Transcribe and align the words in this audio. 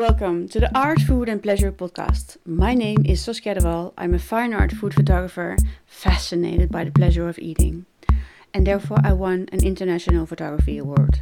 Welcome 0.00 0.48
to 0.48 0.60
the 0.60 0.74
Art, 0.74 1.02
Food 1.02 1.28
and 1.28 1.42
Pleasure 1.42 1.70
podcast. 1.70 2.38
My 2.46 2.72
name 2.72 3.04
is 3.04 3.20
Saskia 3.20 3.54
de. 3.56 3.92
I'm 3.98 4.14
a 4.14 4.18
fine 4.18 4.54
art 4.54 4.72
food 4.72 4.94
photographer 4.94 5.58
fascinated 5.84 6.72
by 6.72 6.84
the 6.84 6.90
pleasure 6.90 7.28
of 7.28 7.38
eating. 7.38 7.84
And 8.54 8.66
therefore, 8.66 8.96
I 9.04 9.12
won 9.12 9.50
an 9.52 9.62
International 9.62 10.24
Photography 10.24 10.78
Award. 10.78 11.20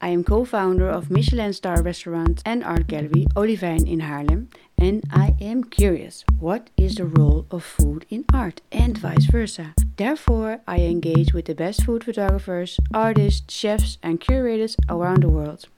I 0.00 0.08
am 0.08 0.24
co 0.24 0.44
founder 0.44 0.88
of 0.88 1.12
Michelin 1.12 1.52
star 1.52 1.80
restaurant 1.80 2.42
and 2.44 2.64
art 2.64 2.88
gallery 2.88 3.28
Olivijn 3.36 3.86
in 3.86 4.00
Haarlem. 4.00 4.48
And 4.76 5.04
I 5.12 5.36
am 5.40 5.62
curious 5.62 6.24
what 6.40 6.70
is 6.76 6.96
the 6.96 7.06
role 7.06 7.46
of 7.52 7.62
food 7.62 8.04
in 8.10 8.24
art 8.34 8.62
and 8.72 8.98
vice 8.98 9.26
versa? 9.26 9.74
Therefore, 9.96 10.58
I 10.66 10.78
engage 10.80 11.32
with 11.32 11.44
the 11.44 11.54
best 11.54 11.84
food 11.84 12.02
photographers, 12.02 12.80
artists, 12.92 13.54
chefs, 13.54 13.96
and 14.02 14.20
curators 14.20 14.76
around 14.88 15.22
the 15.22 15.28
world. 15.28 15.68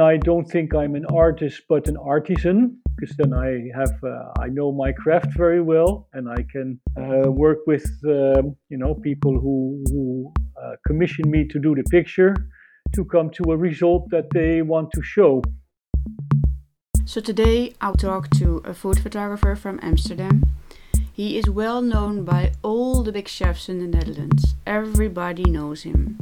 I 0.00 0.16
don't 0.16 0.46
think 0.46 0.74
I'm 0.74 0.94
an 0.94 1.04
artist, 1.06 1.62
but 1.68 1.86
an 1.86 1.98
artisan, 1.98 2.78
because 2.96 3.14
then 3.16 3.34
I 3.34 3.68
have 3.76 3.92
uh, 4.02 4.32
I 4.40 4.48
know 4.48 4.72
my 4.72 4.92
craft 4.92 5.36
very 5.36 5.60
well, 5.60 6.08
and 6.14 6.30
I 6.30 6.46
can 6.50 6.80
uh, 6.96 7.30
work 7.30 7.58
with 7.66 7.84
um, 8.06 8.56
you 8.70 8.78
know 8.78 8.94
people 8.94 9.38
who 9.38 9.84
who 9.90 10.32
uh, 10.62 10.76
commission 10.86 11.30
me 11.30 11.46
to 11.48 11.58
do 11.58 11.74
the 11.74 11.84
picture 11.90 12.34
to 12.94 13.04
come 13.04 13.30
to 13.30 13.52
a 13.52 13.56
result 13.56 14.08
that 14.10 14.30
they 14.32 14.62
want 14.62 14.90
to 14.92 15.02
show. 15.02 15.42
So 17.04 17.20
today 17.20 17.74
I'll 17.80 17.94
talk 17.94 18.30
to 18.38 18.62
a 18.64 18.72
food 18.72 18.98
photographer 18.98 19.54
from 19.56 19.78
Amsterdam. 19.82 20.42
He 21.12 21.36
is 21.36 21.50
well 21.50 21.82
known 21.82 22.24
by 22.24 22.52
all 22.62 23.02
the 23.02 23.12
big 23.12 23.28
chefs 23.28 23.68
in 23.68 23.78
the 23.78 23.86
Netherlands. 23.86 24.54
Everybody 24.66 25.44
knows 25.44 25.82
him. 25.82 26.18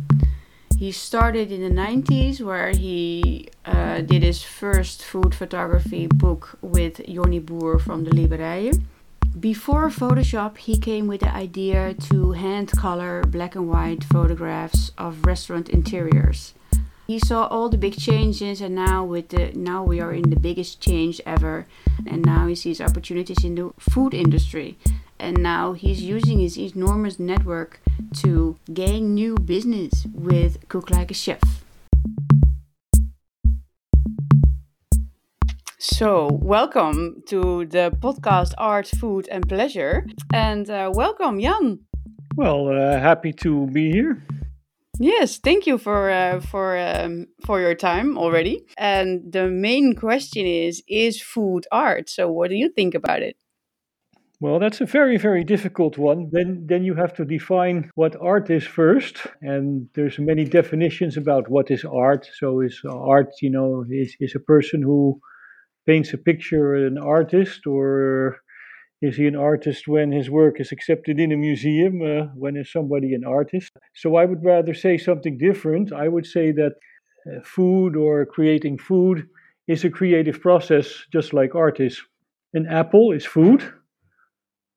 He 0.81 0.93
started 0.93 1.53
in 1.53 1.61
the 1.61 1.83
90s 1.83 2.41
where 2.41 2.71
he 2.71 3.51
uh, 3.67 4.01
did 4.01 4.23
his 4.23 4.43
first 4.43 5.05
food 5.05 5.35
photography 5.35 6.07
book 6.07 6.57
with 6.63 7.07
Jonny 7.07 7.39
Boer 7.39 7.79
from 7.79 8.05
the 8.05 8.11
Librije. 8.13 8.83
Before 9.39 9.91
Photoshop, 9.91 10.57
he 10.57 10.79
came 10.79 11.07
with 11.07 11.21
the 11.21 11.35
idea 11.35 11.93
to 12.09 12.33
hand 12.33 12.73
color 12.73 13.23
black 13.25 13.57
and 13.57 13.69
white 13.69 14.05
photographs 14.05 14.93
of 14.97 15.27
restaurant 15.27 15.69
interiors. 15.69 16.55
He 17.07 17.19
saw 17.19 17.47
all 17.49 17.69
the 17.69 17.77
big 17.77 17.99
changes, 17.99 18.63
and 18.63 18.75
now 18.75 19.05
with 19.05 19.29
the 19.29 19.53
now 19.53 19.85
we 19.85 20.01
are 20.01 20.15
in 20.15 20.31
the 20.31 20.41
biggest 20.41 20.81
change 20.81 21.21
ever, 21.27 21.67
and 22.07 22.25
now 22.25 22.47
he 22.47 22.55
sees 22.55 22.81
opportunities 22.81 23.45
in 23.45 23.55
the 23.57 23.71
food 23.79 24.15
industry 24.15 24.79
and 25.21 25.43
now 25.43 25.75
he's 25.75 26.03
using 26.03 26.41
his 26.41 26.59
enormous 26.59 27.19
network 27.19 27.81
to 28.23 28.57
gain 28.73 29.15
new 29.15 29.35
business 29.37 30.07
with 30.13 30.69
Cook 30.69 30.91
Like 30.91 31.11
a 31.11 31.15
Chef. 31.15 31.41
So, 35.79 36.29
welcome 36.43 37.23
to 37.29 37.67
the 37.67 37.93
podcast 38.01 38.55
Art, 38.59 38.87
Food 38.89 39.29
and 39.31 39.49
Pleasure. 39.49 40.07
And 40.33 40.69
uh, 40.71 40.91
welcome, 40.95 41.41
Jan. 41.41 41.81
Well, 42.37 42.69
uh, 42.69 42.99
happy 42.99 43.33
to 43.45 43.67
be 43.69 43.91
here. 43.93 44.23
Yes, 44.99 45.39
thank 45.39 45.67
you 45.67 45.79
for 45.79 46.11
uh, 46.11 46.41
for 46.41 46.77
um, 46.79 47.27
for 47.47 47.61
your 47.61 47.75
time 47.75 48.19
already. 48.19 48.65
And 48.77 49.33
the 49.33 49.49
main 49.49 49.95
question 49.95 50.47
is: 50.47 50.83
Is 50.89 51.21
food 51.23 51.67
art? 51.73 52.09
So, 52.11 52.31
what 52.31 52.51
do 52.51 52.57
you 52.57 52.69
think 52.71 52.95
about 52.95 53.23
it? 53.23 53.37
Well, 54.41 54.59
that's 54.59 54.81
a 54.81 54.87
very, 54.87 55.19
very 55.19 55.45
difficult 55.45 55.99
one. 55.99 56.31
Then, 56.33 56.65
then 56.67 56.83
you 56.83 56.95
have 56.95 57.13
to 57.15 57.25
define 57.27 57.91
what 57.95 58.17
art 58.21 58.49
is 58.51 58.65
first, 58.65 59.27
and 59.43 59.89
there's 59.95 60.19
many 60.19 60.45
definitions 60.45 61.17
about 61.19 61.51
what 61.51 61.71
is 61.71 61.85
art. 61.85 62.27
So, 62.39 62.61
is 62.61 62.81
art, 62.89 63.29
you 63.43 63.51
know, 63.51 63.85
is 63.91 64.17
is 64.19 64.35
a 64.35 64.41
person 64.41 64.81
who 64.83 65.21
paints 65.87 66.15
a 66.15 66.19
picture 66.19 66.75
an 66.75 66.99
artist, 66.99 67.67
or 67.67 68.39
is 69.03 69.17
he 69.17 69.27
an 69.27 69.37
artist 69.37 69.89
when 69.89 70.13
his 70.13 70.31
work 70.31 70.61
is 70.61 70.73
accepted 70.73 71.21
in 71.21 71.33
a 71.33 71.37
museum? 71.37 72.03
Uh, 72.03 72.27
when 72.35 72.57
is 72.57 72.73
somebody 72.73 73.15
an 73.15 73.25
artist? 73.25 73.73
So, 73.95 74.17
I 74.17 74.25
would 74.27 74.45
rather 74.45 74.75
say 74.75 74.99
something 74.99 75.39
different. 75.39 75.93
I 75.93 76.09
would 76.09 76.27
say 76.27 76.53
that 76.53 76.75
uh, 77.27 77.41
food 77.45 77.97
or 77.97 78.27
creating 78.27 78.79
food 78.79 79.29
is 79.69 79.85
a 79.85 79.91
creative 79.91 80.41
process, 80.41 80.87
just 81.13 81.35
like 81.35 81.55
art 81.55 81.81
is. 81.81 82.01
An 82.55 82.67
apple 82.67 83.13
is 83.13 83.27
food 83.27 83.63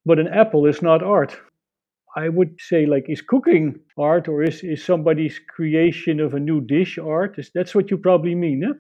but 0.06 0.20
an 0.20 0.28
apple 0.28 0.66
is 0.66 0.82
not 0.82 1.04
art. 1.04 1.38
I 2.16 2.30
would 2.30 2.56
say, 2.60 2.86
like, 2.86 3.06
is 3.10 3.22
cooking 3.22 3.80
art 3.98 4.28
or 4.28 4.44
is, 4.44 4.64
is 4.64 4.84
somebody's 4.86 5.40
creation 5.40 6.20
of 6.20 6.34
a 6.34 6.40
new 6.40 6.62
dish 6.62 6.98
art? 7.00 7.40
Is, 7.40 7.52
that's 7.56 7.74
what 7.74 7.90
you 7.90 7.98
probably 7.98 8.36
mean, 8.36 8.64
eh? 8.64 8.74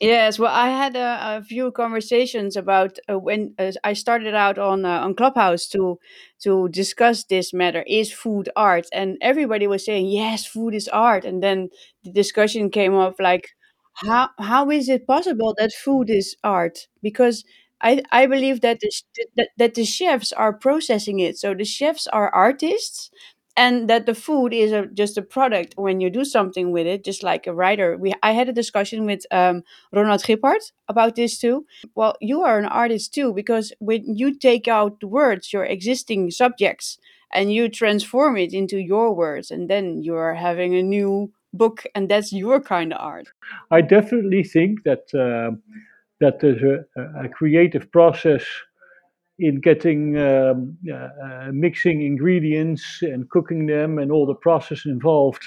Yes, 0.00 0.38
well, 0.38 0.52
I 0.54 0.68
had 0.68 0.96
a, 0.96 1.38
a 1.38 1.44
few 1.44 1.72
conversations 1.72 2.56
about 2.56 2.98
uh, 3.10 3.18
when 3.18 3.54
uh, 3.58 3.72
I 3.84 3.94
started 3.94 4.34
out 4.34 4.58
on 4.58 4.84
uh, 4.84 5.00
on 5.00 5.14
Clubhouse 5.14 5.66
to 5.68 5.98
to 6.42 6.68
discuss 6.68 7.24
this 7.24 7.52
matter: 7.54 7.84
is 7.86 8.12
food 8.12 8.50
art? 8.56 8.86
And 8.92 9.16
everybody 9.22 9.66
was 9.66 9.84
saying 9.84 10.06
yes, 10.08 10.46
food 10.46 10.74
is 10.74 10.88
art. 10.88 11.24
And 11.24 11.42
then 11.42 11.70
the 12.04 12.12
discussion 12.12 12.70
came 12.70 12.94
up 12.94 13.16
like, 13.18 13.50
how 13.94 14.30
how 14.38 14.70
is 14.70 14.88
it 14.88 15.06
possible 15.06 15.54
that 15.58 15.72
food 15.72 16.10
is 16.10 16.36
art? 16.44 16.86
Because 17.02 17.44
I, 17.80 18.02
I 18.12 18.26
believe 18.26 18.60
that 18.62 18.80
the, 18.80 18.90
that, 19.36 19.48
that 19.58 19.74
the 19.74 19.84
chefs 19.84 20.32
are 20.32 20.52
processing 20.52 21.20
it. 21.20 21.38
So 21.38 21.54
the 21.54 21.64
chefs 21.64 22.06
are 22.06 22.28
artists 22.34 23.10
and 23.56 23.88
that 23.88 24.06
the 24.06 24.14
food 24.14 24.52
is 24.52 24.72
a, 24.72 24.86
just 24.86 25.16
a 25.16 25.22
product 25.22 25.74
when 25.76 26.00
you 26.00 26.10
do 26.10 26.24
something 26.24 26.72
with 26.72 26.86
it, 26.86 27.04
just 27.04 27.22
like 27.22 27.46
a 27.46 27.54
writer. 27.54 27.96
We 27.96 28.12
I 28.22 28.32
had 28.32 28.48
a 28.48 28.52
discussion 28.52 29.06
with 29.06 29.24
um, 29.30 29.62
Ronald 29.92 30.22
Gippard 30.22 30.72
about 30.88 31.14
this 31.14 31.38
too. 31.38 31.66
Well, 31.94 32.16
you 32.20 32.42
are 32.42 32.58
an 32.58 32.64
artist 32.66 33.14
too 33.14 33.32
because 33.32 33.72
when 33.78 34.16
you 34.16 34.36
take 34.36 34.66
out 34.66 35.00
the 35.00 35.06
words, 35.06 35.52
your 35.52 35.64
existing 35.64 36.30
subjects, 36.32 36.98
and 37.32 37.52
you 37.52 37.68
transform 37.68 38.36
it 38.36 38.52
into 38.52 38.78
your 38.78 39.14
words, 39.14 39.50
and 39.50 39.68
then 39.68 40.02
you 40.02 40.14
are 40.14 40.34
having 40.34 40.74
a 40.74 40.82
new 40.82 41.32
book, 41.52 41.84
and 41.94 42.08
that's 42.08 42.32
your 42.32 42.60
kind 42.60 42.92
of 42.92 43.00
art. 43.00 43.28
I 43.70 43.82
definitely 43.82 44.42
think 44.42 44.82
that. 44.84 45.14
Uh 45.14 45.56
that 46.24 46.40
there's 46.40 46.62
a, 46.62 46.78
a 47.24 47.28
creative 47.28 47.90
process 47.92 48.44
in 49.38 49.60
getting 49.60 50.16
um, 50.16 50.78
uh, 50.90 51.08
uh, 51.26 51.50
mixing 51.52 52.02
ingredients 52.02 52.84
and 53.02 53.28
cooking 53.30 53.66
them 53.66 53.98
and 53.98 54.10
all 54.12 54.26
the 54.26 54.40
process 54.48 54.86
involved 54.86 55.44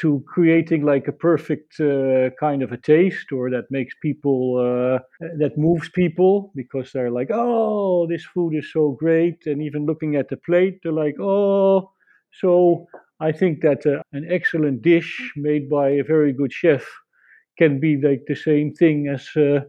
to 0.00 0.22
creating 0.28 0.84
like 0.84 1.08
a 1.08 1.12
perfect 1.12 1.80
uh, 1.80 2.30
kind 2.38 2.62
of 2.62 2.70
a 2.70 2.76
taste 2.76 3.32
or 3.32 3.50
that 3.50 3.64
makes 3.70 3.94
people 4.00 4.42
uh, 4.58 4.98
that 5.38 5.58
moves 5.58 5.88
people 5.88 6.52
because 6.54 6.92
they're 6.92 7.10
like 7.20 7.30
oh 7.32 8.06
this 8.08 8.24
food 8.34 8.54
is 8.54 8.70
so 8.72 8.96
great. 9.00 9.38
And 9.46 9.60
even 9.62 9.86
looking 9.86 10.14
at 10.16 10.28
the 10.28 10.36
plate 10.36 10.78
they're 10.82 10.92
like 11.04 11.16
oh. 11.20 11.90
So 12.40 12.86
i 13.20 13.32
think 13.32 13.62
that 13.62 13.82
uh, 13.86 14.02
an 14.12 14.24
excellent 14.30 14.82
dish 14.82 15.10
made 15.48 15.64
by 15.68 15.88
a 15.90 16.04
very 16.14 16.32
good 16.32 16.52
chef 16.52 16.84
can 17.58 17.80
be 17.80 17.92
like 18.08 18.22
the 18.28 18.36
same 18.36 18.72
thing 18.80 19.08
as 19.08 19.24
uh, 19.36 19.60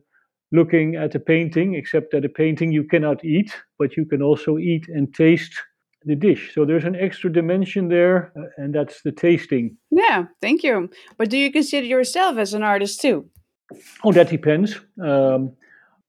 looking 0.51 0.95
at 0.95 1.15
a 1.15 1.19
painting, 1.19 1.75
except 1.75 2.11
that 2.11 2.25
a 2.25 2.29
painting 2.29 2.71
you 2.71 2.83
cannot 2.83 3.23
eat, 3.23 3.53
but 3.77 3.95
you 3.95 4.05
can 4.05 4.21
also 4.21 4.57
eat 4.57 4.87
and 4.87 5.13
taste 5.13 5.53
the 6.05 6.15
dish. 6.15 6.53
So 6.53 6.65
there's 6.65 6.85
an 6.85 6.95
extra 6.95 7.31
dimension 7.31 7.89
there, 7.89 8.31
uh, 8.37 8.47
and 8.57 8.73
that's 8.73 9.01
the 9.01 9.11
tasting. 9.11 9.77
Yeah, 9.91 10.25
thank 10.41 10.63
you. 10.63 10.89
But 11.17 11.29
do 11.29 11.37
you 11.37 11.51
consider 11.51 11.85
yourself 11.85 12.37
as 12.37 12.53
an 12.53 12.63
artist 12.63 13.01
too? 13.01 13.29
Oh, 14.03 14.11
that 14.13 14.29
depends. 14.29 14.79
Um, 15.01 15.53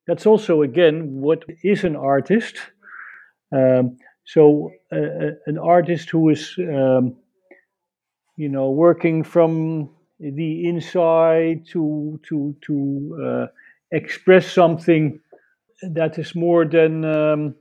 that's 0.06 0.26
also, 0.26 0.62
again, 0.62 1.20
what 1.20 1.44
is 1.62 1.84
an 1.84 1.96
artist? 1.96 2.56
Um, 3.52 3.98
so 4.24 4.70
uh, 4.92 4.96
uh 4.96 5.30
an 5.46 5.58
artist 5.58 6.10
who 6.10 6.30
is, 6.30 6.54
um, 6.58 7.16
you 8.36 8.48
know, 8.48 8.70
working 8.70 9.24
from 9.24 9.90
the 10.20 10.68
inside 10.68 11.66
to 11.72 12.20
to 12.28 12.54
to 12.66 13.18
uh, 13.24 13.46
express 13.92 14.50
something 14.50 15.20
that 15.82 16.18
is 16.18 16.34
more 16.34 16.64
than 16.64 17.04
um, 17.04 17.54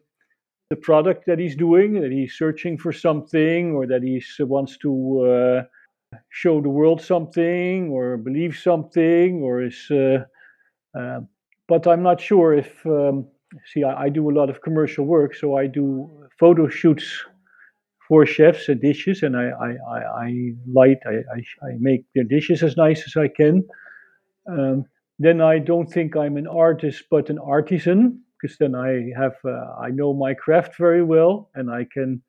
the 0.69 0.75
product 0.75 1.25
that 1.25 1.39
he's 1.39 1.55
doing, 1.55 2.01
that 2.01 2.11
he's 2.11 2.33
searching 2.37 2.77
for 2.77 2.91
something, 2.91 3.71
or 3.71 3.87
that 3.87 4.03
he 4.03 4.21
wants 4.43 4.77
to 4.77 5.21
uh, 5.21 6.17
show 6.29 6.61
the 6.61 6.69
world 6.69 7.01
something, 7.01 7.89
or 7.89 8.17
believe 8.17 8.57
something, 8.57 9.41
or 9.41 9.63
is. 9.63 9.87
Uh, 9.89 10.25
uh, 10.97 11.21
but 11.67 11.87
I'm 11.87 12.03
not 12.03 12.19
sure 12.19 12.53
if. 12.53 12.85
Um, 12.85 13.27
see, 13.65 13.83
I, 13.83 14.03
I, 14.03 14.09
do 14.09 14.29
a 14.29 14.33
lot 14.33 14.49
of 14.49 14.61
commercial 14.61 15.05
work, 15.05 15.35
so 15.35 15.57
I 15.57 15.65
do 15.65 16.09
photo 16.39 16.67
shoots 16.67 17.25
for 18.07 18.25
chefs 18.25 18.69
and 18.69 18.81
dishes, 18.81 19.23
and 19.23 19.37
I, 19.37 19.49
I, 19.49 19.69
I, 19.69 20.25
I 20.25 20.51
light, 20.71 20.97
I, 21.05 21.17
I, 21.35 21.67
I 21.67 21.71
make 21.79 22.05
their 22.15 22.23
dishes 22.23 22.63
as 22.63 22.75
nice 22.75 23.03
as 23.05 23.15
I 23.15 23.27
can. 23.27 23.67
Um, 24.47 24.85
then 25.19 25.41
I 25.41 25.59
don't 25.59 25.87
think 25.91 26.15
I'm 26.15 26.37
an 26.37 26.47
artist 26.47 27.03
but 27.11 27.29
an 27.29 27.39
artisan 27.39 28.21
because 28.41 28.57
then 28.57 28.75
I 28.75 29.11
have 29.17 29.35
uh, 29.45 29.73
I 29.79 29.89
know 29.91 30.13
my 30.13 30.33
craft 30.33 30.77
very 30.77 31.03
well 31.03 31.49
and 31.55 31.69
I 31.69 31.85
can 31.93 32.21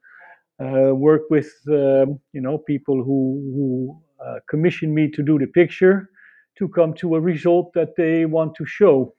uh, 0.62 0.94
work 0.94 1.22
with 1.30 1.50
um, 1.68 2.20
you 2.32 2.40
know 2.40 2.58
people 2.58 2.96
who 3.04 3.20
who 3.54 4.02
uh, 4.24 4.40
commission 4.48 4.94
me 4.94 5.10
to 5.10 5.22
do 5.22 5.38
the 5.38 5.46
picture 5.46 6.10
to 6.58 6.68
come 6.68 6.94
to 6.94 7.14
a 7.14 7.20
result 7.20 7.72
that 7.74 7.96
they 7.96 8.26
want 8.26 8.54
to 8.56 8.66
show. 8.66 9.14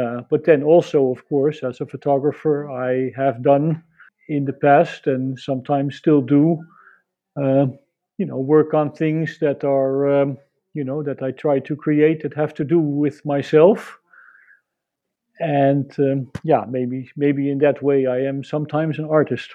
Uh, 0.00 0.22
but 0.30 0.44
then 0.44 0.62
also, 0.62 1.10
of 1.10 1.26
course, 1.28 1.62
as 1.62 1.80
a 1.80 1.86
photographer, 1.86 2.70
I 2.70 3.10
have 3.16 3.42
done 3.42 3.82
in 4.28 4.44
the 4.44 4.52
past 4.52 5.06
and 5.06 5.38
sometimes 5.38 5.96
still 5.96 6.20
do, 6.20 6.58
uh, 7.36 7.66
you 8.18 8.26
know, 8.26 8.38
work 8.38 8.74
on 8.74 8.92
things 8.92 9.38
that 9.40 9.64
are, 9.64 10.22
um, 10.22 10.38
you 10.78 10.84
know, 10.84 11.02
that 11.02 11.22
I 11.22 11.30
try 11.32 11.56
to 11.68 11.74
create 11.76 12.22
that 12.22 12.34
have 12.34 12.54
to 12.54 12.64
do 12.64 12.78
with 12.78 13.24
myself. 13.24 13.98
And 15.40 15.88
um, 15.98 16.30
yeah, 16.42 16.64
maybe 16.76 17.10
maybe 17.16 17.50
in 17.52 17.58
that 17.58 17.78
way 17.82 18.06
I 18.06 18.18
am 18.30 18.42
sometimes 18.42 18.98
an 18.98 19.08
artist 19.18 19.50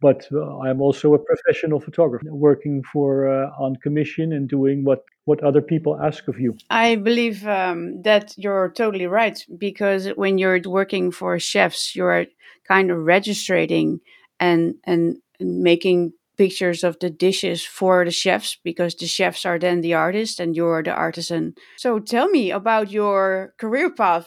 but 0.00 0.26
uh, 0.32 0.58
I'm 0.60 0.80
also 0.80 1.14
a 1.14 1.18
professional 1.18 1.78
photographer 1.78 2.24
working 2.32 2.82
for 2.92 3.28
uh, 3.28 3.50
on 3.58 3.76
commission 3.76 4.32
and 4.32 4.48
doing 4.48 4.84
what 4.84 5.04
what 5.26 5.42
other 5.44 5.60
people 5.60 6.00
ask 6.02 6.26
of 6.28 6.40
you. 6.40 6.56
I 6.70 6.96
believe 6.96 7.46
um, 7.46 8.02
that 8.02 8.34
you're 8.36 8.70
totally 8.70 9.06
right 9.06 9.44
because 9.58 10.08
when 10.16 10.38
you're 10.38 10.60
working 10.64 11.12
for 11.12 11.38
chefs, 11.38 11.94
you're 11.94 12.26
kind 12.66 12.90
of 12.90 12.98
registering 12.98 14.00
and 14.40 14.74
and 14.84 15.18
making 15.38 16.12
pictures 16.40 16.82
of 16.82 16.98
the 17.00 17.10
dishes 17.10 17.62
for 17.62 18.02
the 18.02 18.10
chefs 18.10 18.56
because 18.64 18.94
the 18.94 19.06
chefs 19.06 19.44
are 19.44 19.58
then 19.58 19.82
the 19.82 19.92
artist 19.92 20.40
and 20.40 20.56
you're 20.56 20.82
the 20.82 20.90
artisan. 20.90 21.54
So 21.76 21.98
tell 21.98 22.28
me 22.28 22.50
about 22.50 22.90
your 22.90 23.52
career 23.58 23.90
path. 23.90 24.24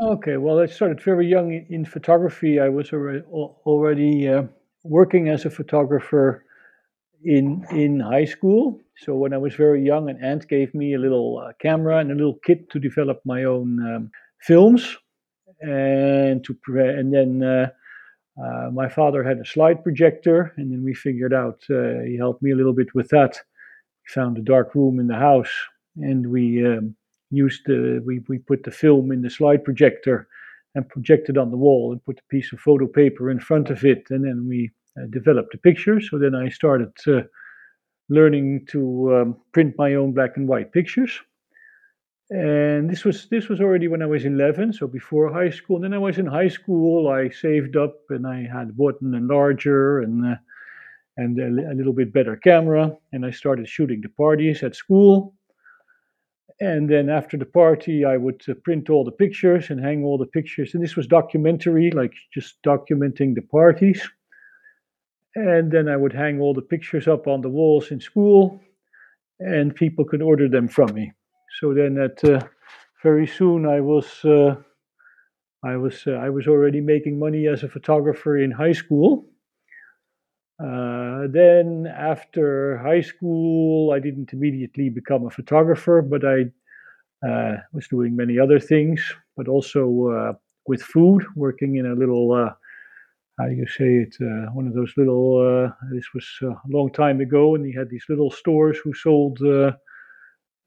Okay, 0.00 0.36
well, 0.36 0.60
I 0.60 0.66
started 0.66 1.02
very 1.02 1.26
young 1.26 1.48
in 1.68 1.84
photography. 1.84 2.60
I 2.60 2.68
was 2.68 2.92
already, 2.92 3.24
already 3.72 4.28
uh, 4.28 4.44
working 4.84 5.28
as 5.28 5.44
a 5.44 5.50
photographer 5.50 6.44
in 7.24 7.64
in 7.72 7.98
high 7.98 8.26
school. 8.26 8.78
So 9.04 9.16
when 9.16 9.32
I 9.32 9.38
was 9.38 9.54
very 9.56 9.82
young, 9.84 10.08
an 10.08 10.18
aunt 10.22 10.46
gave 10.48 10.72
me 10.72 10.94
a 10.94 11.00
little 11.06 11.42
uh, 11.42 11.52
camera 11.60 11.98
and 11.98 12.12
a 12.12 12.14
little 12.14 12.38
kit 12.46 12.70
to 12.70 12.78
develop 12.78 13.18
my 13.24 13.42
own 13.42 13.68
um, 13.90 14.10
films, 14.48 14.96
and 15.60 16.44
to 16.44 16.52
and 16.98 17.12
then 17.12 17.42
uh, 17.42 17.66
uh, 18.42 18.70
my 18.70 18.88
father 18.88 19.22
had 19.22 19.38
a 19.38 19.44
slide 19.44 19.82
projector, 19.82 20.52
and 20.56 20.70
then 20.70 20.84
we 20.84 20.94
figured 20.94 21.32
out. 21.32 21.64
Uh, 21.70 22.00
he 22.06 22.16
helped 22.16 22.42
me 22.42 22.52
a 22.52 22.56
little 22.56 22.74
bit 22.74 22.94
with 22.94 23.08
that. 23.08 23.40
We 24.04 24.12
found 24.12 24.36
a 24.36 24.42
dark 24.42 24.74
room 24.74 25.00
in 25.00 25.06
the 25.06 25.16
house, 25.16 25.52
and 25.96 26.30
we 26.30 26.64
um, 26.66 26.94
used 27.30 27.62
the 27.66 28.02
we 28.04 28.20
we 28.28 28.38
put 28.38 28.62
the 28.62 28.70
film 28.70 29.10
in 29.10 29.22
the 29.22 29.30
slide 29.30 29.64
projector 29.64 30.28
and 30.74 30.88
projected 30.88 31.38
on 31.38 31.50
the 31.50 31.56
wall 31.56 31.92
and 31.92 32.04
put 32.04 32.18
a 32.18 32.30
piece 32.30 32.52
of 32.52 32.60
photo 32.60 32.86
paper 32.86 33.30
in 33.30 33.40
front 33.40 33.70
of 33.70 33.84
it, 33.84 34.04
and 34.10 34.24
then 34.24 34.46
we 34.46 34.70
uh, 34.98 35.06
developed 35.10 35.52
the 35.52 35.58
picture. 35.58 36.00
So 36.00 36.18
then 36.18 36.34
I 36.34 36.50
started 36.50 36.92
uh, 37.06 37.22
learning 38.10 38.66
to 38.70 39.16
um, 39.16 39.36
print 39.52 39.74
my 39.78 39.94
own 39.94 40.12
black 40.12 40.36
and 40.36 40.46
white 40.46 40.72
pictures. 40.72 41.18
And 42.28 42.90
this 42.90 43.04
was 43.04 43.28
this 43.28 43.48
was 43.48 43.60
already 43.60 43.86
when 43.86 44.02
I 44.02 44.06
was 44.06 44.24
11, 44.24 44.72
so 44.72 44.86
before 44.88 45.32
high 45.32 45.50
school. 45.50 45.76
And 45.76 45.84
then 45.84 45.94
I 45.94 45.98
was 45.98 46.18
in 46.18 46.26
high 46.26 46.48
school. 46.48 47.08
I 47.08 47.30
saved 47.30 47.76
up 47.76 47.94
and 48.10 48.26
I 48.26 48.48
had 48.52 48.76
bought 48.76 49.00
an 49.00 49.12
enlarger 49.12 50.02
and 50.02 50.26
uh, 50.26 50.36
and 51.16 51.38
a, 51.38 51.72
a 51.72 51.74
little 51.74 51.92
bit 51.92 52.12
better 52.12 52.36
camera. 52.36 52.96
And 53.12 53.24
I 53.24 53.30
started 53.30 53.68
shooting 53.68 54.00
the 54.00 54.08
parties 54.08 54.62
at 54.62 54.74
school 54.74 55.36
and 56.60 56.88
then 56.88 57.10
after 57.10 57.36
the 57.36 57.44
party 57.44 58.04
i 58.04 58.16
would 58.16 58.42
uh, 58.48 58.54
print 58.64 58.88
all 58.88 59.04
the 59.04 59.10
pictures 59.10 59.70
and 59.70 59.80
hang 59.80 60.04
all 60.04 60.16
the 60.16 60.26
pictures 60.26 60.74
and 60.74 60.82
this 60.82 60.96
was 60.96 61.06
documentary 61.06 61.90
like 61.90 62.12
just 62.32 62.56
documenting 62.62 63.34
the 63.34 63.42
parties 63.42 64.08
and 65.34 65.70
then 65.70 65.88
i 65.88 65.96
would 65.96 66.12
hang 66.12 66.40
all 66.40 66.54
the 66.54 66.62
pictures 66.62 67.06
up 67.06 67.26
on 67.26 67.40
the 67.42 67.48
walls 67.48 67.90
in 67.90 68.00
school 68.00 68.60
and 69.38 69.74
people 69.74 70.04
could 70.04 70.22
order 70.22 70.48
them 70.48 70.66
from 70.66 70.92
me 70.94 71.12
so 71.60 71.72
then 71.74 71.98
at 71.98 72.22
uh, 72.24 72.40
very 73.02 73.26
soon 73.26 73.66
i 73.66 73.80
was 73.80 74.24
uh, 74.24 74.54
i 75.64 75.76
was 75.76 76.06
uh, 76.06 76.12
i 76.12 76.28
was 76.28 76.46
already 76.46 76.80
making 76.80 77.18
money 77.18 77.46
as 77.46 77.62
a 77.62 77.68
photographer 77.68 78.36
in 78.38 78.50
high 78.50 78.72
school. 78.72 79.26
Uh, 80.58 81.26
then 81.28 81.86
after 81.86 82.78
high 82.78 83.02
school, 83.02 83.92
I 83.92 83.98
didn't 83.98 84.32
immediately 84.32 84.88
become 84.88 85.26
a 85.26 85.30
photographer, 85.30 86.00
but 86.00 86.22
I 86.24 86.46
uh, 87.28 87.56
was 87.74 87.86
doing 87.88 88.16
many 88.16 88.38
other 88.38 88.58
things, 88.58 89.02
but 89.36 89.48
also 89.48 89.82
uh, 90.08 90.32
with 90.66 90.80
food, 90.80 91.26
working 91.34 91.76
in 91.76 91.84
a 91.84 91.94
little, 91.94 92.34
how 93.38 93.46
do 93.46 93.54
you 93.54 93.66
say 93.66 94.06
it, 94.06 94.16
one 94.54 94.66
of 94.66 94.72
those 94.72 94.94
little, 94.96 95.70
this 95.92 96.06
was 96.14 96.26
a 96.42 96.54
long 96.70 96.90
time 96.90 97.20
ago, 97.20 97.54
and 97.54 97.66
he 97.66 97.72
had 97.74 97.90
these 97.90 98.06
little 98.08 98.30
stores 98.30 98.78
who 98.78 98.94
sold 98.94 99.38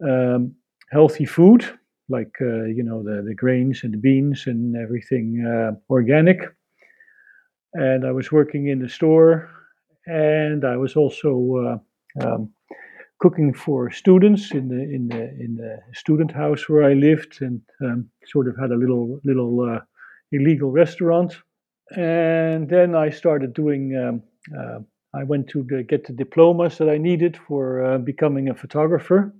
um, 0.08 0.56
healthy 0.92 1.26
food, 1.26 1.64
like, 2.10 2.36
you 2.40 2.84
know, 2.84 3.04
the, 3.04 3.24
the 3.26 3.36
grains 3.36 3.82
and 3.84 3.94
the 3.94 3.98
beans 3.98 4.46
and 4.48 4.76
everything 4.76 5.78
organic. 5.90 6.40
And 7.74 8.06
I 8.06 8.12
was 8.12 8.32
working 8.32 8.68
in 8.68 8.80
the 8.80 8.90
store 8.90 9.50
and 10.10 10.66
I 10.66 10.76
was 10.76 10.96
also 10.96 11.82
uh, 12.20 12.26
um, 12.26 12.52
cooking 13.20 13.54
for 13.54 13.92
students 13.92 14.52
in 14.52 14.68
the 14.68 14.82
in 14.82 15.08
the 15.08 15.24
in 15.40 15.56
the 15.56 15.80
student 15.94 16.32
house 16.32 16.68
where 16.68 16.84
I 16.84 16.94
lived, 16.94 17.42
and 17.42 17.62
um, 17.82 18.10
sort 18.26 18.48
of 18.48 18.58
had 18.58 18.72
a 18.72 18.76
little 18.76 19.20
little 19.24 19.62
uh, 19.62 19.80
illegal 20.32 20.72
restaurant. 20.72 21.36
And 21.96 22.68
then 22.70 22.96
I 22.96 23.10
started 23.10 23.54
doing. 23.54 23.96
Um, 23.96 24.24
uh, 24.58 24.80
I 25.12 25.24
went 25.24 25.48
to 25.50 25.64
get 25.64 26.06
the 26.06 26.14
diplomas 26.14 26.78
that 26.78 26.88
I 26.88 27.00
needed 27.00 27.36
for 27.48 27.84
uh, 27.84 27.98
becoming 27.98 28.50
a 28.50 28.54
photographer. 28.54 29.34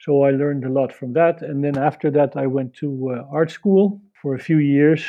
So 0.00 0.22
I 0.22 0.30
learned 0.30 0.64
a 0.64 0.70
lot 0.70 0.92
from 0.92 1.12
that. 1.12 1.42
And 1.42 1.62
then 1.62 1.76
after 1.76 2.10
that, 2.12 2.34
I 2.34 2.46
went 2.46 2.72
to 2.76 3.10
uh, 3.10 3.26
art 3.30 3.50
school 3.50 4.00
for 4.22 4.34
a 4.34 4.38
few 4.38 4.58
years, 4.58 5.04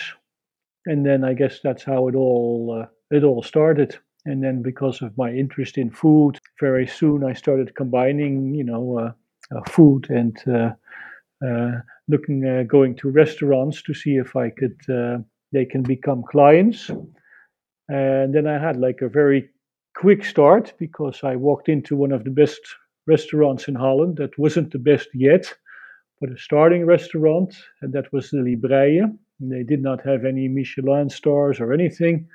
and 0.85 1.05
then 1.05 1.23
I 1.23 1.33
guess 1.33 1.59
that's 1.63 1.83
how 1.83 2.09
it 2.09 2.15
all 2.15 2.81
uh, 2.81 2.87
it 3.09 3.23
all 3.23 3.41
started. 3.41 3.97
And 4.25 4.43
then 4.43 4.61
because 4.61 5.01
of 5.01 5.17
my 5.17 5.31
interest 5.31 5.77
in 5.77 5.89
food, 5.89 6.39
very 6.59 6.85
soon 6.85 7.23
I 7.23 7.33
started 7.33 7.73
combining, 7.75 8.53
you 8.53 8.63
know, 8.63 8.99
uh, 8.99 9.57
uh, 9.57 9.61
food 9.69 10.09
and 10.09 10.37
uh, 10.47 10.71
uh 11.45 11.71
looking, 12.07 12.67
going 12.67 12.95
to 12.97 13.09
restaurants 13.09 13.81
to 13.83 13.93
see 13.93 14.17
if 14.17 14.35
I 14.35 14.49
could, 14.49 14.77
they 15.53 15.65
can 15.65 15.81
become 15.81 16.23
clients. 16.29 16.91
And 17.87 18.35
then 18.35 18.47
I 18.47 18.59
had 18.59 18.77
like 18.77 19.01
a 19.01 19.07
very 19.07 19.49
quick 19.95 20.25
start 20.25 20.73
because 20.77 21.23
I 21.23 21.37
walked 21.37 21.69
into 21.69 21.95
one 21.95 22.11
of 22.11 22.25
the 22.25 22.29
best 22.31 22.59
restaurants 23.15 23.67
in 23.67 23.75
Holland 23.75 24.17
that 24.17 24.37
wasn't 24.37 24.71
the 24.71 24.83
best 24.89 25.09
yet, 25.13 25.45
but 26.19 26.31
a 26.31 26.37
starting 26.37 26.85
restaurant, 26.85 27.51
and 27.81 27.91
that 27.93 28.11
was 28.13 28.29
the 28.29 28.37
Librije. 28.37 29.05
They 29.39 29.63
did 29.63 29.81
not 29.81 29.99
have 30.09 30.25
any 30.25 30.47
Michelin 30.47 31.09
stars 31.09 31.59
or 31.59 31.73
anything 31.73 32.27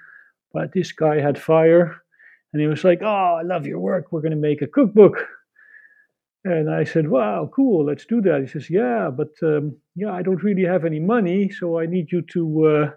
but 0.56 0.72
this 0.72 0.90
guy 0.90 1.20
had 1.20 1.38
fire 1.38 2.02
and 2.52 2.62
he 2.62 2.66
was 2.66 2.82
like, 2.82 3.00
Oh, 3.02 3.38
I 3.40 3.42
love 3.42 3.66
your 3.66 3.78
work. 3.78 4.06
We're 4.10 4.22
going 4.22 4.38
to 4.40 4.48
make 4.48 4.62
a 4.62 4.66
cookbook. 4.66 5.18
And 6.44 6.70
I 6.70 6.84
said, 6.84 7.10
Wow, 7.10 7.50
cool, 7.54 7.84
let's 7.84 8.06
do 8.06 8.22
that. 8.22 8.40
He 8.40 8.46
says, 8.46 8.70
Yeah, 8.70 9.10
but 9.10 9.32
um, 9.42 9.76
yeah, 9.94 10.12
I 10.12 10.22
don't 10.22 10.42
really 10.42 10.64
have 10.64 10.86
any 10.86 11.00
money, 11.00 11.50
so 11.50 11.78
I 11.78 11.86
need 11.86 12.10
you 12.10 12.22
to. 12.32 12.66
Uh, 12.66 12.90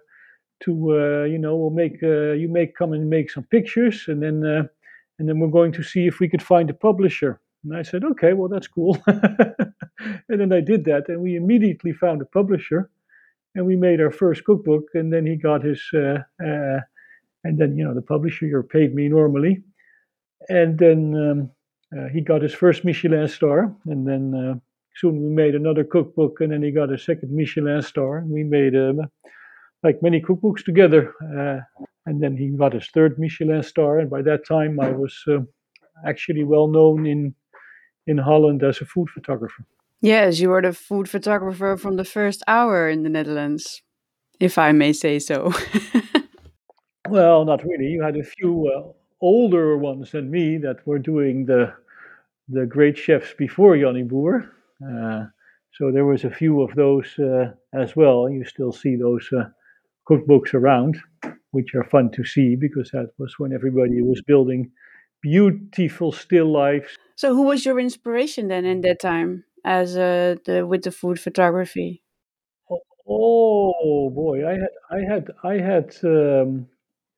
to 0.64 0.72
uh, 0.92 1.24
you 1.24 1.38
know, 1.38 1.56
we'll 1.56 1.70
make 1.70 2.04
uh, 2.04 2.34
you 2.34 2.50
make 2.50 2.76
come 2.76 2.92
and 2.92 3.10
make 3.10 3.32
some 3.32 3.46
pictures, 3.46 4.04
and 4.10 4.22
then 4.22 4.46
uh, 4.46 4.64
and 5.18 5.28
then 5.28 5.40
we're 5.40 5.58
going 5.60 5.72
to 5.72 5.84
see 5.84 6.06
if 6.06 6.20
we 6.20 6.28
could 6.28 6.44
find 6.44 6.70
a 6.70 6.74
publisher. 6.74 7.40
And 7.64 7.76
I 7.76 7.82
said, 7.82 8.04
okay, 8.04 8.34
well 8.34 8.50
that's 8.50 8.68
cool. 8.68 8.98
and 9.08 10.40
then 10.40 10.54
I 10.54 10.62
did 10.62 10.86
that, 10.86 11.10
and 11.10 11.22
we 11.22 11.36
immediately 11.36 11.92
found 11.92 12.22
a 12.22 12.26
publisher, 12.26 12.90
and 13.56 13.66
we 13.66 13.76
made 13.76 14.00
our 14.00 14.12
first 14.12 14.44
cookbook. 14.46 14.86
And 14.94 15.12
then 15.12 15.26
he 15.26 15.36
got 15.36 15.64
his 15.64 15.82
uh, 15.94 16.20
uh, 16.44 16.80
and 17.44 17.58
then 17.58 17.78
you 17.78 17.84
know 17.84 17.94
the 17.94 18.02
publisher 18.02 18.64
paid 18.64 18.94
me 18.94 19.08
normally, 19.08 19.64
and 20.50 20.78
then 20.78 21.16
um, 21.16 21.52
uh, 21.98 22.08
he 22.10 22.22
got 22.22 22.42
his 22.42 22.54
first 22.54 22.84
Michelin 22.86 23.28
star, 23.28 23.76
and 23.86 24.08
then 24.08 24.34
uh, 24.34 24.60
soon 24.96 25.22
we 25.22 25.30
made 25.30 25.56
another 25.56 25.84
cookbook, 25.84 26.42
and 26.42 26.52
then 26.52 26.62
he 26.62 26.72
got 26.72 26.92
a 26.92 26.98
second 26.98 27.32
Michelin 27.32 27.82
star, 27.82 28.18
and 28.18 28.30
we 28.30 28.44
made 28.44 28.76
um, 28.76 29.00
like 29.84 30.02
many 30.02 30.22
cookbooks 30.22 30.64
together, 30.64 31.14
uh, 31.38 31.60
and 32.06 32.22
then 32.22 32.36
he 32.36 32.50
got 32.50 32.74
his 32.74 32.88
third 32.94 33.18
Michelin 33.18 33.64
star, 33.64 34.00
and 34.00 34.10
by 34.10 34.22
that 34.22 34.46
time 34.46 34.80
I 34.80 34.92
was 34.92 35.16
uh, 35.28 35.40
actually 36.06 36.44
well 36.44 36.68
known 36.68 37.06
in 37.06 37.34
in 38.10 38.18
Holland 38.18 38.64
as 38.64 38.82
a 38.82 38.86
food 38.86 39.10
photographer. 39.10 39.64
Yes, 40.02 40.40
you 40.40 40.50
were 40.50 40.62
the 40.62 40.74
food 40.74 41.10
photographer 41.10 41.78
from 41.78 41.98
the 41.98 42.06
first 42.06 42.44
hour 42.48 42.90
in 42.90 43.04
the 43.04 43.10
Netherlands, 43.10 43.82
if 44.40 44.58
I 44.58 44.72
may 44.72 44.94
say 44.94 45.20
so. 45.20 45.54
Well, 47.10 47.44
not 47.44 47.64
really. 47.64 47.88
You 47.88 48.04
had 48.04 48.18
a 48.18 48.24
few 48.24 48.72
uh, 48.72 48.92
older 49.20 49.78
ones 49.78 50.12
than 50.12 50.30
me 50.30 50.58
that 50.58 50.86
were 50.86 51.00
doing 51.00 51.46
the 51.46 51.74
the 52.48 52.66
great 52.66 52.98
chefs 52.98 53.34
before 53.34 53.78
Jonny 53.78 54.04
Boer. 54.04 54.52
Uh, 54.84 55.26
so 55.72 55.92
there 55.92 56.06
was 56.06 56.24
a 56.24 56.30
few 56.30 56.62
of 56.62 56.76
those 56.76 57.08
uh, 57.18 57.52
as 57.74 57.96
well. 57.96 58.30
You 58.30 58.46
still 58.46 58.72
see 58.72 58.96
those 58.96 59.28
uh, 59.32 59.46
cookbooks 60.08 60.54
around, 60.54 60.98
which 61.52 61.74
are 61.74 61.84
fun 61.84 62.12
to 62.12 62.24
see 62.24 62.56
because 62.56 62.92
that 62.92 63.10
was 63.18 63.40
when 63.40 63.54
everybody 63.54 64.02
was 64.02 64.22
building 64.22 64.72
beautiful 65.22 66.12
still 66.12 66.52
lifes. 66.52 66.96
So, 67.20 67.36
who 67.36 67.44
was 67.44 67.66
your 67.66 67.80
inspiration 67.80 68.48
then 68.48 68.66
in 68.66 68.80
that 68.82 69.00
time? 69.02 69.44
as 69.66 69.98
uh, 69.98 70.36
the 70.46 70.66
with 70.66 70.84
the 70.84 70.92
food 70.92 71.20
photography. 71.20 72.02
Oh 73.08 74.10
boy, 74.14 74.48
I 74.48 74.54
had 74.54 74.74
I 74.92 75.00
had 75.12 75.32
I 75.44 75.54
had 75.72 75.96
um, 76.04 76.68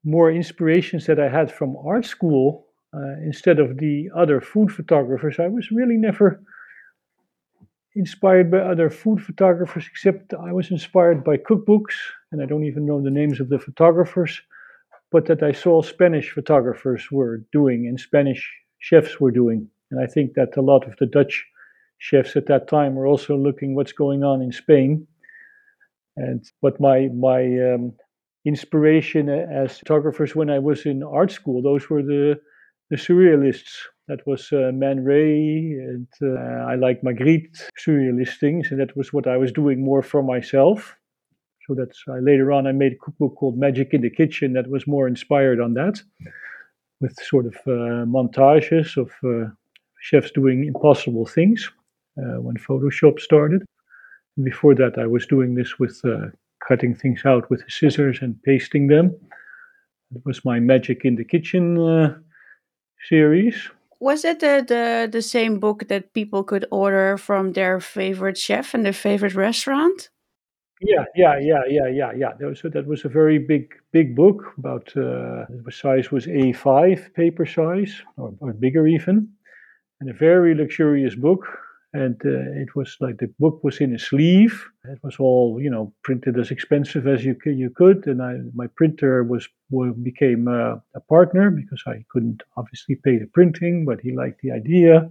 more 0.04 0.32
inspirations 0.32 1.06
that 1.06 1.20
I 1.20 1.30
had 1.30 1.52
from 1.52 1.76
art 1.86 2.06
school 2.06 2.68
uh, 2.94 3.16
instead 3.24 3.60
of 3.60 3.78
the 3.78 4.10
other 4.16 4.42
food 4.42 4.72
photographers. 4.72 5.40
I 5.40 5.48
was 5.48 5.72
really 5.72 5.98
never 5.98 6.42
inspired 7.96 8.50
by 8.50 8.60
other 8.60 8.90
food 8.90 9.22
photographers, 9.22 9.86
except 9.92 10.34
I 10.34 10.54
was 10.54 10.72
inspired 10.72 11.26
by 11.26 11.36
cookbooks, 11.38 11.96
and 12.32 12.42
I 12.42 12.46
don't 12.46 12.64
even 12.64 12.86
know 12.86 13.02
the 13.02 13.12
names 13.12 13.42
of 13.42 13.50
the 13.50 13.60
photographers, 13.60 14.42
but 15.12 15.26
that 15.26 15.44
I 15.44 15.52
saw 15.52 15.82
Spanish 15.82 16.32
photographers 16.32 17.12
were 17.12 17.44
doing 17.52 17.88
and 17.88 18.00
Spanish 18.00 18.50
chefs 18.80 19.20
were 19.20 19.32
doing. 19.32 19.70
And 19.92 20.02
I 20.02 20.08
think 20.08 20.34
that 20.34 20.58
a 20.58 20.62
lot 20.62 20.88
of 20.88 20.96
the 20.98 21.06
Dutch 21.06 21.46
chefs 21.98 22.36
at 22.36 22.48
that 22.48 22.68
time 22.68 22.96
were 22.96 23.06
also 23.06 23.38
looking 23.38 23.76
what's 23.76 23.92
going 23.92 24.24
on 24.24 24.42
in 24.42 24.52
Spain. 24.52 25.08
And 26.18 26.44
what 26.62 26.80
my 26.80 27.10
my 27.10 27.44
um, 27.74 27.94
inspiration 28.46 29.30
as 29.30 29.80
photographers 29.80 30.36
when 30.36 30.50
I 30.50 30.60
was 30.60 30.86
in 30.86 31.04
art 31.04 31.32
school, 31.32 31.62
those 31.62 31.90
were 31.90 32.02
the 32.04 32.40
the 32.90 32.98
surrealists. 32.98 33.78
That 34.08 34.28
was 34.28 34.52
uh, 34.52 34.72
Man 34.74 35.06
Ray, 35.06 35.78
and 35.88 36.08
uh, 36.22 36.66
I 36.68 36.76
like 36.76 37.02
Magritte 37.02 37.62
surrealist 37.80 38.40
things, 38.40 38.70
and 38.70 38.80
that 38.82 38.98
was 38.98 39.14
what 39.14 39.26
I 39.26 39.38
was 39.38 39.54
doing 39.54 39.86
more 39.86 40.02
for 40.02 40.22
myself. 40.22 40.98
So 41.66 41.76
that's 41.76 42.04
uh, 42.10 42.18
later 42.22 42.52
on 42.52 42.68
I 42.68 42.74
made 42.74 42.94
a 42.94 43.06
cookbook 43.06 43.36
called 43.36 43.58
Magic 43.58 43.94
in 43.94 44.02
the 44.02 44.10
Kitchen 44.10 44.54
that 44.54 44.70
was 44.70 44.86
more 44.86 45.08
inspired 45.08 45.62
on 45.62 45.76
that, 45.76 46.02
with 47.00 47.16
sort 47.22 47.46
of 47.46 47.56
uh, 47.68 48.04
montages 48.06 48.98
of 48.98 49.12
uh, 49.24 49.50
chefs 50.02 50.32
doing 50.32 50.66
impossible 50.66 51.26
things 51.26 51.70
uh, 52.18 52.40
when 52.42 52.58
Photoshop 52.58 53.20
started. 53.20 53.62
Before 54.44 54.76
that, 54.76 54.98
I 54.98 55.08
was 55.08 55.26
doing 55.28 55.56
this 55.56 55.80
with 55.80 56.02
cutting 56.68 56.96
things 56.96 57.22
out 57.26 57.50
with 57.50 57.64
scissors 57.68 58.20
and 58.22 58.42
pasting 58.44 58.88
them. 58.88 59.16
It 60.16 60.22
was 60.26 60.46
my 60.46 60.60
Magic 60.60 61.06
in 61.06 61.16
the 61.16 61.26
Kitchen 61.26 61.78
series. 63.08 63.70
Was 64.00 64.26
it 64.26 64.40
the, 64.40 64.66
the 64.68 65.08
the 65.12 65.22
same 65.22 65.60
book 65.60 65.88
that 65.88 66.14
people 66.14 66.44
could 66.44 66.66
order 66.72 67.18
from 67.18 67.54
their 67.54 67.80
favorite 67.80 68.38
chef 68.38 68.74
and 68.74 68.84
their 68.84 68.94
favorite 68.94 69.36
restaurant? 69.36 70.10
Yeah, 70.82 71.06
yeah, 71.16 71.38
yeah, 71.40 71.62
yeah, 71.70 71.88
yeah, 71.88 72.12
yeah. 72.18 72.32
That 72.40 72.48
was, 72.48 72.62
that 72.64 72.88
was 72.88 73.06
a 73.06 73.10
very 73.10 73.38
big, 73.38 73.76
big 73.92 74.16
book. 74.16 74.54
About 74.58 74.88
uh, 74.98 75.46
the 75.66 75.72
size 75.72 76.10
was 76.10 76.26
A5 76.26 77.14
paper 77.14 77.46
size, 77.46 78.02
or, 78.18 78.34
or 78.40 78.54
bigger 78.54 78.88
even, 78.88 79.30
and 80.02 80.10
a 80.10 80.14
very 80.14 80.54
luxurious 80.54 81.16
book 81.16 81.46
and 81.94 82.16
uh, 82.26 82.62
it 82.62 82.76
was 82.76 82.96
like 83.02 83.18
the 83.18 83.28
book 83.40 83.64
was 83.64 83.82
in 83.82 83.94
a 83.94 84.00
sleeve. 84.00 84.66
It 84.86 85.00
was 85.04 85.18
all 85.20 85.60
you 85.62 85.70
know 85.70 85.94
printed 86.04 86.40
as 86.40 86.52
expensive 86.52 87.06
as 87.08 87.26
you 87.26 87.36
could, 87.36 87.58
you 87.58 87.70
could, 87.70 88.08
and 88.08 88.22
I 88.22 88.38
my 88.54 88.68
printer 88.68 89.24
was 89.24 89.48
became 90.02 90.48
uh, 90.48 90.76
a 90.96 91.00
partner 91.10 91.50
because 91.50 91.84
I 91.86 92.06
couldn't 92.10 92.44
obviously 92.56 92.96
pay 92.96 93.18
the 93.18 93.28
printing, 93.28 93.86
but 93.86 94.00
he 94.00 94.14
liked 94.14 94.42
the 94.42 94.52
idea. 94.52 95.10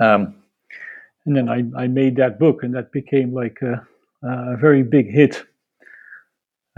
Um, 0.00 0.42
and 1.24 1.36
then 1.36 1.48
I, 1.48 1.64
I 1.76 1.86
made 1.86 2.16
that 2.16 2.38
book, 2.38 2.62
and 2.62 2.74
that 2.74 2.92
became 2.92 3.32
like 3.32 3.60
a, 3.62 3.86
a 4.22 4.56
very 4.56 4.82
big 4.82 5.10
hit, 5.10 5.44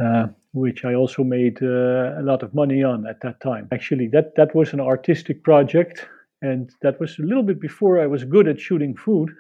uh, 0.03 0.29
which 0.53 0.85
I 0.85 0.95
also 0.95 1.25
made 1.25 1.63
uh, 1.63 2.19
a 2.19 2.23
lot 2.23 2.43
of 2.43 2.55
money 2.55 2.83
on 2.83 3.07
at 3.07 3.21
that 3.23 3.41
time. 3.41 3.69
Actually, 3.73 4.09
that 4.09 4.35
that 4.37 4.55
was 4.55 4.75
an 4.75 4.81
artistic 4.81 5.43
project 5.43 6.07
and 6.43 6.71
that 6.83 7.01
was 7.01 7.19
a 7.19 7.23
little 7.23 7.43
bit 7.43 7.61
before 7.61 8.01
I 8.01 8.07
was 8.07 8.25
good 8.25 8.49
at 8.49 8.61
shooting 8.61 8.97
food, 8.97 9.31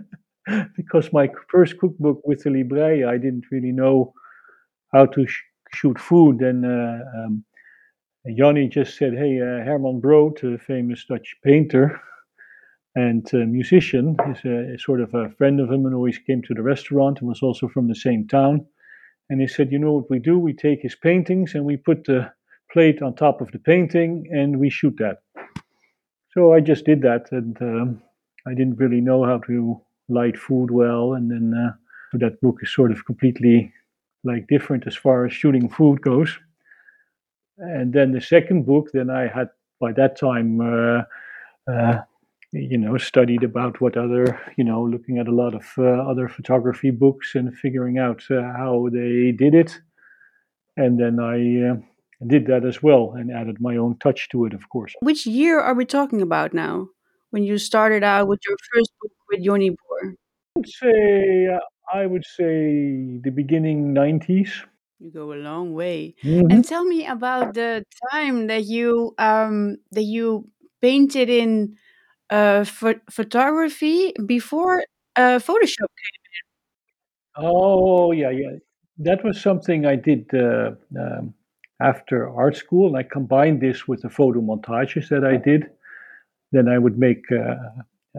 because 0.76 1.12
my 1.12 1.30
first 1.48 1.78
cookbook 1.78 2.20
with 2.26 2.42
the 2.42 2.50
Librije, 2.50 3.08
I 3.08 3.16
didn't 3.16 3.46
really 3.50 3.72
know 3.72 4.12
how 4.92 5.06
to 5.06 5.26
sh- 5.26 5.42
shoot 5.72 5.98
food. 5.98 6.40
And 6.40 6.64
uh, 6.66 6.98
um, 7.16 7.44
just 8.70 8.96
said, 8.96 9.14
"Hey, 9.14 9.40
uh, 9.40 9.64
Herman 9.64 10.00
Brood, 10.00 10.42
a 10.44 10.58
famous 10.58 11.04
Dutch 11.06 11.36
painter 11.42 12.00
and 12.96 13.26
uh, 13.34 13.38
musician, 13.38 14.16
is, 14.28 14.44
a, 14.44 14.78
sort 14.78 15.00
of 15.00 15.12
a 15.14 15.30
friend 15.30 15.60
of 15.60 15.70
him 15.70 15.86
and 15.86 15.94
always 15.94 16.18
came 16.18 16.42
to 16.42 16.54
the 16.54 16.62
restaurant 16.62 17.18
and 17.20 17.28
was 17.28 17.42
also 17.42 17.68
from 17.68 17.88
the 17.88 17.94
same 17.94 18.28
town." 18.28 18.66
And 19.30 19.40
he 19.40 19.48
said, 19.48 19.72
"You 19.72 19.78
know 19.78 19.94
what 19.94 20.10
we 20.10 20.18
do? 20.18 20.38
We 20.38 20.52
take 20.52 20.82
his 20.82 20.94
paintings 20.94 21.54
and 21.54 21.64
we 21.64 21.78
put 21.78 22.04
the 22.04 22.30
plate 22.70 23.00
on 23.00 23.14
top 23.14 23.40
of 23.40 23.50
the 23.52 23.58
painting 23.58 24.26
and 24.30 24.60
we 24.60 24.68
shoot 24.68 24.96
that." 24.98 25.18
So 26.34 26.52
I 26.52 26.60
just 26.60 26.84
did 26.84 27.00
that, 27.02 27.30
and 27.30 27.56
um, 27.62 28.02
I 28.46 28.54
didn't 28.54 28.76
really 28.76 29.00
know 29.00 29.24
how 29.24 29.38
to 29.46 29.80
light 30.08 30.36
food 30.36 30.70
well, 30.70 31.14
and 31.14 31.30
then 31.30 31.54
uh, 31.54 31.72
that 32.18 32.40
book 32.40 32.58
is 32.60 32.74
sort 32.74 32.90
of 32.90 33.04
completely 33.04 33.72
like 34.24 34.48
different 34.48 34.86
as 34.86 34.96
far 34.96 35.24
as 35.24 35.32
shooting 35.32 35.68
food 35.68 36.00
goes. 36.00 36.36
And 37.58 37.92
then 37.92 38.10
the 38.10 38.20
second 38.20 38.66
book, 38.66 38.88
then 38.92 39.10
I 39.10 39.28
had 39.28 39.48
by 39.80 39.92
that 39.92 40.18
time, 40.18 40.60
uh, 40.60 41.02
uh, 41.70 42.00
you 42.52 42.78
know, 42.78 42.98
studied 42.98 43.44
about 43.44 43.80
what 43.80 43.96
other, 43.96 44.40
you 44.56 44.64
know, 44.64 44.82
looking 44.82 45.18
at 45.18 45.28
a 45.28 45.34
lot 45.34 45.54
of 45.54 45.66
uh, 45.78 45.82
other 45.82 46.28
photography 46.28 46.90
books 46.90 47.36
and 47.36 47.56
figuring 47.56 47.98
out 47.98 48.24
uh, 48.30 48.42
how 48.42 48.88
they 48.92 49.30
did 49.30 49.54
it. 49.54 49.78
And 50.76 50.98
then 50.98 51.20
I 51.20 51.80
uh, 52.24 52.28
did 52.28 52.46
that 52.46 52.64
as 52.64 52.82
well 52.82 53.12
and 53.16 53.30
added 53.30 53.60
my 53.60 53.76
own 53.76 53.96
touch 53.98 54.28
to 54.30 54.44
it, 54.46 54.54
of 54.54 54.68
course. 54.68 54.94
Which 55.00 55.26
year 55.26 55.60
are 55.60 55.74
we 55.74 55.84
talking 55.84 56.22
about 56.22 56.54
now? 56.54 56.88
When 57.30 57.42
you 57.42 57.58
started 57.58 58.04
out 58.04 58.28
with 58.28 58.40
your 58.48 58.56
first 58.72 58.92
book 59.00 59.12
with 59.30 59.44
Jonny 59.44 59.70
Boer? 59.70 60.14
I 60.56 60.60
would 60.60 60.68
say 60.68 61.48
uh, 61.48 61.58
I 61.92 62.06
would 62.06 62.24
say 62.24 63.20
the 63.22 63.32
beginning 63.34 63.92
nineties. 63.92 64.62
You 65.00 65.10
go 65.10 65.32
a 65.32 65.34
long 65.34 65.74
way. 65.74 66.14
Mm-hmm. 66.22 66.50
And 66.50 66.64
tell 66.64 66.84
me 66.84 67.06
about 67.06 67.54
the 67.54 67.84
time 68.12 68.46
that 68.46 68.64
you 68.64 69.14
um 69.18 69.78
that 69.90 70.04
you 70.04 70.48
painted 70.80 71.28
in 71.28 71.76
uh 72.30 72.64
ph- 72.64 73.02
photography 73.10 74.12
before 74.26 74.84
uh 75.16 75.38
Photoshop 75.40 75.90
came 76.00 76.22
in. 76.30 76.44
Oh 77.36 78.12
yeah, 78.12 78.30
yeah. 78.30 78.56
That 78.98 79.24
was 79.24 79.40
something 79.40 79.86
I 79.86 79.96
did 79.96 80.32
uh, 80.32 80.70
um, 80.96 81.34
after 81.80 82.28
art 82.28 82.56
school. 82.56 82.88
And 82.88 82.96
I 82.96 83.02
combined 83.02 83.60
this 83.60 83.88
with 83.88 84.02
the 84.02 84.10
photo 84.10 84.40
montages 84.40 85.08
that 85.08 85.24
I 85.24 85.36
did. 85.36 85.70
Then 86.52 86.68
I 86.68 86.78
would 86.78 86.98
make 86.98 87.24
uh, 87.32 87.54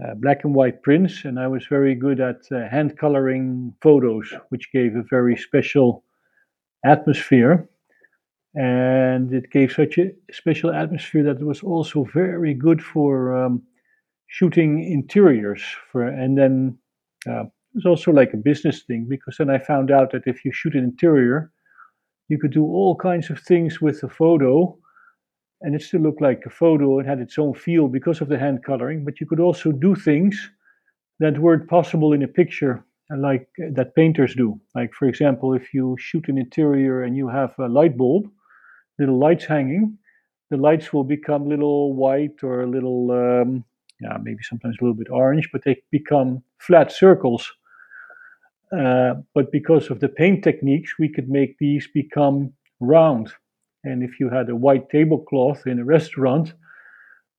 uh, 0.01 0.13
black 0.15 0.43
and 0.43 0.53
white 0.53 0.83
prints, 0.83 1.24
and 1.24 1.39
I 1.39 1.47
was 1.47 1.65
very 1.67 1.95
good 1.95 2.19
at 2.19 2.41
uh, 2.51 2.67
hand 2.67 2.97
coloring 2.97 3.74
photos, 3.81 4.33
which 4.50 4.71
gave 4.74 4.95
a 4.95 5.03
very 5.09 5.38
special 5.38 6.03
atmosphere. 6.83 7.69
And 8.55 9.33
it 9.33 9.51
gave 9.51 9.71
such 9.71 9.97
a 9.97 10.12
special 10.31 10.74
atmosphere 10.74 11.24
that 11.24 11.41
it 11.41 11.45
was 11.45 11.62
also 11.62 12.05
very 12.13 12.53
good 12.53 12.81
for 12.81 13.35
um, 13.35 13.63
shooting 14.27 14.83
interiors. 14.83 15.62
For 15.91 16.03
and 16.07 16.38
then 16.38 16.77
uh, 17.27 17.43
it 17.43 17.75
was 17.75 17.85
also 17.85 18.12
like 18.12 18.33
a 18.33 18.38
business 18.38 18.83
thing 18.83 19.07
because 19.09 19.38
then 19.38 19.50
I 19.50 19.59
found 19.59 19.91
out 19.91 20.12
that 20.12 20.24
if 20.25 20.45
you 20.45 20.51
shoot 20.53 20.75
an 20.75 20.83
interior, 20.83 21.51
you 22.29 22.38
could 22.39 22.51
do 22.51 22.63
all 22.63 22.96
kinds 22.96 23.29
of 23.29 23.39
things 23.39 23.82
with 23.82 24.03
a 24.03 24.10
photo 24.10 24.77
and 25.62 25.75
it 25.75 25.82
still 25.82 26.01
looked 26.01 26.22
like 26.22 26.44
a 26.46 26.50
photo. 26.50 27.00
And 27.00 27.08
had 27.08 27.20
its 27.20 27.39
own 27.39 27.53
feel 27.53 27.88
because 27.88 28.22
of 28.22 28.29
the 28.29 28.38
hand 28.38 28.63
coloring 28.63 29.05
but 29.05 29.20
you 29.20 29.27
could 29.27 29.39
also 29.39 29.72
do 29.72 29.96
things 29.96 30.50
that 31.20 31.39
weren't 31.39 31.70
possible 31.70 32.13
in 32.13 32.24
a 32.24 32.27
picture 32.27 32.84
like 33.17 33.48
that 33.74 33.96
painters 33.96 34.36
do. 34.36 34.60
Like 34.74 34.94
for 34.94 35.08
example 35.08 35.53
if 35.53 35.74
you 35.74 35.96
shoot 36.00 36.27
an 36.27 36.38
interior 36.38 37.03
and 37.03 37.15
you 37.15 37.27
have 37.29 37.53
a 37.60 37.67
light 37.67 37.98
bulb 37.98 38.25
little 39.00 39.20
lights 39.20 39.46
hanging 39.46 39.98
the 40.51 40.58
lights 40.58 40.94
will 40.94 41.03
become 41.03 41.50
little 41.50 41.94
white 41.96 42.44
or 42.44 42.62
a 42.62 42.67
little 42.67 43.12
um, 43.12 43.63
yeah 44.01 44.17
maybe 44.22 44.39
sometimes 44.44 44.75
a 44.79 44.84
little 44.84 44.96
bit 44.96 45.10
orange 45.10 45.50
but 45.51 45.63
they 45.63 45.75
become 45.91 46.44
flat 46.60 46.91
circles 46.91 47.51
uh, 48.72 49.15
but 49.34 49.51
because 49.51 49.89
of 49.89 50.00
the 50.00 50.10
paint 50.10 50.43
techniques, 50.43 50.93
we 50.98 51.10
could 51.10 51.29
make 51.29 51.57
these 51.57 51.88
become 51.93 52.53
round. 52.79 53.31
And 53.84 54.03
if 54.03 54.19
you 54.19 54.29
had 54.29 54.50
a 54.50 54.55
white 54.55 54.89
tablecloth 54.89 55.67
in 55.67 55.79
a 55.79 55.86
restaurant, 55.86 56.53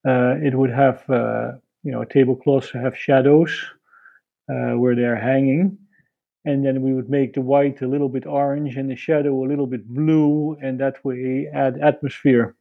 uh, 0.07 0.37
it 0.43 0.55
would 0.55 0.71
have, 0.71 1.09
uh, 1.11 1.53
you 1.83 1.93
know, 1.93 2.05
tablecloths 2.05 2.71
have 2.71 2.97
shadows 2.97 3.51
uh, 4.49 4.73
where 4.79 4.95
they're 4.95 5.17
hanging. 5.17 5.79
And 6.45 6.65
then 6.65 6.83
we 6.83 6.95
would 6.95 7.11
make 7.11 7.35
the 7.35 7.41
white 7.41 7.83
a 7.83 7.89
little 7.89 8.09
bit 8.09 8.25
orange 8.25 8.77
and 8.77 8.89
the 8.89 8.95
shadow 8.95 9.45
a 9.45 9.49
little 9.49 9.67
bit 9.67 9.89
blue, 9.89 10.57
and 10.63 10.79
that 10.79 11.05
way 11.05 11.49
add 11.53 11.81
atmosphere, 11.83 12.55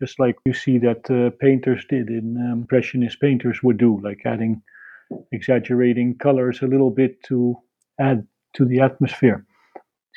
just 0.00 0.20
like 0.20 0.36
you 0.44 0.54
see 0.54 0.78
that 0.78 1.10
uh, 1.10 1.30
painters 1.40 1.84
did 1.88 2.08
in 2.08 2.36
um, 2.36 2.60
Impressionist 2.60 3.20
painters 3.20 3.60
would 3.64 3.78
do, 3.78 4.00
like 4.00 4.22
adding, 4.24 4.62
exaggerating 5.32 6.16
colors 6.18 6.62
a 6.62 6.68
little 6.68 6.90
bit 6.90 7.20
to 7.24 7.56
add 8.00 8.26
to 8.54 8.64
the 8.64 8.80
atmosphere. 8.80 9.44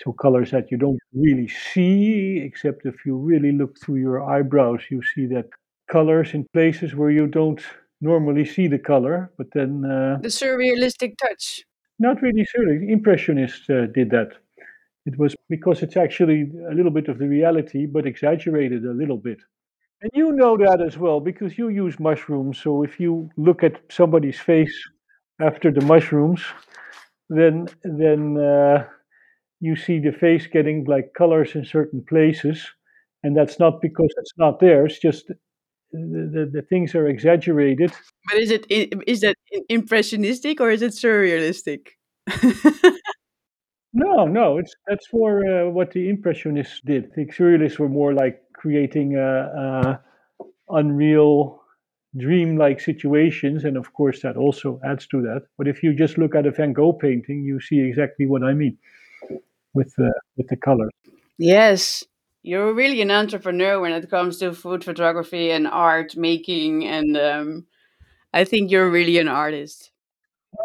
So 0.04 0.12
colors 0.12 0.52
that 0.52 0.72
you 0.72 0.78
don't 0.78 1.00
really 1.14 1.48
see, 1.48 2.42
except 2.44 2.86
if 2.86 3.06
you 3.06 3.16
really 3.18 3.54
look 3.54 3.80
through 3.80 3.96
your 3.98 4.24
eyebrows, 4.24 4.82
you 4.90 5.02
see 5.02 5.26
that 5.28 5.46
colors 5.90 6.34
in 6.34 6.46
places 6.54 6.96
where 6.96 7.12
you 7.12 7.28
don't 7.28 7.62
normally 8.02 8.46
see 8.46 8.68
the 8.68 8.80
color, 8.80 9.32
but 9.38 9.48
then 9.54 9.86
uh, 9.86 10.18
the 10.22 10.28
surrealistic 10.28 11.18
touch. 11.18 11.64
Not 11.98 12.22
really 12.22 12.46
surreal. 12.54 12.90
Impressionists 12.90 13.70
uh, 13.70 13.88
did 13.94 14.10
that. 14.10 14.32
It 15.06 15.18
was 15.18 15.36
because 15.50 15.82
it's 15.82 15.96
actually 15.96 16.52
a 16.70 16.74
little 16.74 16.92
bit 16.92 17.08
of 17.08 17.20
the 17.20 17.28
reality, 17.28 17.86
but 17.86 18.06
exaggerated 18.06 18.84
a 18.86 18.92
little 18.92 19.18
bit. 19.18 19.38
And 20.02 20.12
you 20.14 20.34
know 20.34 20.58
that 20.58 20.82
as 20.82 20.98
well 20.98 21.20
because 21.20 21.58
you 21.58 21.70
use 21.70 22.00
mushrooms. 22.00 22.58
So 22.60 22.84
if 22.84 23.00
you 23.00 23.30
look 23.38 23.64
at 23.64 23.80
somebody's 23.90 24.40
face 24.40 24.76
after 25.40 25.72
the 25.72 25.86
mushrooms, 25.86 26.42
then 27.30 27.68
then 27.84 28.38
uh, 28.38 28.86
you 29.60 29.76
see 29.76 30.00
the 30.00 30.12
face 30.12 30.48
getting 30.48 30.86
like 30.86 31.14
colors 31.18 31.56
in 31.56 31.66
certain 31.66 32.04
places, 32.08 32.66
and 33.24 33.36
that's 33.36 33.60
not 33.60 33.82
because 33.82 34.14
it's 34.18 34.34
not 34.38 34.60
there. 34.60 34.86
It's 34.86 35.00
just 35.00 35.28
the, 35.28 35.36
the, 35.92 36.50
the 36.54 36.62
things 36.62 36.96
are 36.96 37.08
exaggerated. 37.08 37.92
But 38.30 38.38
is 38.40 38.52
it 38.52 38.66
is 38.70 39.22
that 39.22 39.36
impressionistic 39.70 40.60
or 40.60 40.72
is 40.72 40.82
it 40.82 40.92
surrealistic? 40.92 41.88
no, 43.94 44.26
no, 44.26 44.58
it's 44.58 44.76
that's 44.88 45.08
for 45.08 45.46
uh, 45.46 45.70
what 45.70 45.92
the 45.92 46.10
impressionists 46.10 46.82
did. 46.86 47.12
The 47.16 47.26
surrealists 47.26 47.80
were 47.80 47.90
more 47.90 48.14
like 48.14 48.42
creating 48.54 49.16
a, 49.16 50.00
a 50.00 50.00
unreal 50.70 51.62
dream-like 52.18 52.80
situations 52.80 53.66
and 53.66 53.78
of 53.78 53.94
course 53.94 54.22
that 54.22 54.38
also 54.38 54.80
adds 54.86 55.06
to 55.08 55.22
that. 55.22 55.44
But 55.58 55.68
if 55.68 55.84
you 55.84 55.94
just 55.94 56.18
look 56.18 56.36
at 56.36 56.46
a 56.46 56.52
van 56.52 56.74
gogh 56.74 56.94
painting 56.94 57.44
you 57.44 57.60
see 57.60 57.80
exactly 57.80 58.26
what 58.26 58.44
i 58.44 58.54
mean 58.54 58.78
with 59.74 59.94
the 59.96 60.14
with 60.38 60.48
the 60.48 60.56
colors 60.56 60.92
yes 61.38 62.04
you're 62.44 62.74
really 62.74 63.02
an 63.02 63.12
entrepreneur 63.12 63.80
when 63.80 63.92
it 63.92 64.10
comes 64.10 64.38
to 64.38 64.54
food 64.54 64.84
photography 64.84 65.50
and 65.50 65.68
art 65.68 66.16
making 66.16 66.86
and 66.86 67.18
um, 67.18 67.66
i 68.34 68.44
think 68.44 68.72
you're 68.72 68.90
really 68.90 69.18
an 69.18 69.28
artist. 69.28 69.92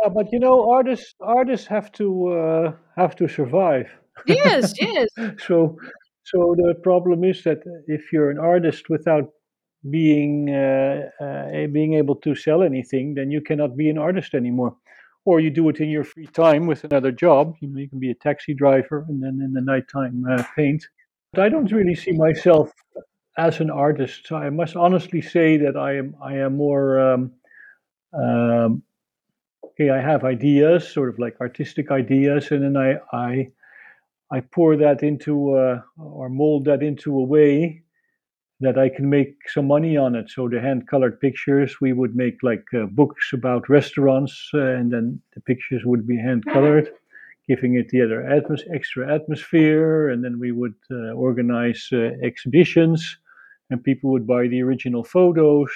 Uh, 0.04 0.08
but 0.08 0.32
you 0.32 0.38
know 0.38 0.70
artists 0.70 1.14
artists 1.20 1.66
have 1.66 1.90
to 1.90 2.28
uh, 2.28 2.72
have 2.96 3.16
to 3.16 3.26
survive. 3.26 3.88
Yes 4.26 4.74
yes. 4.80 5.08
So 5.46 5.76
so 6.24 6.54
the 6.56 6.74
problem 6.82 7.24
is 7.24 7.42
that 7.44 7.60
if 7.86 8.12
you're 8.12 8.30
an 8.30 8.38
artist 8.38 8.88
without 8.88 9.32
being 9.88 10.50
uh, 10.50 11.08
uh, 11.20 11.66
being 11.68 11.94
able 11.94 12.16
to 12.16 12.34
sell 12.34 12.62
anything, 12.62 13.14
then 13.14 13.30
you 13.30 13.40
cannot 13.40 13.76
be 13.76 13.88
an 13.88 13.98
artist 13.98 14.34
anymore. 14.34 14.76
Or 15.24 15.40
you 15.40 15.50
do 15.50 15.68
it 15.68 15.80
in 15.80 15.90
your 15.90 16.04
free 16.04 16.26
time 16.26 16.66
with 16.66 16.84
another 16.84 17.12
job. 17.12 17.54
You 17.60 17.68
know, 17.68 17.78
you 17.78 17.88
can 17.88 17.98
be 17.98 18.10
a 18.10 18.14
taxi 18.14 18.54
driver 18.54 19.06
and 19.08 19.22
then 19.22 19.40
in 19.44 19.52
the 19.52 19.60
nighttime 19.60 20.24
uh, 20.30 20.42
paint. 20.56 20.86
But 21.32 21.44
I 21.44 21.48
don't 21.48 21.70
really 21.70 21.94
see 21.94 22.12
myself 22.12 22.72
as 23.36 23.60
an 23.60 23.70
artist. 23.70 24.26
So 24.26 24.36
I 24.36 24.50
must 24.50 24.76
honestly 24.76 25.20
say 25.20 25.56
that 25.58 25.76
I 25.76 25.96
am 25.96 26.16
I 26.22 26.34
am 26.36 26.56
more 26.56 27.00
um, 27.00 27.32
um, 28.12 28.82
okay. 29.64 29.90
I 29.90 30.00
have 30.00 30.24
ideas, 30.24 30.88
sort 30.88 31.10
of 31.10 31.18
like 31.18 31.36
artistic 31.40 31.90
ideas, 31.90 32.50
and 32.50 32.62
then 32.62 32.76
I 32.76 32.98
I 33.12 33.50
I 34.30 34.40
pour 34.40 34.76
that 34.76 35.02
into 35.02 35.54
uh, 35.54 35.80
or 35.98 36.28
mold 36.28 36.64
that 36.64 36.82
into 36.82 37.16
a 37.18 37.22
way 37.22 37.82
that 38.60 38.78
I 38.78 38.90
can 38.90 39.08
make 39.08 39.36
some 39.48 39.66
money 39.66 39.96
on 39.96 40.14
it. 40.14 40.30
So 40.30 40.48
the 40.48 40.60
hand 40.60 40.86
colored 40.86 41.18
pictures, 41.20 41.80
we 41.80 41.92
would 41.92 42.14
make 42.14 42.42
like 42.42 42.64
uh, 42.74 42.86
books 42.86 43.32
about 43.32 43.68
restaurants, 43.68 44.50
uh, 44.52 44.58
and 44.58 44.92
then 44.92 45.20
the 45.34 45.40
pictures 45.40 45.84
would 45.84 46.06
be 46.06 46.16
hand 46.16 46.44
colored, 46.44 46.90
giving 47.48 47.76
it 47.76 47.88
the 47.88 48.02
other 48.02 48.22
atmos- 48.22 48.68
extra 48.74 49.12
atmosphere. 49.12 50.10
And 50.10 50.22
then 50.22 50.38
we 50.38 50.52
would 50.52 50.74
uh, 50.90 51.12
organize 51.12 51.88
uh, 51.92 52.10
exhibitions, 52.22 53.18
and 53.70 53.82
people 53.82 54.10
would 54.10 54.26
buy 54.26 54.46
the 54.46 54.62
original 54.62 55.04
photos. 55.04 55.70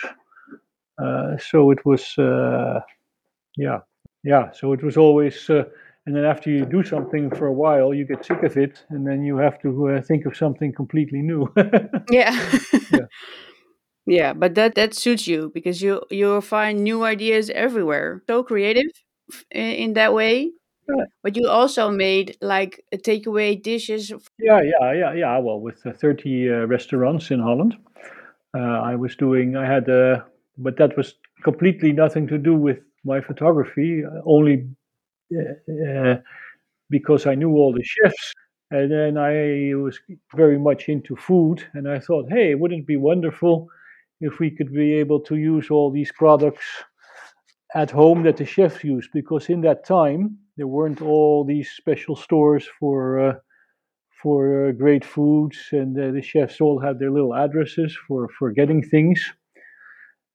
Uh, 0.99 1.39
so 1.39 1.71
it 1.71 1.85
was, 1.87 2.17
uh, 2.19 2.81
yeah, 3.57 3.81
yeah. 4.25 4.51
So 4.53 4.73
it 4.73 4.83
was 4.83 4.97
always. 4.97 5.51
And 6.07 6.15
then 6.15 6.25
after 6.25 6.51
you 6.51 6.65
do 6.65 6.83
something 6.83 7.31
for 7.31 7.47
a 7.47 7.53
while, 7.53 7.95
you 7.95 8.05
get 8.07 8.25
sick 8.25 8.43
of 8.43 8.57
it, 8.57 8.85
and 8.91 9.07
then 9.07 9.23
you 9.23 9.37
have 9.39 9.61
to 9.63 10.01
think 10.03 10.27
of 10.27 10.37
something 10.37 10.73
completely 10.73 11.23
new. 11.23 11.53
yeah. 12.11 12.59
yeah. 12.93 12.99
Yeah, 14.07 14.35
but 14.35 14.55
that 14.55 14.75
that 14.75 14.95
suits 14.95 15.27
you 15.27 15.51
because 15.55 15.81
you 15.81 16.03
you 16.11 16.41
find 16.41 16.85
new 16.85 17.05
ideas 17.05 17.49
everywhere. 17.51 18.23
So 18.27 18.43
creative 18.43 18.91
in, 19.51 19.95
that 19.95 20.13
way. 20.13 20.53
Yeah. 20.89 21.05
But 21.23 21.37
you 21.37 21.49
also 21.49 21.91
made 21.91 22.37
like 22.43 22.85
takeaway 22.95 23.63
dishes. 23.63 24.13
Yeah, 24.39 24.61
yeah, 24.61 24.93
yeah, 24.93 25.15
yeah. 25.15 25.39
Well, 25.39 25.61
with 25.61 25.87
uh, 25.87 25.93
30 25.93 26.51
uh, 26.51 26.67
restaurants 26.67 27.31
in 27.31 27.41
Holland, 27.41 27.77
uh, 28.55 28.59
I 28.61 28.95
was 28.95 29.17
doing. 29.17 29.57
I 29.57 29.65
had, 29.65 29.89
uh, 29.89 30.21
but 30.59 30.77
that 30.77 30.97
was 30.99 31.15
completely 31.43 31.93
nothing 31.93 32.27
to 32.27 32.37
do 32.37 32.55
with 32.55 32.81
my 33.05 33.23
photography. 33.23 34.05
Uh, 34.05 34.21
only 34.27 34.69
uh, 35.33 36.17
because 36.91 37.27
I 37.27 37.35
knew 37.35 37.53
all 37.53 37.73
the 37.73 37.85
chefs 37.85 38.35
and 38.71 38.91
then 38.91 39.17
I 39.19 39.75
was 39.77 40.01
very 40.35 40.59
much 40.59 40.89
into 40.89 41.15
food, 41.17 41.65
and 41.75 41.89
I 41.89 42.01
thought, 42.01 42.27
hey, 42.29 42.55
wouldn't 42.55 42.83
it 42.83 42.87
be 42.87 42.97
wonderful 42.97 43.69
if 44.21 44.39
we 44.41 44.51
could 44.51 44.73
be 44.73 44.95
able 44.95 45.21
to 45.21 45.37
use 45.37 45.71
all 45.71 45.91
these 45.93 46.11
products 46.13 46.65
at 47.75 47.91
home 47.91 48.23
that 48.25 48.37
the 48.37 48.45
chefs 48.45 48.83
use? 48.83 49.09
Because 49.13 49.49
in 49.49 49.61
that 49.63 49.85
time, 49.87 50.39
there 50.57 50.67
weren't 50.67 51.03
all 51.03 51.45
these 51.45 51.71
special 51.71 52.17
stores 52.17 52.67
for 52.81 53.21
uh, 53.21 53.35
for 54.23 54.69
uh, 54.69 54.73
great 54.73 55.05
foods, 55.05 55.59
and 55.73 55.99
uh, 55.99 56.11
the 56.11 56.23
chefs 56.23 56.61
all 56.61 56.81
had 56.81 56.99
their 56.99 57.11
little 57.11 57.35
addresses 57.35 57.97
for 58.09 58.29
for 58.39 58.51
getting 58.51 58.83
things. 58.83 59.21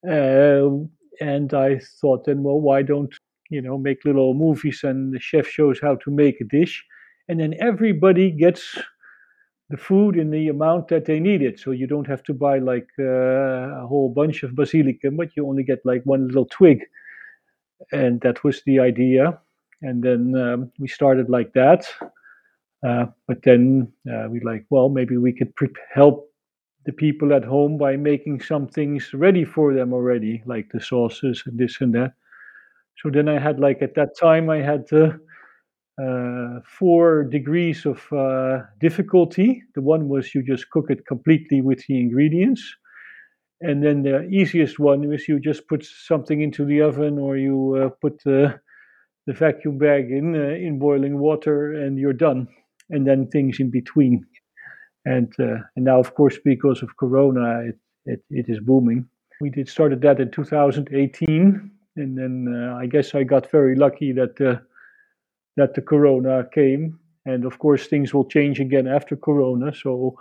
Um, 0.07 0.89
and 1.19 1.53
I 1.53 1.79
thought, 1.99 2.25
then, 2.25 2.43
well, 2.43 2.61
why 2.61 2.81
don't 2.81 3.13
you 3.49 3.61
know 3.61 3.77
make 3.77 4.05
little 4.05 4.33
movies 4.33 4.81
and 4.83 5.13
the 5.13 5.19
chef 5.19 5.47
shows 5.47 5.79
how 5.81 5.95
to 5.95 6.11
make 6.11 6.39
a 6.41 6.45
dish? 6.45 6.83
and 7.29 7.39
then 7.39 7.53
everybody 7.61 8.31
gets 8.31 8.77
the 9.69 9.77
food 9.77 10.17
in 10.17 10.31
the 10.31 10.47
amount 10.47 10.87
that 10.87 11.05
they 11.05 11.19
need 11.19 11.43
it. 11.43 11.59
So 11.59 11.69
you 11.69 11.85
don't 11.85 12.07
have 12.07 12.23
to 12.23 12.33
buy 12.33 12.57
like 12.57 12.87
uh, 12.99 13.83
a 13.83 13.87
whole 13.87 14.09
bunch 14.09 14.41
of 14.41 14.51
basilicum, 14.55 15.15
but 15.15 15.29
you 15.37 15.47
only 15.47 15.63
get 15.63 15.79
like 15.85 16.01
one 16.05 16.25
little 16.27 16.47
twig. 16.47 16.79
And 17.91 18.19
that 18.21 18.43
was 18.43 18.63
the 18.65 18.79
idea. 18.79 19.39
And 19.83 20.03
then 20.03 20.35
um, 20.35 20.71
we 20.79 20.87
started 20.87 21.29
like 21.29 21.53
that. 21.53 21.85
Uh, 22.85 23.05
but 23.27 23.43
then 23.43 23.91
uh, 24.11 24.27
we 24.29 24.39
like, 24.39 24.65
well, 24.71 24.89
maybe 24.89 25.17
we 25.17 25.33
could 25.33 25.55
pre- 25.55 25.69
help 25.93 26.31
the 26.85 26.93
people 26.93 27.33
at 27.33 27.43
home 27.43 27.77
by 27.77 27.95
making 27.95 28.41
some 28.41 28.67
things 28.67 29.13
ready 29.13 29.45
for 29.45 29.73
them 29.73 29.93
already, 29.93 30.41
like 30.45 30.69
the 30.71 30.81
sauces 30.81 31.43
and 31.45 31.59
this 31.59 31.79
and 31.81 31.93
that. 31.93 32.13
So 33.01 33.09
then 33.09 33.29
I 33.29 33.39
had 33.39 33.59
like 33.59 33.81
at 33.81 33.95
that 33.95 34.17
time 34.19 34.49
I 34.49 34.57
had 34.57 34.85
uh, 34.91 35.11
uh, 36.01 36.59
four 36.65 37.23
degrees 37.23 37.85
of 37.85 38.01
uh, 38.11 38.59
difficulty. 38.79 39.63
The 39.75 39.81
one 39.81 40.09
was 40.09 40.35
you 40.35 40.43
just 40.43 40.69
cook 40.69 40.85
it 40.89 41.05
completely 41.05 41.61
with 41.61 41.85
the 41.87 41.99
ingredients. 41.99 42.63
And 43.61 43.83
then 43.83 44.03
the 44.03 44.27
easiest 44.29 44.79
one 44.79 45.13
is 45.13 45.27
you 45.27 45.39
just 45.39 45.67
put 45.67 45.85
something 45.85 46.41
into 46.41 46.63
the 46.65 46.81
oven 46.81 47.17
or 47.17 47.37
you 47.37 47.75
uh, 47.75 47.89
put 48.01 48.21
the, 48.23 48.59
the 49.27 49.33
vacuum 49.33 49.77
bag 49.77 50.11
in, 50.11 50.35
in 50.35 50.79
boiling 50.79 51.19
water 51.19 51.73
and 51.73 51.97
you're 51.97 52.13
done. 52.13 52.47
And 52.89 53.05
then 53.05 53.27
things 53.27 53.59
in 53.59 53.69
between. 53.69 54.25
And, 55.05 55.31
uh, 55.39 55.63
and 55.75 55.85
now, 55.85 55.99
of 55.99 56.15
course, 56.15 56.37
because 56.43 56.81
of 56.81 56.95
Corona, 56.97 57.63
it, 57.65 57.77
it, 58.05 58.23
it 58.29 58.45
is 58.49 58.59
booming. 58.59 59.07
We 59.41 59.49
did 59.49 59.69
started 59.69 60.01
that 60.01 60.19
in 60.19 60.31
2018. 60.31 61.71
And 61.95 62.17
then 62.17 62.47
uh, 62.53 62.75
I 62.75 62.85
guess 62.85 63.15
I 63.15 63.23
got 63.23 63.51
very 63.51 63.75
lucky 63.75 64.11
that 64.13 64.37
that 65.57 65.73
the 65.73 65.81
corona 65.81 66.47
came. 66.53 66.99
And 67.25 67.45
of 67.45 67.59
course, 67.59 67.87
things 67.87 68.13
will 68.13 68.25
change 68.25 68.59
again 68.59 68.87
after 68.87 69.15
corona. 69.15 69.73
So 69.73 70.17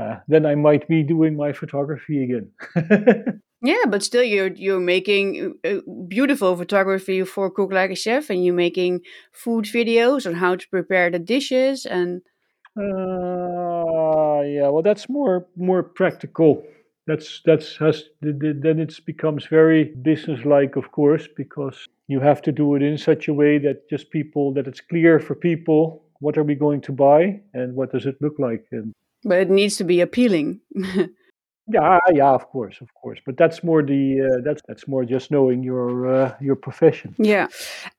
uh, 0.00 0.16
then 0.28 0.46
I 0.46 0.54
might 0.54 0.88
be 0.88 1.02
doing 1.02 1.36
my 1.36 1.52
photography 1.52 2.24
again. 2.24 2.50
yeah, 3.62 3.84
but 3.88 4.02
still, 4.02 4.22
you're 4.22 4.52
you're 4.54 4.80
making 4.80 5.54
uh, 5.64 5.80
beautiful 6.08 6.56
photography 6.56 7.24
for 7.24 7.50
Cook 7.50 7.72
Like 7.72 7.90
a 7.90 7.96
Chef, 7.96 8.30
and 8.30 8.44
you're 8.44 8.54
making 8.54 9.00
food 9.32 9.64
videos 9.66 10.26
on 10.26 10.34
how 10.34 10.56
to 10.56 10.68
prepare 10.68 11.10
the 11.10 11.18
dishes 11.18 11.84
and. 11.84 12.22
Uh, 12.76 14.42
yeah, 14.42 14.68
well, 14.68 14.82
that's 14.82 15.08
more 15.08 15.48
more 15.56 15.82
practical 15.82 16.62
that's 17.08 17.40
that's 17.44 17.76
has 17.78 18.04
then 18.20 18.78
it 18.78 18.94
becomes 19.06 19.46
very 19.46 19.84
businesslike 20.02 20.76
of 20.76 20.92
course 20.92 21.26
because 21.36 21.88
you 22.06 22.20
have 22.20 22.40
to 22.42 22.52
do 22.52 22.74
it 22.76 22.82
in 22.82 22.98
such 22.98 23.26
a 23.28 23.34
way 23.34 23.58
that 23.58 23.88
just 23.90 24.10
people 24.10 24.52
that 24.54 24.68
it's 24.68 24.80
clear 24.80 25.18
for 25.18 25.34
people 25.34 26.04
what 26.20 26.36
are 26.36 26.44
we 26.44 26.54
going 26.54 26.80
to 26.82 26.92
buy 26.92 27.40
and 27.54 27.74
what 27.74 27.90
does 27.92 28.06
it 28.06 28.16
look 28.20 28.38
like 28.38 28.64
and 28.70 28.92
but 29.24 29.38
it 29.38 29.50
needs 29.50 29.76
to 29.76 29.84
be 29.84 30.00
appealing. 30.00 30.60
Yeah 31.70 31.98
yeah 32.14 32.30
of 32.30 32.48
course 32.48 32.80
of 32.80 32.88
course. 32.94 33.20
But 33.26 33.36
that's 33.36 33.62
more 33.62 33.82
the 33.82 34.22
uh, 34.22 34.40
that's 34.42 34.62
that's 34.66 34.88
more 34.88 35.04
just 35.04 35.30
knowing 35.30 35.62
your 35.62 35.90
uh, 36.10 36.34
your 36.40 36.56
profession. 36.56 37.14
Yeah. 37.18 37.48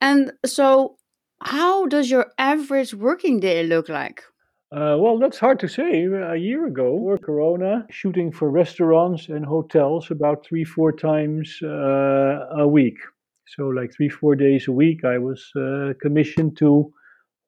And 0.00 0.32
so 0.44 0.96
how 1.40 1.86
does 1.86 2.10
your 2.10 2.32
average 2.36 2.94
working 2.94 3.38
day 3.38 3.62
look 3.62 3.88
like 3.88 4.24
Uh, 4.72 4.96
well, 5.00 5.18
that's 5.18 5.38
hard 5.38 5.58
to 5.58 5.68
say. 5.68 6.04
A 6.04 6.36
year 6.36 6.66
ago, 6.66 6.92
or 6.92 7.18
Corona, 7.18 7.84
shooting 7.90 8.30
for 8.30 8.48
restaurants 8.50 9.28
and 9.28 9.44
hotels 9.44 10.12
about 10.12 10.46
three, 10.46 10.62
four 10.64 10.92
times 10.92 11.58
uh, 11.62 12.46
a 12.56 12.68
week. 12.68 12.96
So, 13.48 13.66
like 13.66 13.92
three, 13.92 14.08
four 14.08 14.36
days 14.36 14.68
a 14.68 14.72
week, 14.72 15.04
I 15.04 15.18
was 15.18 15.50
uh, 15.56 15.94
commissioned 16.00 16.56
to 16.58 16.92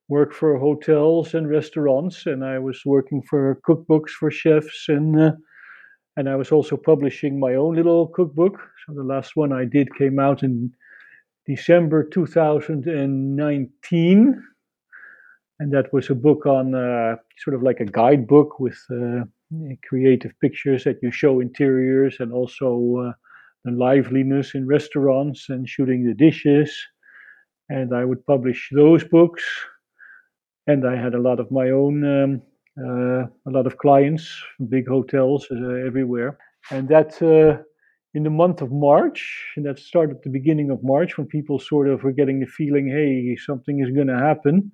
work 0.08 0.34
for 0.34 0.58
hotels 0.58 1.34
and 1.34 1.48
restaurants, 1.48 2.26
and 2.26 2.44
I 2.44 2.58
was 2.58 2.82
working 2.84 3.22
for 3.22 3.60
cookbooks 3.68 4.10
for 4.10 4.32
chefs, 4.32 4.88
and 4.88 5.20
uh, 5.20 5.32
and 6.16 6.28
I 6.28 6.34
was 6.34 6.50
also 6.50 6.76
publishing 6.76 7.38
my 7.38 7.54
own 7.54 7.76
little 7.76 8.08
cookbook. 8.08 8.58
So 8.84 8.94
the 8.94 9.04
last 9.04 9.36
one 9.36 9.52
I 9.52 9.64
did 9.64 9.94
came 9.96 10.18
out 10.18 10.42
in 10.42 10.72
December 11.46 12.02
2019 12.02 14.42
and 15.62 15.72
that 15.72 15.92
was 15.92 16.10
a 16.10 16.14
book 16.14 16.44
on 16.44 16.74
uh, 16.74 17.14
sort 17.38 17.54
of 17.54 17.62
like 17.62 17.78
a 17.78 17.84
guidebook 17.84 18.58
with 18.58 18.78
uh, 18.90 19.22
creative 19.88 20.32
pictures 20.40 20.82
that 20.82 20.98
you 21.02 21.12
show 21.12 21.38
interiors 21.38 22.16
and 22.18 22.32
also 22.32 22.68
uh, 22.98 23.12
the 23.64 23.70
liveliness 23.70 24.56
in 24.56 24.66
restaurants 24.66 25.50
and 25.50 25.68
shooting 25.68 26.04
the 26.04 26.14
dishes. 26.14 26.76
And 27.68 27.94
I 27.94 28.04
would 28.04 28.26
publish 28.26 28.70
those 28.72 29.04
books. 29.04 29.44
And 30.66 30.84
I 30.84 30.96
had 30.96 31.14
a 31.14 31.20
lot 31.20 31.38
of 31.38 31.48
my 31.52 31.70
own, 31.70 31.96
um, 32.04 32.42
uh, 32.76 33.22
a 33.48 33.52
lot 33.56 33.68
of 33.68 33.78
clients, 33.78 34.36
big 34.68 34.88
hotels 34.88 35.46
uh, 35.52 35.86
everywhere. 35.86 36.38
And 36.72 36.88
that 36.88 37.22
uh, 37.22 37.62
in 38.14 38.24
the 38.24 38.30
month 38.30 38.62
of 38.62 38.72
March, 38.72 39.52
and 39.56 39.64
that 39.66 39.78
started 39.78 40.16
the 40.24 40.30
beginning 40.30 40.70
of 40.70 40.82
March 40.82 41.16
when 41.16 41.28
people 41.28 41.60
sort 41.60 41.88
of 41.88 42.02
were 42.02 42.10
getting 42.20 42.40
the 42.40 42.46
feeling, 42.46 42.88
hey, 42.88 43.36
something 43.36 43.78
is 43.78 43.94
going 43.94 44.08
to 44.08 44.18
happen 44.18 44.72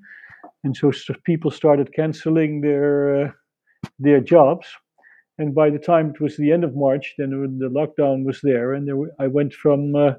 and 0.65 0.77
so 0.77 0.93
people 1.25 1.51
started 1.51 1.93
canceling 1.95 2.61
their 2.61 3.27
uh, 3.27 3.31
their 3.99 4.21
jobs. 4.21 4.67
And 5.39 5.55
by 5.55 5.71
the 5.71 5.79
time 5.79 6.11
it 6.11 6.21
was 6.21 6.37
the 6.37 6.51
end 6.51 6.65
of 6.65 6.75
March, 6.75 7.15
then 7.17 7.31
the 7.61 7.69
lockdown 7.69 8.25
was 8.25 8.41
there, 8.43 8.75
and 8.75 8.89
there 8.89 8.97
I 9.21 9.29
went 9.29 9.55
from 9.55 9.95
uh, 9.95 10.15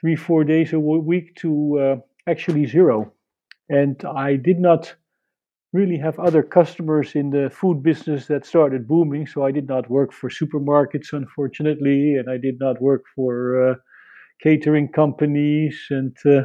three 0.00 0.16
four 0.16 0.44
days 0.44 0.72
a 0.72 0.78
week 0.78 1.34
to 1.36 1.78
uh, 1.78 1.96
actually 2.26 2.66
zero, 2.66 3.12
and 3.70 4.04
I 4.04 4.36
did 4.36 4.60
not 4.60 4.94
really 5.72 5.98
have 5.98 6.18
other 6.18 6.42
customers 6.42 7.14
in 7.14 7.30
the 7.30 7.50
food 7.50 7.82
business 7.82 8.26
that 8.26 8.46
started 8.46 8.88
booming. 8.88 9.26
So 9.26 9.44
I 9.44 9.50
did 9.50 9.68
not 9.68 9.90
work 9.90 10.12
for 10.12 10.30
supermarkets, 10.30 11.12
unfortunately, 11.12 12.14
and 12.14 12.30
I 12.30 12.38
did 12.38 12.58
not 12.58 12.80
work 12.80 13.04
for 13.14 13.70
uh, 13.70 13.74
catering 14.42 14.88
companies 14.88 15.86
and 15.90 16.16
uh, 16.26 16.42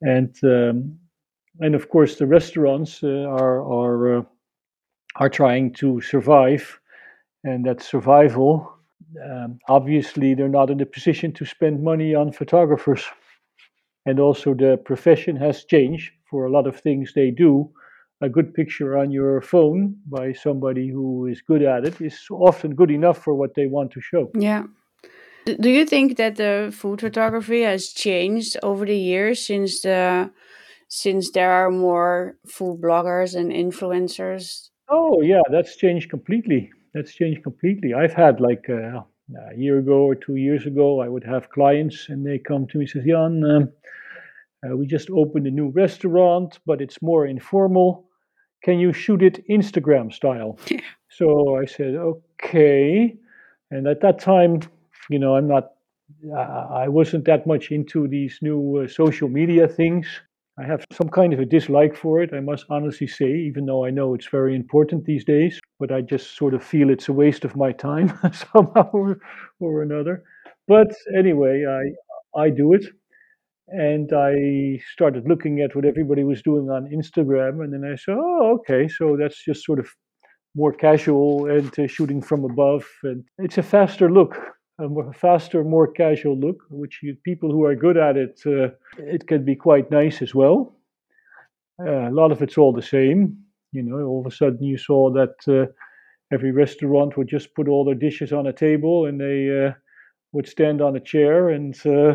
and 0.00 0.34
um, 0.44 0.98
and 1.60 1.74
of 1.74 1.88
course 1.88 2.16
the 2.16 2.26
restaurants 2.26 3.02
uh, 3.02 3.26
are 3.28 3.60
are 3.62 4.18
uh, 4.18 4.22
are 5.16 5.28
trying 5.28 5.72
to 5.74 6.00
survive, 6.00 6.78
and 7.44 7.64
that 7.66 7.82
survival. 7.82 8.74
Um, 9.24 9.58
obviously, 9.68 10.34
they're 10.34 10.48
not 10.48 10.70
in 10.70 10.80
a 10.80 10.86
position 10.86 11.32
to 11.32 11.46
spend 11.46 11.82
money 11.82 12.14
on 12.14 12.32
photographers, 12.32 13.04
and 14.06 14.20
also 14.20 14.54
the 14.54 14.76
profession 14.84 15.36
has 15.36 15.64
changed 15.64 16.12
for 16.30 16.44
a 16.44 16.50
lot 16.50 16.66
of 16.66 16.80
things 16.80 17.12
they 17.14 17.30
do. 17.30 17.70
A 18.20 18.28
good 18.28 18.52
picture 18.52 18.98
on 18.98 19.12
your 19.12 19.40
phone 19.40 19.94
by 20.06 20.32
somebody 20.32 20.88
who 20.88 21.26
is 21.26 21.40
good 21.40 21.62
at 21.62 21.84
it 21.84 22.00
is 22.00 22.18
often 22.30 22.74
good 22.74 22.90
enough 22.90 23.18
for 23.22 23.34
what 23.34 23.54
they 23.54 23.66
want 23.66 23.92
to 23.92 24.00
show. 24.00 24.30
Yeah. 24.34 24.64
Do 25.46 25.70
you 25.70 25.86
think 25.86 26.16
that 26.16 26.34
the 26.34 26.74
food 26.76 27.00
photography 27.00 27.62
has 27.62 27.88
changed 27.88 28.56
over 28.62 28.84
the 28.84 28.98
years 28.98 29.46
since 29.46 29.80
the 29.82 30.30
since 30.88 31.30
there 31.30 31.50
are 31.50 31.70
more 31.70 32.36
food 32.46 32.80
bloggers 32.80 33.34
and 33.34 33.52
influencers? 33.52 34.70
Oh 34.88 35.20
yeah, 35.20 35.42
that's 35.50 35.76
changed 35.76 36.10
completely. 36.10 36.70
That's 36.94 37.12
changed 37.12 37.42
completely. 37.42 37.94
I've 37.94 38.14
had 38.14 38.40
like 38.40 38.68
uh, 38.68 39.02
a 39.52 39.56
year 39.56 39.78
ago 39.78 40.00
or 40.00 40.14
two 40.14 40.36
years 40.36 40.66
ago, 40.66 41.00
I 41.00 41.08
would 41.08 41.24
have 41.24 41.50
clients 41.50 42.08
and 42.08 42.26
they 42.26 42.38
come 42.38 42.66
to 42.68 42.78
me 42.78 42.84
and 42.84 42.90
say, 42.90 43.10
Jan, 43.10 43.44
um, 43.44 43.72
uh, 44.64 44.76
we 44.76 44.86
just 44.86 45.10
opened 45.10 45.46
a 45.46 45.50
new 45.50 45.68
restaurant, 45.68 46.58
but 46.66 46.80
it's 46.80 47.00
more 47.02 47.26
informal. 47.26 48.08
Can 48.64 48.78
you 48.78 48.92
shoot 48.92 49.22
it 49.22 49.46
Instagram 49.48 50.12
style? 50.12 50.58
Yeah. 50.68 50.80
So 51.10 51.56
I 51.56 51.64
said, 51.64 51.94
okay. 51.96 53.16
And 53.70 53.88
at 53.88 54.02
that 54.02 54.20
time, 54.20 54.60
you 55.08 55.18
know, 55.18 55.36
I'm 55.36 55.48
not, 55.48 55.70
uh, 56.30 56.66
I 56.70 56.86
wasn't 56.86 57.24
that 57.24 57.46
much 57.46 57.72
into 57.72 58.06
these 58.06 58.38
new 58.42 58.84
uh, 58.84 58.88
social 58.88 59.28
media 59.28 59.66
things. 59.66 60.06
I 60.60 60.64
have 60.66 60.84
some 60.92 61.08
kind 61.08 61.32
of 61.32 61.38
a 61.38 61.44
dislike 61.44 61.94
for 61.94 62.20
it, 62.20 62.32
I 62.34 62.40
must 62.40 62.66
honestly 62.68 63.06
say, 63.06 63.30
even 63.30 63.64
though 63.66 63.84
I 63.84 63.90
know 63.90 64.14
it's 64.14 64.26
very 64.26 64.56
important 64.56 65.04
these 65.04 65.24
days. 65.24 65.60
But 65.78 65.92
I 65.92 66.00
just 66.00 66.36
sort 66.36 66.54
of 66.54 66.64
feel 66.64 66.90
it's 66.90 67.08
a 67.08 67.12
waste 67.12 67.44
of 67.44 67.54
my 67.54 67.70
time 67.72 68.08
somehow 68.52 68.90
or, 68.92 69.18
or 69.60 69.82
another. 69.82 70.24
But 70.66 70.88
anyway, 71.16 71.64
I 71.64 72.40
I 72.40 72.50
do 72.50 72.74
it, 72.74 72.84
and 73.68 74.10
I 74.12 74.80
started 74.92 75.28
looking 75.28 75.60
at 75.60 75.74
what 75.76 75.84
everybody 75.84 76.24
was 76.24 76.42
doing 76.42 76.68
on 76.70 76.90
Instagram, 76.90 77.62
and 77.62 77.72
then 77.72 77.84
I 77.90 77.96
said, 77.96 78.16
oh, 78.18 78.58
okay, 78.58 78.88
so 78.88 79.16
that's 79.16 79.42
just 79.44 79.64
sort 79.64 79.78
of 79.78 79.88
more 80.54 80.72
casual 80.72 81.50
and 81.50 81.78
uh, 81.78 81.86
shooting 81.86 82.20
from 82.20 82.44
above, 82.44 82.84
and 83.04 83.24
it's 83.38 83.58
a 83.58 83.62
faster 83.62 84.10
look 84.10 84.36
a 84.78 84.88
more 84.88 85.12
faster, 85.12 85.64
more 85.64 85.90
casual 85.90 86.38
look, 86.38 86.62
which 86.70 87.00
you, 87.02 87.16
people 87.24 87.50
who 87.50 87.64
are 87.64 87.74
good 87.74 87.96
at 87.96 88.16
it, 88.16 88.40
uh, 88.46 88.68
it 88.98 89.26
can 89.26 89.44
be 89.44 89.56
quite 89.56 89.90
nice 89.90 90.22
as 90.22 90.34
well. 90.34 90.76
Uh, 91.80 92.08
a 92.08 92.12
lot 92.12 92.32
of 92.32 92.42
it's 92.42 92.58
all 92.58 92.72
the 92.72 92.82
same. 92.82 93.36
You 93.72 93.82
know, 93.82 94.00
all 94.06 94.20
of 94.20 94.32
a 94.32 94.34
sudden 94.34 94.62
you 94.62 94.78
saw 94.78 95.10
that 95.12 95.34
uh, 95.48 95.70
every 96.32 96.52
restaurant 96.52 97.16
would 97.16 97.28
just 97.28 97.54
put 97.54 97.68
all 97.68 97.84
their 97.84 97.94
dishes 97.94 98.32
on 98.32 98.46
a 98.46 98.52
table 98.52 99.06
and 99.06 99.20
they 99.20 99.66
uh, 99.66 99.72
would 100.32 100.48
stand 100.48 100.80
on 100.80 100.96
a 100.96 101.00
chair 101.00 101.48
and 101.48 101.74
uh, 101.86 102.14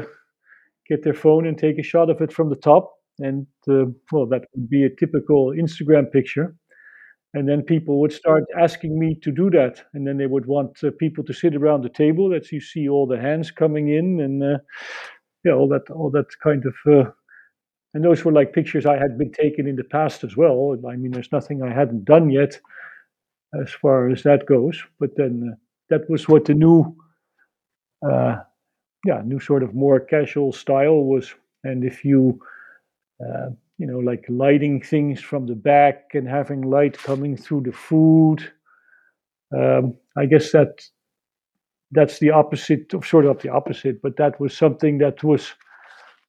get 0.87 1.03
their 1.03 1.13
phone 1.13 1.45
and 1.45 1.57
take 1.57 1.77
a 1.79 1.83
shot 1.83 2.09
of 2.09 2.21
it 2.21 2.31
from 2.31 2.49
the 2.49 2.55
top. 2.55 2.93
And 3.19 3.45
uh, 3.69 3.85
well, 4.11 4.25
that 4.27 4.45
would 4.55 4.69
be 4.69 4.83
a 4.85 4.89
typical 4.89 5.51
Instagram 5.51 6.11
picture 6.11 6.55
and 7.33 7.49
then 7.49 7.63
people 7.63 7.99
would 7.99 8.13
start 8.13 8.43
asking 8.59 8.97
me 8.99 9.15
to 9.23 9.31
do 9.31 9.49
that. 9.49 9.83
And 9.93 10.05
then 10.05 10.17
they 10.17 10.27
would 10.27 10.45
want 10.45 10.83
uh, 10.83 10.91
people 10.99 11.23
to 11.25 11.33
sit 11.33 11.55
around 11.55 11.83
the 11.83 11.89
table 11.89 12.29
that 12.29 12.51
you 12.51 12.61
see 12.61 12.87
all 12.87 13.07
the 13.07 13.19
hands 13.19 13.51
coming 13.51 13.89
in 13.89 14.21
and 14.21 14.43
uh, 14.43 14.57
yeah 15.43 15.53
all 15.53 15.67
that 15.69 15.89
all 15.89 16.09
that 16.11 16.27
kind 16.41 16.63
of 16.65 16.75
uh, 16.87 17.09
and 17.93 18.03
those 18.03 18.25
were 18.25 18.31
like 18.31 18.53
pictures 18.53 18.85
i 18.85 18.97
had 18.97 19.17
been 19.17 19.31
taken 19.31 19.67
in 19.67 19.75
the 19.75 19.83
past 19.83 20.23
as 20.23 20.37
well. 20.37 20.77
I 20.87 20.95
mean 20.95 21.11
there's 21.11 21.31
nothing 21.31 21.61
i 21.63 21.73
hadn't 21.73 22.05
done 22.05 22.29
yet 22.29 22.59
as 23.61 23.71
far 23.71 24.09
as 24.09 24.23
that 24.23 24.45
goes. 24.45 24.81
But 24.99 25.11
then 25.15 25.51
uh, 25.53 25.55
that 25.89 26.09
was 26.09 26.27
what 26.27 26.45
the 26.45 26.53
new 26.53 26.95
uh, 28.07 28.37
yeah 29.05 29.21
new 29.25 29.39
sort 29.39 29.63
of 29.63 29.73
more 29.73 29.99
casual 29.99 30.51
style 30.53 31.03
was. 31.03 31.33
And 31.63 31.83
if 31.83 32.03
you 32.05 32.39
uh, 33.25 33.49
you 33.83 33.91
know, 33.91 33.99
like 33.99 34.23
lighting 34.29 34.81
things 34.81 35.19
from 35.19 35.45
the 35.45 35.55
back 35.55 36.11
and 36.13 36.25
having 36.25 36.61
light 36.61 36.97
coming 36.97 37.35
through 37.35 37.63
the 37.63 37.73
food. 37.73 38.39
Um, 39.53 39.97
I 40.15 40.25
guess 40.25 40.53
that 40.53 40.81
that's 41.91 42.17
the 42.19 42.29
opposite 42.29 42.93
of 42.93 43.05
sort 43.05 43.25
of 43.25 43.41
the 43.41 43.49
opposite, 43.49 44.01
but 44.01 44.15
that 44.15 44.39
was 44.39 44.55
something 44.55 44.99
that 44.99 45.21
was 45.21 45.51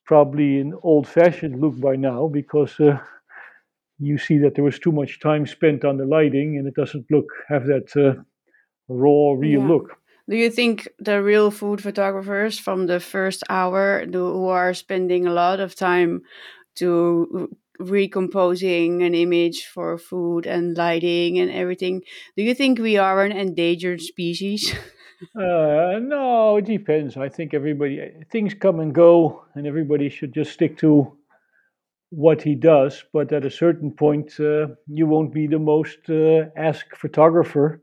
probably 0.05 0.59
an 0.59 0.75
old-fashioned 0.83 1.61
look 1.61 1.79
by 1.81 1.95
now 1.95 2.27
because 2.27 2.81
uh, 2.81 2.99
you 4.01 4.19
see 4.19 4.38
that 4.38 4.57
there 4.57 4.64
was 4.64 4.81
too 4.81 4.90
much 4.90 5.21
time 5.21 5.47
spent 5.47 5.85
on 5.85 5.97
the 5.97 6.07
lighting 6.07 6.59
and 6.59 6.67
it 6.67 6.75
doesn't 6.75 7.07
look 7.09 7.29
have 7.49 7.67
that 7.67 7.88
uh, 7.97 8.21
raw, 8.88 9.35
real 9.38 9.61
yeah. 9.61 9.69
look. 9.69 9.90
Do 10.29 10.35
you 10.35 10.51
think 10.51 10.88
the 10.99 11.23
real 11.23 11.53
food 11.53 11.81
photographers 11.81 12.59
from 12.59 12.88
the 12.88 12.99
first 12.99 13.45
hour 13.49 14.05
who 14.11 14.49
are 14.49 14.75
spending 14.75 15.29
a 15.29 15.33
lot 15.33 15.61
of 15.61 15.77
time 15.77 16.23
to 16.77 17.49
recomposing 17.79 19.03
an 19.03 19.15
image 19.15 19.65
for 19.67 19.99
food 19.99 20.47
and 20.47 20.77
lighting 20.77 21.39
and 21.39 21.51
everything. 21.51 22.03
Do 22.37 22.43
you 22.43 22.55
think 22.55 22.79
we 22.79 22.97
are 22.97 23.25
an 23.25 23.33
endangered 23.33 24.01
species? 24.01 24.73
uh, 25.37 25.99
no, 26.01 26.57
it 26.59 26.67
depends. 26.67 27.17
I 27.17 27.29
think 27.29 27.55
everybody 27.55 28.13
things 28.31 28.55
come 28.55 28.81
and 28.81 28.95
go, 28.95 29.45
and 29.55 29.67
everybody 29.67 30.09
should 30.09 30.33
just 30.33 30.53
stick 30.53 30.79
to 30.79 31.17
what 32.11 32.43
he 32.43 32.55
does. 32.55 33.05
But 33.13 33.33
at 33.33 33.45
a 33.45 33.51
certain 33.51 33.91
point, 33.91 34.39
uh, 34.39 34.69
you 34.87 35.07
won't 35.07 35.33
be 35.33 35.47
the 35.47 35.59
most 35.59 35.99
uh, 36.09 36.47
asked 36.57 36.97
photographer 36.97 37.83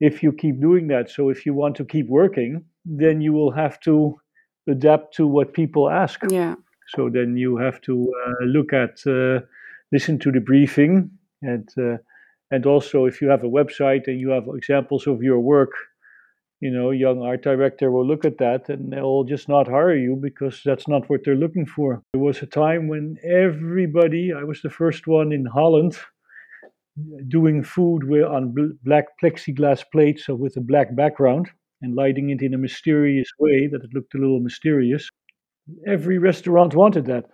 if 0.00 0.22
you 0.22 0.32
keep 0.32 0.60
doing 0.60 0.86
that. 0.88 1.10
So 1.10 1.28
if 1.28 1.44
you 1.44 1.54
want 1.54 1.76
to 1.76 1.84
keep 1.84 2.08
working, 2.08 2.64
then 2.84 3.20
you 3.20 3.32
will 3.32 3.50
have 3.50 3.80
to 3.80 4.20
adapt 4.68 5.14
to 5.16 5.26
what 5.26 5.52
people 5.52 5.90
ask. 5.90 6.20
Yeah. 6.30 6.54
So 6.96 7.10
then 7.10 7.36
you 7.36 7.56
have 7.56 7.80
to 7.82 8.12
uh, 8.26 8.44
look 8.44 8.72
at, 8.72 9.06
uh, 9.06 9.40
listen 9.92 10.18
to 10.20 10.32
the 10.32 10.40
briefing, 10.40 11.10
and 11.42 11.68
uh, 11.78 11.98
and 12.50 12.66
also 12.66 13.04
if 13.04 13.20
you 13.20 13.28
have 13.28 13.44
a 13.44 13.48
website 13.48 14.06
and 14.06 14.18
you 14.18 14.30
have 14.30 14.44
examples 14.54 15.06
of 15.06 15.22
your 15.22 15.38
work, 15.38 15.72
you 16.60 16.70
know, 16.70 16.90
young 16.90 17.22
art 17.22 17.42
director 17.42 17.90
will 17.90 18.06
look 18.06 18.24
at 18.24 18.38
that 18.38 18.68
and 18.68 18.92
they'll 18.92 19.24
just 19.24 19.48
not 19.48 19.68
hire 19.68 19.94
you 19.94 20.16
because 20.16 20.60
that's 20.64 20.88
not 20.88 21.08
what 21.08 21.20
they're 21.24 21.36
looking 21.36 21.66
for. 21.66 22.02
There 22.12 22.22
was 22.22 22.42
a 22.42 22.46
time 22.46 22.88
when 22.88 23.16
everybody, 23.22 24.32
I 24.32 24.42
was 24.42 24.62
the 24.62 24.70
first 24.70 25.06
one 25.06 25.32
in 25.32 25.46
Holland 25.46 25.98
doing 27.28 27.62
food 27.62 28.02
on 28.24 28.76
black 28.82 29.06
plexiglass 29.22 29.84
plates 29.92 30.26
so 30.26 30.34
with 30.34 30.56
a 30.56 30.60
black 30.60 30.96
background 30.96 31.48
and 31.80 31.94
lighting 31.94 32.30
it 32.30 32.42
in 32.42 32.54
a 32.54 32.58
mysterious 32.58 33.28
way 33.38 33.68
that 33.68 33.84
it 33.84 33.94
looked 33.94 34.14
a 34.14 34.18
little 34.18 34.40
mysterious. 34.40 35.08
Every 35.86 36.18
restaurant 36.18 36.74
wanted 36.74 37.06
that 37.06 37.30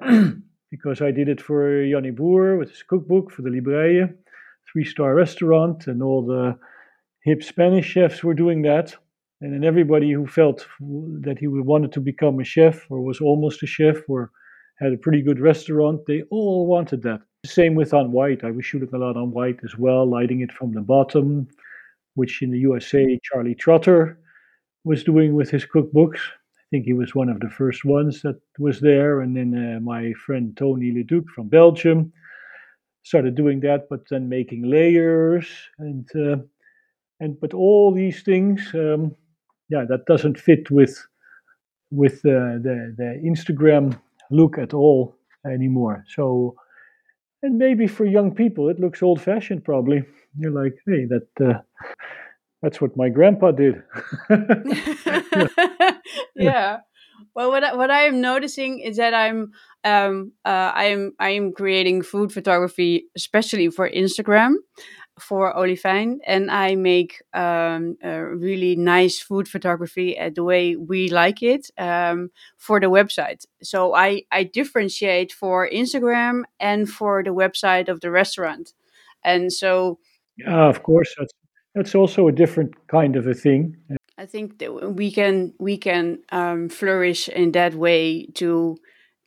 because 0.70 1.02
I 1.02 1.10
did 1.10 1.28
it 1.28 1.40
for 1.40 1.86
Jonny 1.88 2.10
Boer 2.10 2.56
with 2.56 2.70
his 2.70 2.82
cookbook 2.82 3.30
for 3.30 3.42
the 3.42 3.50
Librije, 3.50 4.14
three 4.72 4.84
star 4.84 5.14
restaurant, 5.14 5.86
and 5.86 6.02
all 6.02 6.24
the 6.24 6.58
hip 7.24 7.42
Spanish 7.42 7.86
chefs 7.86 8.22
were 8.22 8.34
doing 8.34 8.62
that. 8.62 8.94
And 9.40 9.52
then 9.52 9.64
everybody 9.64 10.12
who 10.12 10.26
felt 10.26 10.66
that 10.80 11.38
he 11.38 11.48
wanted 11.48 11.92
to 11.92 12.00
become 12.00 12.38
a 12.38 12.44
chef 12.44 12.86
or 12.90 13.00
was 13.00 13.20
almost 13.20 13.62
a 13.62 13.66
chef 13.66 13.96
or 14.08 14.30
had 14.78 14.92
a 14.92 14.96
pretty 14.96 15.20
good 15.20 15.40
restaurant, 15.40 16.00
they 16.06 16.22
all 16.30 16.66
wanted 16.66 17.02
that. 17.02 17.20
Same 17.44 17.74
with 17.74 17.92
on 17.92 18.12
white. 18.12 18.44
I 18.44 18.52
was 18.52 18.64
shooting 18.64 18.88
a 18.92 18.98
lot 18.98 19.16
on 19.16 19.32
white 19.32 19.58
as 19.64 19.76
well, 19.76 20.08
lighting 20.08 20.40
it 20.40 20.52
from 20.52 20.72
the 20.72 20.80
bottom, 20.80 21.48
which 22.14 22.40
in 22.42 22.52
the 22.52 22.58
USA 22.58 23.18
Charlie 23.24 23.56
Trotter 23.56 24.18
was 24.84 25.02
doing 25.02 25.34
with 25.34 25.50
his 25.50 25.66
cookbooks. 25.66 26.20
I 26.72 26.76
think 26.76 26.86
he 26.86 26.94
was 26.94 27.14
one 27.14 27.28
of 27.28 27.40
the 27.40 27.50
first 27.50 27.84
ones 27.84 28.22
that 28.22 28.40
was 28.58 28.80
there. 28.80 29.20
And 29.20 29.36
then 29.36 29.76
uh, 29.76 29.80
my 29.80 30.14
friend 30.14 30.56
Tony 30.56 30.90
Le 30.92 31.04
Duc 31.04 31.24
from 31.34 31.48
Belgium 31.48 32.12
started 33.02 33.34
doing 33.34 33.60
that, 33.60 33.88
but 33.90 34.00
then 34.08 34.28
making 34.28 34.64
layers 34.64 35.46
and 35.78 36.08
uh, 36.16 36.36
and 37.20 37.38
but 37.40 37.52
all 37.52 37.92
these 37.92 38.22
things, 38.22 38.70
um, 38.74 39.14
yeah, 39.68 39.84
that 39.88 40.06
doesn't 40.06 40.38
fit 40.38 40.70
with 40.70 40.96
with 41.90 42.14
uh, 42.24 42.56
the 42.64 42.94
the 42.96 43.22
Instagram 43.22 44.00
look 44.30 44.56
at 44.56 44.72
all 44.72 45.14
anymore. 45.46 46.04
So 46.08 46.56
and 47.42 47.58
maybe 47.58 47.86
for 47.86 48.06
young 48.06 48.34
people 48.34 48.70
it 48.70 48.80
looks 48.80 49.02
old 49.02 49.20
fashioned 49.20 49.64
probably 49.64 50.04
you're 50.38 50.52
like 50.52 50.74
hey 50.86 51.06
that 51.06 51.28
uh, 51.44 51.60
that's 52.62 52.80
what 52.80 52.96
my 52.96 53.08
grandpa 53.08 53.50
did 53.50 53.82
yeah. 56.50 56.80
Well, 57.34 57.50
what 57.50 57.64
I, 57.64 57.74
what 57.74 57.90
I 57.90 58.02
am 58.02 58.20
noticing 58.20 58.80
is 58.80 58.96
that 58.96 59.14
I'm 59.14 59.52
um 59.84 60.32
uh, 60.44 60.72
I'm 60.74 61.12
I'm 61.18 61.52
creating 61.52 62.02
food 62.02 62.32
photography 62.32 63.06
especially 63.16 63.70
for 63.70 63.88
Instagram, 63.88 64.54
for 65.20 65.54
Olivijn, 65.54 66.18
and 66.26 66.50
I 66.50 66.74
make 66.74 67.22
um, 67.34 67.96
really 68.02 68.76
nice 68.76 69.18
food 69.18 69.48
photography 69.48 70.18
uh, 70.18 70.30
the 70.34 70.44
way 70.44 70.76
we 70.76 71.08
like 71.08 71.42
it 71.42 71.70
um, 71.78 72.30
for 72.56 72.80
the 72.80 72.86
website. 72.86 73.44
So 73.62 73.94
I, 73.94 74.22
I 74.30 74.44
differentiate 74.44 75.32
for 75.32 75.68
Instagram 75.68 76.42
and 76.58 76.88
for 76.88 77.22
the 77.22 77.30
website 77.30 77.88
of 77.88 78.00
the 78.00 78.10
restaurant. 78.10 78.72
And 79.24 79.52
so, 79.52 79.98
yeah, 80.36 80.68
of 80.68 80.82
course, 80.82 81.14
that's 81.18 81.32
that's 81.74 81.94
also 81.94 82.28
a 82.28 82.32
different 82.32 82.74
kind 82.88 83.16
of 83.16 83.26
a 83.26 83.34
thing. 83.34 83.76
I 84.18 84.26
think 84.26 84.58
that 84.58 84.94
we 84.94 85.10
can 85.10 85.54
we 85.58 85.76
can 85.78 86.18
um, 86.30 86.68
flourish 86.68 87.28
in 87.28 87.52
that 87.52 87.74
way 87.74 88.26
to 88.34 88.76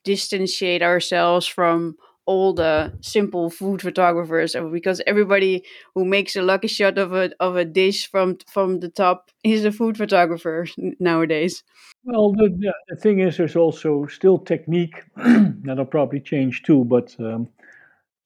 distanciate 0.06 0.82
ourselves 0.82 1.48
from 1.48 1.98
all 2.26 2.54
the 2.54 2.93
simple 3.02 3.50
food 3.50 3.82
photographers 3.82 4.56
because 4.71 5.02
everybody 5.06 5.63
who 5.93 6.06
makes 6.06 6.36
a 6.36 6.41
lucky 6.41 6.67
shot 6.67 6.98
of 6.98 7.13
a 7.13 7.32
of 7.39 7.56
a 7.56 7.65
dish 7.65 8.10
from 8.10 8.38
from 8.48 8.80
the 8.80 8.89
top 8.89 9.32
is 9.43 9.65
a 9.65 9.71
food 9.71 9.98
photographer 9.98 10.67
nowadays. 11.00 11.63
Well 12.04 12.32
the, 12.34 12.74
the 12.88 12.95
thing 12.95 13.19
is 13.19 13.38
there's 13.38 13.56
also 13.56 14.06
still 14.08 14.38
technique 14.38 15.04
that'll 15.15 15.86
probably 15.86 16.19
change 16.19 16.63
too 16.63 16.86
but 16.86 17.15
um, 17.19 17.50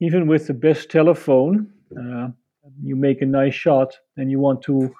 even 0.01 0.27
with 0.27 0.47
the 0.47 0.53
best 0.53 0.89
telephone 0.89 1.71
uh, 1.97 2.29
you 2.83 2.95
make 2.95 3.21
a 3.21 3.25
nice 3.25 3.55
shot 3.55 3.97
and 4.17 4.29
you 4.29 4.39
want 4.39 4.61
to 4.63 4.93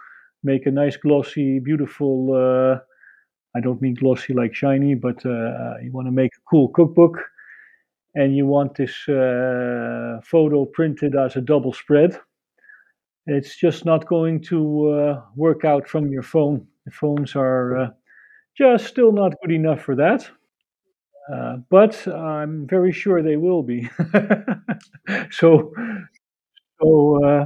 make 0.43 0.65
a 0.65 0.71
nice 0.71 0.97
glossy 0.97 1.59
beautiful 1.59 2.33
uh, 2.33 2.79
i 3.55 3.61
don't 3.61 3.81
mean 3.81 3.95
glossy 3.95 4.33
like 4.33 4.53
shiny 4.55 4.95
but 4.95 5.25
uh, 5.25 5.75
you 5.83 5.91
want 5.91 6.07
to 6.07 6.11
make 6.11 6.31
a 6.35 6.43
cool 6.49 6.69
cookbook 6.69 7.17
and 8.15 8.35
you 8.35 8.45
want 8.45 8.75
this 8.75 9.07
uh, 9.07 10.19
photo 10.23 10.65
printed 10.65 11.15
as 11.15 11.35
a 11.35 11.41
double 11.41 11.73
spread, 11.73 12.19
it's 13.27 13.55
just 13.55 13.85
not 13.85 14.07
going 14.07 14.41
to 14.41 14.89
uh, 14.89 15.21
work 15.35 15.63
out 15.65 15.87
from 15.87 16.07
your 16.07 16.23
phone. 16.23 16.65
The 16.85 16.91
phones 16.91 17.35
are 17.35 17.77
uh, 17.77 17.89
just 18.57 18.87
still 18.87 19.11
not 19.11 19.33
good 19.41 19.53
enough 19.53 19.81
for 19.81 19.95
that. 19.95 20.29
Uh, 21.31 21.57
but 21.69 22.07
I'm 22.07 22.65
very 22.67 22.91
sure 22.91 23.21
they 23.21 23.37
will 23.37 23.61
be. 23.61 23.87
so, 25.31 25.73
so 26.81 27.25
uh, 27.25 27.45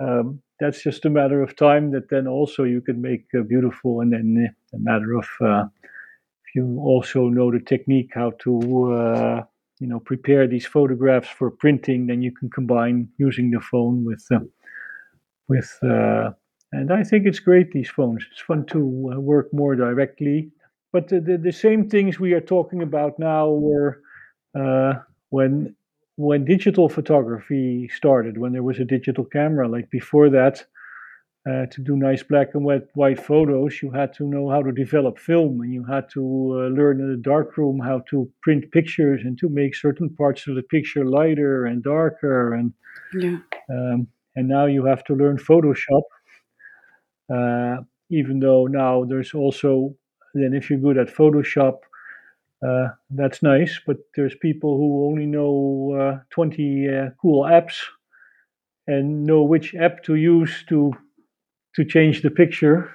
um, 0.00 0.40
that's 0.60 0.82
just 0.82 1.04
a 1.04 1.10
matter 1.10 1.42
of 1.42 1.56
time. 1.56 1.92
That 1.92 2.10
then 2.10 2.26
also 2.26 2.64
you 2.64 2.80
can 2.80 3.00
make 3.00 3.26
beautiful, 3.48 4.00
and 4.00 4.12
then 4.12 4.54
a 4.74 4.78
matter 4.78 5.14
of 5.14 5.28
uh, 5.40 5.64
if 5.82 6.54
you 6.54 6.80
also 6.80 7.28
know 7.28 7.50
the 7.50 7.60
technique 7.60 8.10
how 8.14 8.32
to 8.40 9.46
you 9.80 9.86
know 9.86 10.00
prepare 10.00 10.46
these 10.46 10.66
photographs 10.66 11.28
for 11.28 11.50
printing, 11.50 12.06
then 12.06 12.22
you 12.22 12.32
can 12.32 12.50
combine 12.50 13.08
using 13.18 13.50
the 13.50 13.60
phone 13.60 14.04
with 14.04 14.24
uh, 14.30 14.40
with. 15.48 15.78
Uh, 15.82 16.30
and 16.70 16.92
I 16.92 17.02
think 17.02 17.26
it's 17.26 17.40
great 17.40 17.72
these 17.72 17.88
phones. 17.88 18.24
It's 18.30 18.42
fun 18.42 18.66
to 18.66 19.12
uh, 19.14 19.20
work 19.20 19.48
more 19.52 19.74
directly. 19.74 20.50
But 20.92 21.08
the, 21.08 21.20
the, 21.20 21.38
the, 21.38 21.52
same 21.52 21.88
things 21.88 22.18
we 22.18 22.32
are 22.32 22.40
talking 22.40 22.82
about 22.82 23.18
now 23.18 23.48
were 23.48 24.00
uh, 24.58 24.94
when 25.30 25.74
when 26.18 26.44
digital 26.44 26.88
photography 26.88 27.88
started. 27.94 28.38
When 28.38 28.52
there 28.52 28.64
was 28.64 28.80
a 28.80 28.84
digital 28.84 29.24
camera, 29.24 29.68
like 29.68 29.88
before 29.88 30.28
that, 30.30 30.64
uh, 31.48 31.66
to 31.70 31.80
do 31.80 31.96
nice 31.96 32.24
black 32.24 32.48
and 32.54 32.64
white 32.64 33.24
photos, 33.24 33.80
you 33.80 33.92
had 33.92 34.12
to 34.14 34.24
know 34.24 34.50
how 34.50 34.60
to 34.60 34.72
develop 34.72 35.16
film, 35.16 35.60
and 35.60 35.72
you 35.72 35.84
had 35.84 36.10
to 36.10 36.20
uh, 36.20 36.76
learn 36.76 37.00
in 37.00 37.08
the 37.12 37.22
darkroom 37.22 37.78
how 37.78 38.02
to 38.10 38.28
print 38.42 38.70
pictures 38.72 39.20
and 39.24 39.38
to 39.38 39.48
make 39.48 39.76
certain 39.76 40.10
parts 40.10 40.48
of 40.48 40.56
the 40.56 40.62
picture 40.64 41.04
lighter 41.04 41.66
and 41.66 41.84
darker, 41.84 42.52
and 42.52 42.72
yeah. 43.14 43.38
um, 43.70 44.08
and 44.34 44.48
now 44.48 44.66
you 44.66 44.84
have 44.84 45.04
to 45.04 45.14
learn 45.14 45.38
Photoshop. 45.38 46.02
Uh, 47.32 47.76
even 48.10 48.40
though 48.40 48.66
now 48.66 49.04
there's 49.04 49.34
also 49.34 49.94
then 50.34 50.52
if 50.52 50.68
you're 50.68 50.80
good 50.80 50.98
at 50.98 51.14
Photoshop, 51.14 51.76
uh, 52.66 52.88
that's 53.10 53.42
nice. 53.42 53.80
But 53.86 53.98
there's 54.14 54.34
people 54.36 54.76
who 54.76 55.06
only 55.06 55.26
know 55.26 56.18
uh, 56.18 56.20
20 56.30 56.88
uh, 56.88 57.10
cool 57.20 57.44
apps 57.44 57.76
and 58.86 59.24
know 59.24 59.42
which 59.42 59.74
app 59.74 60.02
to 60.04 60.14
use 60.14 60.64
to 60.68 60.92
to 61.76 61.84
change 61.84 62.22
the 62.22 62.30
picture 62.30 62.90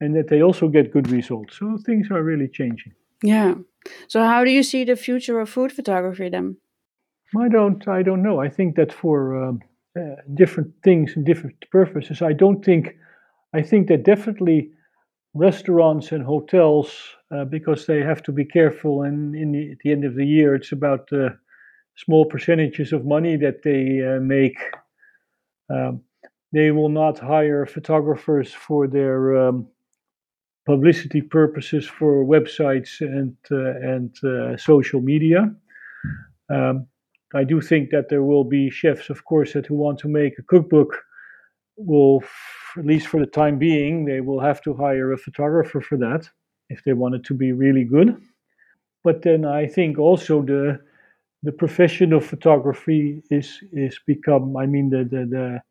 and 0.00 0.14
that 0.14 0.28
they 0.28 0.42
also 0.42 0.68
get 0.68 0.92
good 0.92 1.10
results. 1.10 1.58
So 1.58 1.78
things 1.84 2.10
are 2.10 2.22
really 2.22 2.48
changing. 2.48 2.92
Yeah. 3.22 3.54
So 4.08 4.22
how 4.22 4.44
do 4.44 4.50
you 4.50 4.62
see 4.62 4.84
the 4.84 4.96
future 4.96 5.40
of 5.40 5.48
food 5.48 5.72
photography 5.72 6.28
then? 6.28 6.56
I 7.36 7.48
don't. 7.48 7.86
I 7.88 8.02
don't 8.02 8.22
know. 8.22 8.40
I 8.40 8.48
think 8.48 8.76
that 8.76 8.92
for 8.92 9.44
um, 9.44 9.60
uh, 9.98 10.16
different 10.34 10.72
things 10.84 11.12
and 11.16 11.24
different 11.24 11.56
purposes, 11.70 12.22
I 12.22 12.32
don't 12.32 12.64
think. 12.64 12.96
I 13.54 13.62
think 13.62 13.88
that 13.88 14.04
definitely 14.04 14.70
restaurants 15.36 16.12
and 16.12 16.24
hotels, 16.24 16.88
uh, 17.34 17.44
because 17.44 17.86
they 17.86 18.00
have 18.00 18.22
to 18.22 18.32
be 18.32 18.44
careful, 18.44 19.02
and 19.02 19.34
the, 19.34 19.72
at 19.72 19.78
the 19.84 19.92
end 19.92 20.04
of 20.04 20.14
the 20.14 20.26
year, 20.26 20.54
it's 20.54 20.72
about 20.72 21.12
uh, 21.12 21.30
small 21.96 22.24
percentages 22.24 22.92
of 22.92 23.04
money 23.04 23.36
that 23.36 23.62
they 23.62 24.00
uh, 24.06 24.20
make. 24.20 24.58
Um, 25.68 26.02
they 26.52 26.70
will 26.70 26.88
not 26.88 27.18
hire 27.18 27.66
photographers 27.66 28.52
for 28.52 28.86
their 28.86 29.36
um, 29.36 29.66
publicity 30.64 31.22
purposes 31.22 31.86
for 31.86 32.24
websites 32.24 33.00
and 33.00 33.36
uh, 33.50 33.94
and 33.94 34.16
uh, 34.24 34.56
social 34.56 35.00
media. 35.00 35.52
Um, 36.48 36.86
I 37.34 37.44
do 37.44 37.60
think 37.60 37.90
that 37.90 38.08
there 38.08 38.22
will 38.22 38.44
be 38.44 38.70
chefs, 38.70 39.10
of 39.10 39.24
course, 39.24 39.52
that 39.52 39.66
who 39.66 39.74
want 39.74 39.98
to 40.00 40.08
make 40.08 40.38
a 40.38 40.42
cookbook 40.42 40.96
will, 41.76 42.22
at 42.78 42.86
least 42.86 43.08
for 43.08 43.20
the 43.20 43.26
time 43.26 43.58
being, 43.58 44.04
they 44.04 44.20
will 44.20 44.40
have 44.40 44.62
to 44.62 44.74
hire 44.74 45.12
a 45.12 45.18
photographer 45.18 45.80
for 45.80 45.98
that 45.98 46.28
if 46.68 46.82
they 46.84 46.92
want 46.92 47.14
it 47.14 47.24
to 47.24 47.34
be 47.34 47.52
really 47.52 47.84
good. 47.84 48.16
But 49.04 49.22
then 49.22 49.44
I 49.44 49.66
think 49.66 49.98
also 49.98 50.42
the 50.42 50.80
the 51.42 51.52
profession 51.52 52.12
of 52.12 52.26
photography 52.26 53.22
is 53.30 53.60
is 53.72 54.00
become. 54.06 54.56
I 54.56 54.66
mean 54.66 54.90
the 54.90 55.04
the, 55.04 55.26
the 55.26 55.62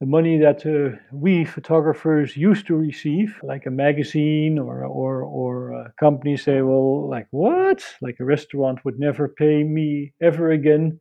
the 0.00 0.06
money 0.06 0.38
that 0.38 0.66
uh, 0.66 0.98
we 1.12 1.44
photographers 1.44 2.36
used 2.36 2.66
to 2.66 2.74
receive, 2.76 3.38
like 3.42 3.66
a 3.66 3.70
magazine 3.70 4.58
or 4.58 4.84
or 4.84 5.22
or 5.22 5.72
a 5.72 5.92
company 6.00 6.36
say, 6.36 6.62
well, 6.62 7.08
like 7.08 7.28
what? 7.30 7.84
Like 8.02 8.18
a 8.20 8.24
restaurant 8.24 8.84
would 8.84 8.98
never 8.98 9.28
pay 9.28 9.64
me 9.64 10.12
ever 10.20 10.50
again 10.50 10.98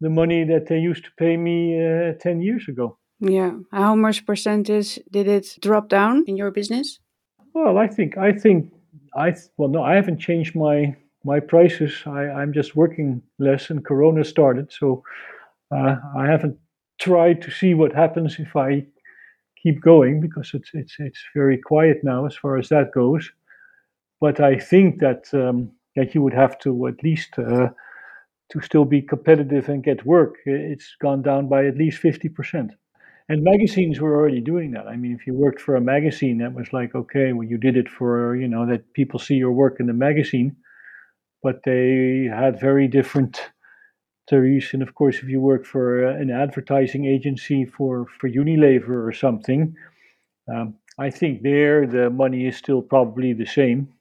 the 0.00 0.10
money 0.10 0.44
that 0.44 0.66
they 0.66 0.78
used 0.78 1.04
to 1.04 1.10
pay 1.18 1.36
me 1.36 1.76
uh, 1.84 2.12
ten 2.20 2.40
years 2.40 2.68
ago. 2.68 2.98
Yeah, 3.20 3.52
how 3.70 3.94
much 3.94 4.24
percentage 4.24 4.98
did 5.10 5.28
it 5.28 5.58
drop 5.60 5.88
down 5.88 6.24
in 6.26 6.36
your 6.36 6.50
business? 6.50 6.98
Well, 7.52 7.76
I 7.76 7.86
think 7.86 8.16
I 8.16 8.32
think 8.32 8.72
I 9.14 9.34
well 9.56 9.68
no, 9.68 9.82
I 9.82 9.94
haven't 9.94 10.18
changed 10.18 10.54
my 10.56 10.96
my 11.24 11.40
prices. 11.40 11.92
I 12.06 12.30
I'm 12.30 12.52
just 12.52 12.76
working 12.76 13.22
less, 13.38 13.70
and 13.70 13.84
Corona 13.84 14.24
started, 14.24 14.72
so 14.72 15.02
uh, 15.70 15.96
I 16.16 16.26
haven't 16.26 16.56
tried 16.98 17.42
to 17.42 17.50
see 17.50 17.74
what 17.74 17.92
happens 17.94 18.38
if 18.38 18.56
I 18.56 18.86
keep 19.62 19.82
going 19.82 20.20
because 20.20 20.52
it's 20.54 20.70
it's 20.72 20.96
it's 20.98 21.22
very 21.34 21.58
quiet 21.58 21.98
now 22.02 22.26
as 22.26 22.36
far 22.36 22.56
as 22.56 22.68
that 22.68 22.92
goes. 22.92 23.30
But 24.20 24.40
I 24.40 24.58
think 24.58 25.00
that 25.00 25.32
um, 25.34 25.72
that 25.96 26.14
you 26.14 26.22
would 26.22 26.34
have 26.34 26.58
to 26.60 26.86
at 26.86 27.02
least 27.02 27.38
uh, 27.38 27.68
to 28.50 28.60
still 28.62 28.84
be 28.84 29.02
competitive 29.02 29.68
and 29.68 29.84
get 29.84 30.06
work. 30.06 30.36
It's 30.46 30.96
gone 31.02 31.22
down 31.22 31.48
by 31.48 31.66
at 31.66 31.76
least 31.76 31.98
fifty 31.98 32.28
percent. 32.28 32.72
And 33.30 33.44
magazines 33.44 34.00
were 34.00 34.16
already 34.16 34.40
doing 34.40 34.72
that. 34.72 34.88
I 34.88 34.96
mean, 34.96 35.12
if 35.12 35.24
you 35.24 35.34
worked 35.34 35.60
for 35.60 35.76
a 35.76 35.80
magazine, 35.80 36.38
that 36.38 36.52
was 36.52 36.72
like, 36.72 36.96
okay, 36.96 37.32
well, 37.32 37.46
you 37.46 37.58
did 37.58 37.76
it 37.76 37.88
for, 37.88 38.34
you 38.34 38.48
know, 38.48 38.66
that 38.66 38.92
people 38.92 39.20
see 39.20 39.34
your 39.36 39.52
work 39.52 39.76
in 39.78 39.86
the 39.86 39.92
magazine, 39.92 40.56
but 41.40 41.62
they 41.64 42.28
had 42.28 42.58
very 42.58 42.88
different 42.88 43.40
theories. 44.28 44.70
And 44.72 44.82
of 44.82 44.96
course, 44.96 45.18
if 45.18 45.28
you 45.28 45.40
work 45.40 45.64
for 45.64 46.04
an 46.06 46.32
advertising 46.32 47.04
agency 47.04 47.64
for, 47.64 48.06
for 48.18 48.28
Unilever 48.28 49.06
or 49.06 49.12
something, 49.12 49.76
um, 50.52 50.74
I 50.98 51.10
think 51.10 51.42
there 51.42 51.86
the 51.86 52.10
money 52.10 52.48
is 52.48 52.56
still 52.56 52.82
probably 52.82 53.32
the 53.32 53.46
same. 53.46 53.92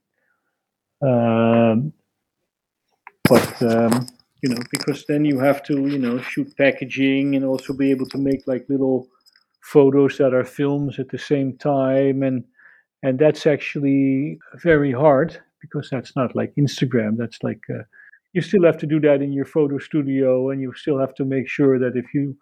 Um, 1.04 1.94
but 3.30 3.62
um, 3.62 4.08
you 4.42 4.50
know, 4.50 4.62
because 4.72 5.06
then 5.06 5.24
you 5.24 5.38
have 5.38 5.62
to, 5.66 5.86
you 5.86 6.00
know, 6.00 6.20
shoot 6.20 6.58
packaging 6.58 7.36
and 7.36 7.46
also 7.46 7.74
be 7.74 7.92
able 7.92 8.08
to 8.08 8.18
make 8.18 8.48
like 8.48 8.66
little 8.70 9.08
photos 9.76 10.18
that 10.18 10.34
are 10.34 10.46
films 10.46 11.00
at 11.00 11.10
the 11.10 11.18
same 11.18 11.58
time 11.58 12.24
and 12.24 12.44
and 13.04 13.18
that's 13.18 13.46
actually 13.46 14.38
very 14.64 14.92
hard 14.92 15.40
because 15.62 15.90
that's 15.90 16.16
not 16.16 16.36
like 16.36 16.54
Instagram 16.56 17.18
that's 17.18 17.42
like 17.44 17.64
uh, 17.70 17.84
you 18.34 18.42
still 18.42 18.66
have 18.66 18.78
to 18.78 18.88
do 18.88 19.00
that 19.00 19.22
in 19.22 19.32
your 19.32 19.46
photo 19.46 19.78
studio 19.78 20.50
and 20.50 20.62
you 20.62 20.74
still 20.76 21.00
have 21.00 21.14
to 21.16 21.26
make 21.26 21.48
sure 21.48 21.80
that 21.80 21.96
if 21.96 22.14
you 22.14 22.36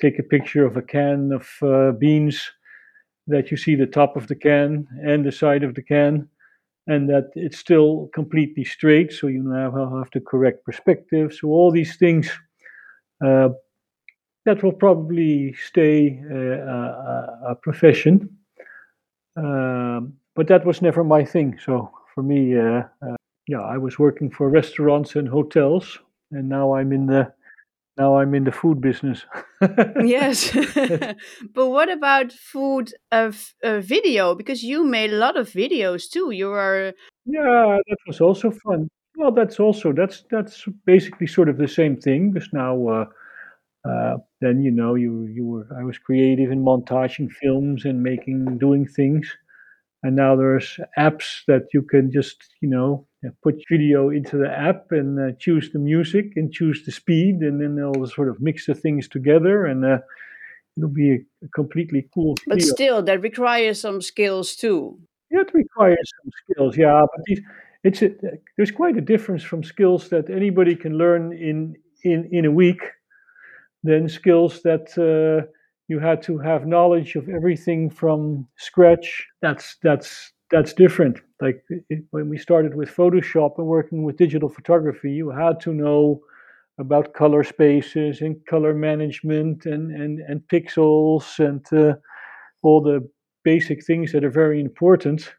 take 0.00 0.18
a 0.18 0.22
picture 0.34 0.64
of 0.66 0.76
a 0.76 0.82
can 0.82 1.30
of 1.32 1.46
uh, 1.62 1.92
beans 1.92 2.50
that 3.26 3.50
you 3.50 3.56
see 3.56 3.74
the 3.74 3.86
top 3.86 4.16
of 4.16 4.26
the 4.26 4.34
can 4.34 4.86
and 5.04 5.24
the 5.24 5.32
side 5.32 5.62
of 5.62 5.74
the 5.74 5.82
can 5.82 6.28
and 6.86 7.08
that 7.08 7.30
it's 7.34 7.58
still 7.58 8.08
completely 8.12 8.64
straight 8.64 9.12
so 9.12 9.28
you 9.28 9.48
have, 9.50 9.74
have 9.74 10.10
the 10.12 10.20
correct 10.20 10.64
perspective. 10.64 11.32
So 11.32 11.48
all 11.48 11.70
these 11.70 11.96
things 11.96 12.30
uh, 13.24 13.50
that 14.44 14.62
will 14.62 14.72
probably 14.72 15.54
stay 15.54 16.20
uh, 16.30 16.36
a, 16.36 17.50
a, 17.50 17.54
profession. 17.54 18.28
Um, 19.36 20.14
but 20.34 20.48
that 20.48 20.64
was 20.64 20.82
never 20.82 21.04
my 21.04 21.24
thing. 21.24 21.58
So 21.64 21.90
for 22.14 22.22
me, 22.22 22.58
uh, 22.58 22.82
uh, 23.06 23.16
yeah, 23.46 23.60
I 23.60 23.78
was 23.78 23.98
working 23.98 24.30
for 24.30 24.48
restaurants 24.48 25.16
and 25.16 25.28
hotels, 25.28 25.98
and 26.30 26.48
now 26.48 26.74
I'm 26.74 26.92
in 26.92 27.06
the 27.06 27.32
now 27.98 28.16
I'm 28.16 28.34
in 28.34 28.44
the 28.44 28.52
food 28.52 28.80
business. 28.80 29.24
yes, 30.02 30.50
but 31.54 31.68
what 31.68 31.90
about 31.90 32.32
food 32.32 32.92
of 33.10 33.54
uh, 33.62 33.80
video? 33.80 34.34
Because 34.34 34.62
you 34.62 34.84
made 34.84 35.12
a 35.12 35.18
lot 35.18 35.36
of 35.36 35.50
videos 35.50 36.10
too. 36.10 36.30
You 36.30 36.50
are 36.52 36.92
yeah, 37.26 37.78
that 37.86 37.96
was 38.06 38.20
also 38.20 38.50
fun. 38.50 38.88
Well, 39.16 39.32
that's 39.32 39.60
also 39.60 39.92
that's 39.92 40.24
that's 40.30 40.64
basically 40.86 41.26
sort 41.26 41.48
of 41.48 41.58
the 41.58 41.68
same 41.68 41.96
thing. 41.96 42.32
Because 42.32 42.48
now 42.52 43.06
uh, 43.84 44.16
then 44.40 44.62
you 44.62 44.70
know 44.70 44.94
you 44.94 45.26
you 45.26 45.44
were 45.44 45.66
I 45.78 45.84
was 45.84 45.98
creative 45.98 46.50
in 46.50 46.64
montaging 46.64 47.30
films 47.30 47.84
and 47.84 48.02
making 48.02 48.58
doing 48.58 48.86
things, 48.86 49.26
and 50.02 50.14
now 50.16 50.36
there's 50.36 50.78
apps 50.98 51.44
that 51.48 51.66
you 51.74 51.82
can 51.82 52.12
just 52.12 52.44
you 52.60 52.68
know 52.68 53.06
put 53.42 53.62
video 53.70 54.10
into 54.10 54.36
the 54.36 54.50
app 54.50 54.86
and 54.90 55.18
uh, 55.18 55.36
choose 55.38 55.70
the 55.72 55.78
music 55.78 56.32
and 56.36 56.52
choose 56.52 56.84
the 56.84 56.92
speed, 56.92 57.36
and 57.36 57.60
then 57.60 57.76
they'll 57.76 58.06
sort 58.06 58.28
of 58.28 58.40
mix 58.40 58.66
the 58.66 58.74
things 58.74 59.08
together 59.08 59.66
and. 59.66 59.84
Uh, 59.84 59.98
it'll 60.76 60.88
be 60.88 61.12
a, 61.12 61.48
completely 61.54 62.08
cool. 62.14 62.34
Video. 62.48 62.56
But 62.56 62.62
still, 62.62 63.02
that 63.02 63.20
requires 63.20 63.80
some 63.80 64.00
skills 64.00 64.56
too. 64.56 64.98
Yeah, 65.30 65.42
it 65.42 65.50
requires 65.54 66.10
some 66.22 66.30
skills. 66.44 66.76
Yeah, 66.76 67.02
but 67.14 67.24
these, 67.26 67.40
it's 67.84 68.02
a, 68.02 68.10
there's 68.56 68.70
quite 68.70 68.96
a 68.96 69.00
difference 69.00 69.42
from 69.42 69.64
skills 69.64 70.08
that 70.10 70.30
anybody 70.30 70.74
can 70.76 70.96
learn 70.98 71.32
in 71.32 71.74
in 72.04 72.28
in 72.32 72.44
a 72.44 72.50
week 72.50 72.80
then 73.82 74.08
skills 74.08 74.62
that 74.62 74.86
uh, 74.98 75.46
you 75.88 75.98
had 75.98 76.22
to 76.22 76.38
have 76.38 76.66
knowledge 76.66 77.16
of 77.16 77.28
everything 77.28 77.90
from 77.90 78.46
scratch. 78.56 79.26
That's 79.40 79.76
that's 79.82 80.32
that's 80.50 80.72
different. 80.72 81.20
Like 81.40 81.64
it, 81.88 82.04
when 82.10 82.28
we 82.28 82.38
started 82.38 82.74
with 82.74 82.94
Photoshop 82.94 83.58
and 83.58 83.66
working 83.66 84.04
with 84.04 84.16
digital 84.16 84.48
photography, 84.48 85.10
you 85.10 85.30
had 85.30 85.60
to 85.60 85.74
know 85.74 86.20
about 86.78 87.14
color 87.14 87.44
spaces 87.44 88.20
and 88.20 88.36
color 88.46 88.74
management 88.74 89.66
and 89.66 89.90
and 89.90 90.20
and 90.20 90.40
pixels 90.52 91.38
and 91.38 91.64
uh, 91.72 91.94
all 92.62 92.82
the 92.82 93.08
basic 93.44 93.84
things 93.84 94.12
that 94.12 94.24
are 94.24 94.30
very 94.30 94.60
important. 94.60 95.34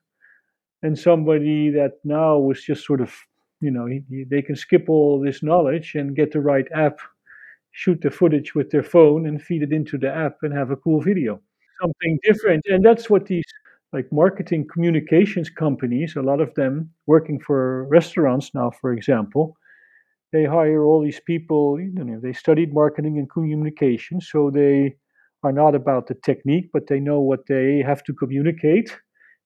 And 0.82 1.00
somebody 1.00 1.70
that 1.72 1.94
now 2.04 2.38
was 2.38 2.62
just 2.62 2.86
sort 2.86 3.00
of, 3.00 3.14
you 3.62 3.72
know, 3.72 3.86
he, 3.86 4.04
he, 4.10 4.26
they 4.30 4.42
can 4.42 4.58
skip 4.58 4.90
all 4.90 5.22
this 5.22 5.42
knowledge 5.42 5.96
and 5.96 6.16
get 6.16 6.34
the 6.34 6.42
right 6.42 6.68
app 6.76 7.00
shoot 7.74 8.02
the 8.02 8.12
footage 8.12 8.56
with 8.56 8.72
their 8.72 8.84
phone 8.84 9.28
and 9.28 9.42
feed 9.44 9.64
it 9.64 9.74
into 9.74 9.98
the 9.98 10.10
app 10.14 10.38
and 10.44 10.54
have 10.54 10.72
a 10.72 10.78
cool 10.78 11.02
video. 11.02 11.42
Something 11.82 12.20
different. 12.24 12.64
And 12.68 12.86
that's 12.86 13.10
what 13.10 13.28
these 13.28 13.46
like 13.94 14.12
marketing 14.12 14.68
communications 14.74 15.50
companies, 15.50 16.16
a 16.16 16.22
lot 16.22 16.42
of 16.42 16.54
them 16.56 16.92
working 17.08 17.40
for 17.40 17.88
restaurants 17.90 18.52
now, 18.56 18.72
for 18.82 18.94
example, 18.94 19.58
they 20.32 20.46
hire 20.46 20.84
all 20.84 21.02
these 21.04 21.20
people, 21.22 21.80
you 21.80 21.92
know, 22.04 22.20
they 22.22 22.34
studied 22.34 22.74
marketing 22.74 23.20
and 23.20 23.30
communication, 23.30 24.20
so 24.22 24.50
they 24.52 24.96
are 25.44 25.52
not 25.52 25.76
about 25.76 26.08
the 26.08 26.16
technique, 26.16 26.70
but 26.74 26.88
they 26.88 27.00
know 27.00 27.20
what 27.20 27.46
they 27.48 27.84
have 27.86 28.04
to 28.06 28.14
communicate. 28.14 28.98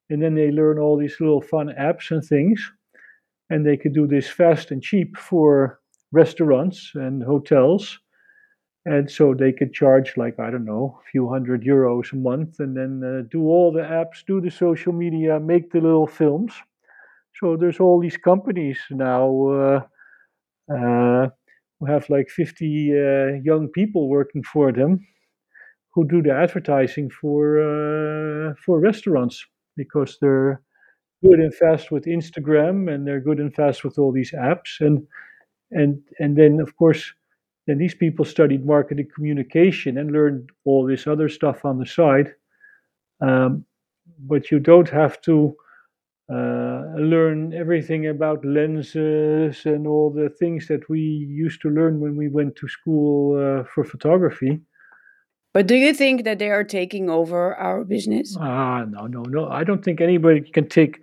And 0.10 0.22
then 0.22 0.36
they 0.36 0.52
learn 0.52 0.80
all 0.80 0.98
these 0.98 1.18
little 1.20 1.42
fun 1.42 1.70
apps 1.80 2.12
and 2.12 2.24
things. 2.24 2.72
And 3.50 3.66
they 3.66 3.78
could 3.78 3.94
do 3.94 4.08
this 4.08 4.30
fast 4.30 4.72
and 4.72 4.82
cheap 4.82 5.18
for 5.18 5.80
restaurants 6.12 6.92
and 6.96 7.24
hotels 7.24 8.00
and 8.88 9.12
so 9.12 9.34
they 9.34 9.52
could 9.52 9.74
charge 9.74 10.10
like 10.18 10.40
i 10.40 10.50
don't 10.52 10.66
know 10.66 10.86
a 11.02 11.06
few 11.12 11.30
hundred 11.30 11.64
euros 11.64 12.14
a 12.14 12.16
month 12.16 12.60
and 12.60 12.76
then 12.78 12.94
uh, 13.04 13.24
do 13.30 13.42
all 13.54 13.72
the 13.72 13.82
apps 14.02 14.26
do 14.26 14.40
the 14.42 14.50
social 14.52 14.94
media 14.94 15.40
make 15.40 15.72
the 15.72 15.82
little 15.82 16.08
films. 16.08 16.54
So 17.40 17.56
there's 17.58 17.80
all 17.80 18.00
these 18.02 18.18
companies 18.18 18.80
now 18.90 19.26
uh, 19.62 19.82
uh, 20.74 21.30
who 21.80 21.86
have 21.86 22.10
like 22.10 22.30
50 22.30 22.92
uh, 22.94 23.42
young 23.44 23.70
people 23.74 24.10
working 24.10 24.44
for 24.44 24.72
them 24.72 25.00
who 25.94 26.08
do 26.08 26.22
the 26.22 26.34
advertising 26.34 27.10
for 27.10 27.42
uh, 27.70 28.54
for 28.66 28.80
restaurants 28.80 29.46
because 29.76 30.18
they're 30.22 30.62
good 31.24 31.40
and 31.40 31.54
fast 31.56 31.92
with 31.92 32.06
instagram 32.06 32.94
and 32.94 33.08
they're 33.08 33.22
good 33.30 33.40
and 33.40 33.54
fast 33.56 33.84
with 33.84 33.98
all 34.00 34.12
these 34.12 34.34
apps 34.34 34.72
and 34.82 35.06
and 35.72 36.00
and 36.20 36.38
then 36.38 36.60
of 36.60 36.76
course 36.78 37.14
then 37.68 37.78
these 37.78 37.94
people 37.94 38.26
studied 38.26 38.66
marketing 38.66 39.08
communication 39.14 39.98
and 39.98 40.12
learned 40.12 40.50
all 40.64 40.88
this 40.88 41.06
other 41.06 41.30
stuff 41.30 41.66
on 41.66 41.78
the 41.78 41.86
side. 41.86 42.34
Um, 43.22 43.66
but 44.20 44.50
you 44.52 44.60
don't 44.60 44.90
have 44.90 45.22
to 45.22 45.56
uh, 46.32 46.84
learn 46.98 47.54
everything 47.54 48.08
about 48.08 48.44
lenses 48.46 49.66
and 49.66 49.86
all 49.86 50.10
the 50.10 50.30
things 50.30 50.68
that 50.70 50.90
we 50.90 51.00
used 51.00 51.62
to 51.62 51.70
learn 51.70 52.00
when 52.00 52.16
we 52.16 52.30
went 52.30 52.56
to 52.56 52.68
school 52.70 53.38
uh, 53.38 53.64
for 53.74 53.84
photography. 53.84 54.62
But 55.54 55.68
do 55.68 55.76
you 55.76 55.94
think 55.94 56.24
that 56.24 56.40
they 56.40 56.52
are 56.52 56.64
taking 56.64 57.10
over 57.10 57.56
our 57.56 57.84
business? 57.84 58.38
Ah, 58.40 58.86
no, 58.88 59.08
no, 59.08 59.24
no. 59.24 59.48
I 59.50 59.64
don't 59.64 59.84
think 59.84 60.00
anybody 60.00 60.42
can 60.42 60.70
take. 60.70 61.02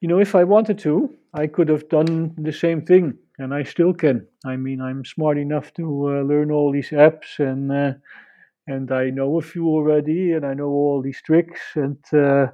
You 0.00 0.08
know, 0.08 0.20
if 0.20 0.34
I 0.34 0.44
wanted 0.44 0.78
to, 0.80 1.10
I 1.34 1.46
could 1.48 1.68
have 1.68 1.88
done 1.88 2.34
the 2.38 2.52
same 2.52 2.82
thing 2.82 3.18
and 3.38 3.54
I 3.54 3.62
still 3.62 3.94
can. 3.94 4.26
I 4.44 4.56
mean, 4.56 4.80
I'm 4.80 5.04
smart 5.04 5.38
enough 5.38 5.72
to 5.74 5.84
uh, 5.84 6.22
learn 6.22 6.50
all 6.50 6.72
these 6.72 6.90
apps, 6.90 7.38
and 7.38 7.72
uh, 7.72 7.92
and 8.66 8.90
I 8.92 9.10
know 9.10 9.38
a 9.38 9.42
few 9.42 9.66
already, 9.66 10.32
and 10.32 10.44
I 10.44 10.54
know 10.54 10.68
all 10.68 11.02
these 11.02 11.22
tricks, 11.22 11.60
and 11.74 11.98
uh, 12.12 12.48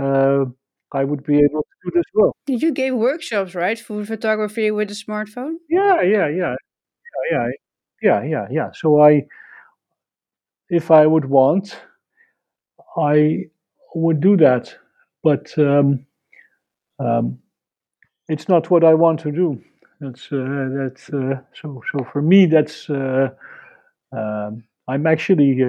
uh 0.00 0.46
I 0.92 1.04
would 1.04 1.24
be 1.24 1.38
able 1.38 1.62
to 1.62 1.76
do 1.84 1.90
this 1.94 2.04
well. 2.14 2.32
You 2.46 2.72
gave 2.72 2.94
workshops, 2.94 3.54
right? 3.54 3.78
for 3.78 4.04
photography 4.04 4.70
with 4.70 4.90
a 4.90 4.94
smartphone. 4.94 5.54
Yeah, 5.68 6.00
yeah, 6.02 6.28
yeah, 6.28 6.54
yeah, 7.30 7.30
yeah, 7.30 7.48
yeah, 8.02 8.22
yeah, 8.22 8.46
yeah. 8.50 8.70
So 8.72 9.00
I, 9.00 9.26
if 10.70 10.90
I 10.90 11.06
would 11.06 11.24
want, 11.24 11.76
I 12.96 13.46
would 13.94 14.20
do 14.20 14.36
that, 14.36 14.74
but 15.22 15.52
um, 15.58 16.06
um, 16.98 17.38
it's 18.28 18.48
not 18.48 18.70
what 18.70 18.84
I 18.84 18.94
want 18.94 19.20
to 19.20 19.32
do. 19.32 19.60
That's 20.00 20.30
uh, 20.30 20.68
that's 20.76 21.08
uh, 21.10 21.40
so 21.54 21.80
so 21.90 22.04
for 22.12 22.20
me 22.20 22.46
that's 22.46 22.90
uh, 22.90 23.30
um, 24.12 24.64
I'm 24.88 25.06
actually 25.06 25.62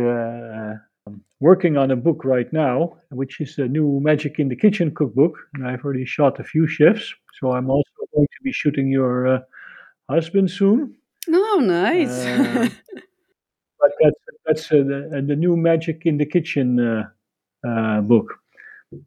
working 1.39 1.78
on 1.78 1.91
a 1.91 1.95
book 1.95 2.25
right 2.25 2.51
now, 2.51 2.97
which 3.09 3.39
is 3.39 3.57
a 3.57 3.67
new 3.67 3.99
Magic 4.01 4.39
in 4.39 4.49
the 4.49 4.55
Kitchen 4.55 4.93
cookbook, 4.93 5.36
and 5.53 5.67
I've 5.67 5.84
already 5.84 6.05
shot 6.05 6.39
a 6.39 6.43
few 6.43 6.67
chefs. 6.67 7.13
So 7.39 7.51
I'm 7.51 7.69
also 7.69 7.89
going 8.15 8.28
to 8.28 8.43
be 8.43 8.51
shooting 8.51 8.88
your 8.89 9.43
husband 10.09 10.51
soon. 10.51 10.95
Oh, 11.30 11.61
nice. 11.63 12.09
Uh, 12.09 12.69
but 13.80 13.91
that's 14.01 14.21
that's 14.45 14.71
uh, 14.71 14.78
the, 14.78 15.23
the 15.28 15.36
new 15.36 15.55
Magic 15.57 16.03
in 16.05 16.17
the 16.17 16.25
Kitchen 16.25 16.80
uh, 16.80 17.03
uh, 17.67 18.01
book. 18.01 18.34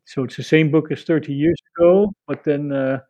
So 0.04 0.24
it's 0.24 0.36
the 0.36 0.42
same 0.44 0.70
book 0.70 0.92
as 0.92 1.04
30 1.04 1.32
years 1.34 1.58
ago, 1.76 2.12
but 2.26 2.44
then 2.44 2.72
uh, 2.72 3.00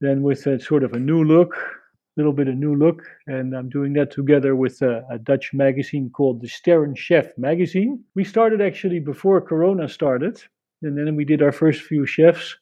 then 0.00 0.22
with 0.22 0.46
a 0.46 0.60
sort 0.60 0.84
of 0.84 0.92
a 0.92 0.98
new 0.98 1.24
look, 1.24 1.54
a 1.54 2.16
little 2.16 2.32
bit 2.32 2.48
of 2.48 2.56
new 2.56 2.74
look, 2.74 3.02
and 3.26 3.54
I'm 3.54 3.68
doing 3.68 3.92
that 3.94 4.10
together 4.10 4.56
with 4.56 4.80
a, 4.82 5.04
a 5.10 5.18
Dutch 5.18 5.52
magazine 5.52 6.10
called 6.10 6.40
the 6.40 6.48
Sterren 6.48 6.96
Chef 6.96 7.26
magazine. 7.36 8.02
We 8.14 8.24
started 8.24 8.60
actually 8.60 9.00
before 9.00 9.40
Corona 9.40 9.88
started, 9.88 10.42
and 10.82 10.96
then 10.96 11.16
we 11.16 11.24
did 11.24 11.42
our 11.42 11.52
first 11.52 11.82
few 11.82 12.06
chefs. 12.06 12.56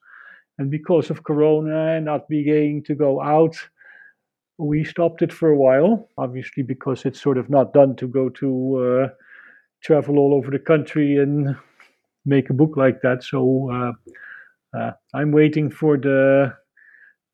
And 0.58 0.70
because 0.70 1.10
of 1.10 1.24
Corona 1.24 1.96
and 1.96 2.04
not 2.04 2.28
being 2.28 2.82
to 2.84 2.94
go 2.94 3.20
out, 3.20 3.56
we 4.58 4.84
stopped 4.84 5.22
it 5.22 5.32
for 5.32 5.48
a 5.48 5.56
while. 5.56 6.08
Obviously, 6.16 6.62
because 6.62 7.04
it's 7.04 7.20
sort 7.20 7.38
of 7.38 7.50
not 7.50 7.72
done 7.72 7.96
to 7.96 8.06
go 8.06 8.28
to 8.28 8.76
uh, 8.76 9.08
travel 9.82 10.18
all 10.18 10.34
over 10.34 10.50
the 10.52 10.58
country 10.60 11.16
and 11.16 11.56
make 12.24 12.50
a 12.50 12.54
book 12.54 12.76
like 12.76 13.02
that. 13.02 13.24
So 13.24 13.68
uh, 13.72 14.78
uh, 14.78 14.92
I'm 15.12 15.32
waiting 15.32 15.70
for 15.70 15.96
the. 15.96 16.54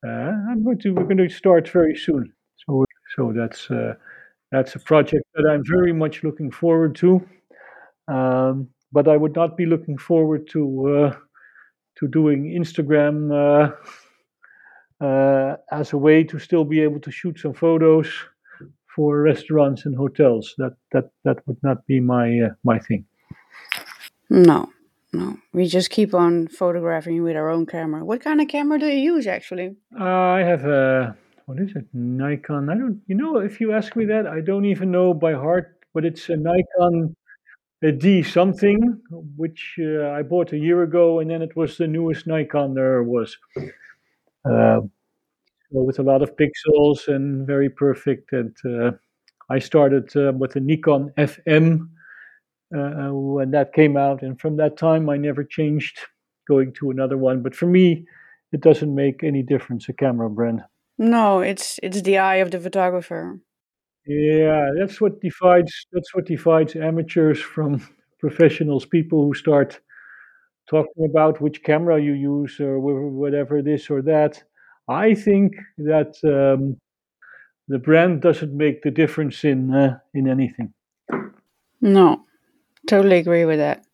Uh, 0.06 0.32
I'm 0.50 0.64
going 0.64 0.78
to. 0.78 0.94
We're 0.94 1.04
going 1.04 1.18
to 1.18 1.28
start 1.28 1.68
very 1.68 1.96
soon. 1.96 2.32
So 2.66 2.84
so 3.16 3.32
that's 3.34 3.70
uh, 3.70 3.94
that's 4.50 4.74
a 4.74 4.78
project 4.78 5.24
that 5.34 5.48
I'm 5.50 5.62
very 5.64 5.92
much 5.92 6.22
looking 6.22 6.50
forward 6.50 6.94
to. 6.96 7.26
Um, 8.08 8.68
but 8.92 9.08
I 9.08 9.16
would 9.16 9.34
not 9.36 9.56
be 9.56 9.66
looking 9.66 9.98
forward 9.98 10.48
to 10.50 10.88
uh, 10.88 11.16
to 11.98 12.08
doing 12.08 12.44
Instagram 12.44 13.30
uh, 15.00 15.56
as 15.70 15.92
a 15.92 15.98
way 15.98 16.24
to 16.24 16.38
still 16.38 16.64
be 16.64 16.80
able 16.80 17.00
to 17.00 17.10
shoot 17.10 17.38
some 17.38 17.54
photos 17.54 18.08
for 18.94 19.22
restaurants 19.22 19.86
and 19.86 19.96
hotels. 19.96 20.54
That 20.58 20.76
that 20.92 21.10
that 21.24 21.46
would 21.46 21.58
not 21.62 21.86
be 21.86 22.00
my 22.00 22.50
my 22.64 22.78
thing. 22.78 23.04
No, 24.30 24.70
no. 25.12 25.36
We 25.52 25.66
just 25.66 25.90
keep 25.90 26.14
on 26.14 26.48
photographing 26.48 27.22
with 27.22 27.36
our 27.36 27.50
own 27.50 27.66
camera. 27.66 28.04
What 28.04 28.20
kind 28.20 28.40
of 28.40 28.48
camera 28.48 28.78
do 28.78 28.86
you 28.86 29.14
use 29.14 29.26
actually? 29.26 29.76
Uh, 29.98 30.04
I 30.04 30.40
have 30.40 30.64
a 30.64 31.16
what 31.46 31.58
is 31.58 31.72
it? 31.74 31.86
Nikon. 31.92 32.68
I 32.68 32.74
don't. 32.74 33.02
You 33.06 33.16
know, 33.16 33.38
if 33.38 33.60
you 33.60 33.72
ask 33.72 33.96
me 33.96 34.04
that, 34.06 34.26
I 34.26 34.40
don't 34.40 34.66
even 34.66 34.90
know 34.90 35.12
by 35.12 35.32
heart. 35.32 35.76
But 35.92 36.04
it's 36.04 36.28
a 36.28 36.36
Nikon 36.36 37.16
a 37.82 37.92
D 37.92 38.22
something, 38.22 39.00
which 39.36 39.76
uh, 39.80 40.10
I 40.10 40.22
bought 40.22 40.52
a 40.52 40.58
year 40.58 40.82
ago, 40.82 41.20
and 41.20 41.30
then 41.30 41.42
it 41.42 41.56
was 41.56 41.76
the 41.76 41.86
newest 41.86 42.26
Nikon 42.26 42.74
there 42.74 43.02
was. 43.02 43.36
Uh, 44.48 44.80
with 45.72 45.98
a 45.98 46.02
lot 46.02 46.22
of 46.22 46.34
pixels 46.36 47.08
and 47.08 47.46
very 47.46 47.70
perfect. 47.70 48.32
And 48.32 48.56
uh, 48.64 48.92
I 49.48 49.58
started 49.58 50.14
uh, 50.16 50.32
with 50.32 50.52
the 50.52 50.60
Nikon 50.60 51.12
FM 51.16 51.88
uh, 52.76 53.10
when 53.12 53.50
that 53.50 53.72
came 53.72 53.96
out, 53.96 54.22
and 54.22 54.40
from 54.40 54.56
that 54.56 54.76
time 54.76 55.08
I 55.08 55.16
never 55.16 55.44
changed 55.44 55.98
going 56.48 56.72
to 56.74 56.90
another 56.90 57.16
one. 57.16 57.42
But 57.42 57.54
for 57.54 57.66
me, 57.66 58.06
it 58.52 58.60
doesn't 58.60 58.94
make 58.94 59.22
any 59.22 59.42
difference 59.42 59.88
a 59.88 59.92
camera 59.92 60.30
brand. 60.30 60.62
No, 60.98 61.40
it's 61.40 61.78
it's 61.82 62.02
the 62.02 62.18
eye 62.18 62.36
of 62.36 62.50
the 62.50 62.60
photographer. 62.60 63.40
Yeah, 64.06 64.70
that's 64.78 65.00
what 65.00 65.20
divides 65.20 65.86
that's 65.92 66.14
what 66.14 66.26
divides 66.26 66.76
amateurs 66.76 67.40
from 67.40 67.86
professionals. 68.18 68.84
People 68.84 69.24
who 69.24 69.34
start 69.34 69.80
talking 70.68 71.04
about 71.08 71.40
which 71.40 71.62
camera 71.62 72.00
you 72.00 72.12
use 72.12 72.60
or 72.60 72.78
whatever 72.80 73.62
this 73.62 73.90
or 73.90 74.02
that. 74.02 74.42
I 74.88 75.14
think 75.14 75.54
that 75.78 76.14
um, 76.24 76.76
the 77.68 77.78
brand 77.78 78.22
doesn't 78.22 78.56
make 78.56 78.82
the 78.82 78.90
difference 78.90 79.44
in 79.44 79.74
uh, 79.74 79.98
in 80.14 80.28
anything. 80.28 80.74
No, 81.80 82.24
totally 82.86 83.18
agree 83.18 83.44
with 83.44 83.58
that. 83.58 83.84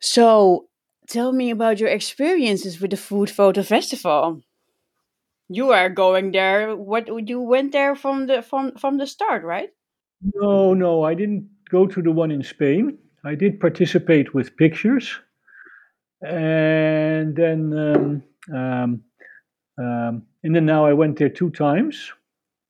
So, 0.00 0.68
tell 1.08 1.32
me 1.32 1.50
about 1.50 1.80
your 1.80 1.88
experiences 1.88 2.80
with 2.80 2.90
the 2.90 2.96
Food 2.96 3.30
Photo 3.30 3.62
Festival. 3.62 4.42
You 5.48 5.72
are 5.72 5.88
going 5.88 6.32
there. 6.32 6.74
What 6.76 7.08
you 7.28 7.40
went 7.40 7.72
there 7.72 7.94
from 7.94 8.26
the 8.26 8.42
from 8.42 8.76
from 8.76 8.98
the 8.98 9.06
start, 9.06 9.44
right? 9.44 9.70
No, 10.34 10.74
no, 10.74 11.02
I 11.04 11.14
didn't 11.14 11.48
go 11.70 11.86
to 11.86 12.02
the 12.02 12.12
one 12.12 12.30
in 12.30 12.42
Spain. 12.42 12.98
I 13.24 13.34
did 13.34 13.60
participate 13.60 14.34
with 14.34 14.56
pictures, 14.56 15.18
and 16.22 17.36
then 17.36 17.72
um, 17.78 18.22
um, 18.54 19.02
um, 19.78 20.22
and 20.42 20.54
then 20.54 20.66
now 20.66 20.86
I 20.86 20.92
went 20.92 21.18
there 21.18 21.28
two 21.28 21.50
times, 21.50 22.12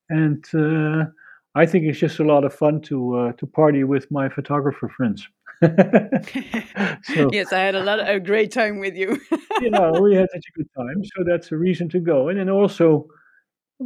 and 0.09 0.45
uh, 0.55 1.07
I 1.55 1.67
think 1.67 1.85
it's 1.85 1.99
just 1.99 2.19
a 2.19 2.25
lot 2.25 2.45
of 2.45 2.53
fun 2.53 2.81
to 2.83 3.17
uh, 3.17 3.33
to 3.33 3.47
party 3.47 3.85
with 3.85 4.11
my 4.11 4.29
photographer 4.29 4.89
friends. 4.89 5.29
so, 5.63 7.31
yes, 7.33 7.53
I 7.53 7.61
had 7.61 7.75
a 7.75 7.83
lot 7.83 8.01
of, 8.01 8.09
a 8.09 8.21
great 8.21 8.53
time 8.53 8.81
with 8.81 8.97
you. 8.97 9.21
you 9.61 9.71
know, 9.71 9.93
we 10.01 10.15
had 10.15 10.29
such 10.33 10.45
a 10.49 10.59
good 10.59 10.69
time, 10.77 11.05
so 11.05 11.25
that's 11.27 11.53
a 11.53 11.57
reason 11.57 11.89
to 11.91 12.01
go. 12.01 12.29
And 12.29 12.39
then 12.39 12.51
also, 12.51 13.07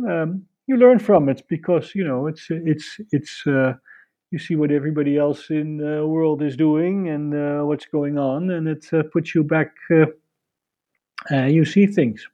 um, 0.09 0.45
you 0.67 0.77
learn 0.77 0.99
from 0.99 1.29
it 1.29 1.43
because 1.49 1.95
you 1.95 2.05
know 2.05 2.27
it's 2.27 2.47
it's 2.49 3.01
it's 3.13 3.47
uh, 3.47 3.75
you 4.31 4.39
see 4.39 4.57
what 4.57 4.71
everybody 4.71 5.17
else 5.17 5.51
in 5.51 5.77
the 5.77 6.07
world 6.07 6.43
is 6.43 6.57
doing 6.57 7.09
and 7.09 7.35
uh, 7.35 7.65
what's 7.65 7.87
going 7.87 8.19
on, 8.19 8.51
and 8.51 8.67
it 8.67 8.87
uh, 8.93 9.03
puts 9.13 9.35
you 9.35 9.45
back. 9.45 9.75
Uh, 9.91 10.07
uh, 11.31 11.45
you 11.45 11.65
see 11.65 11.87
things. 11.87 12.27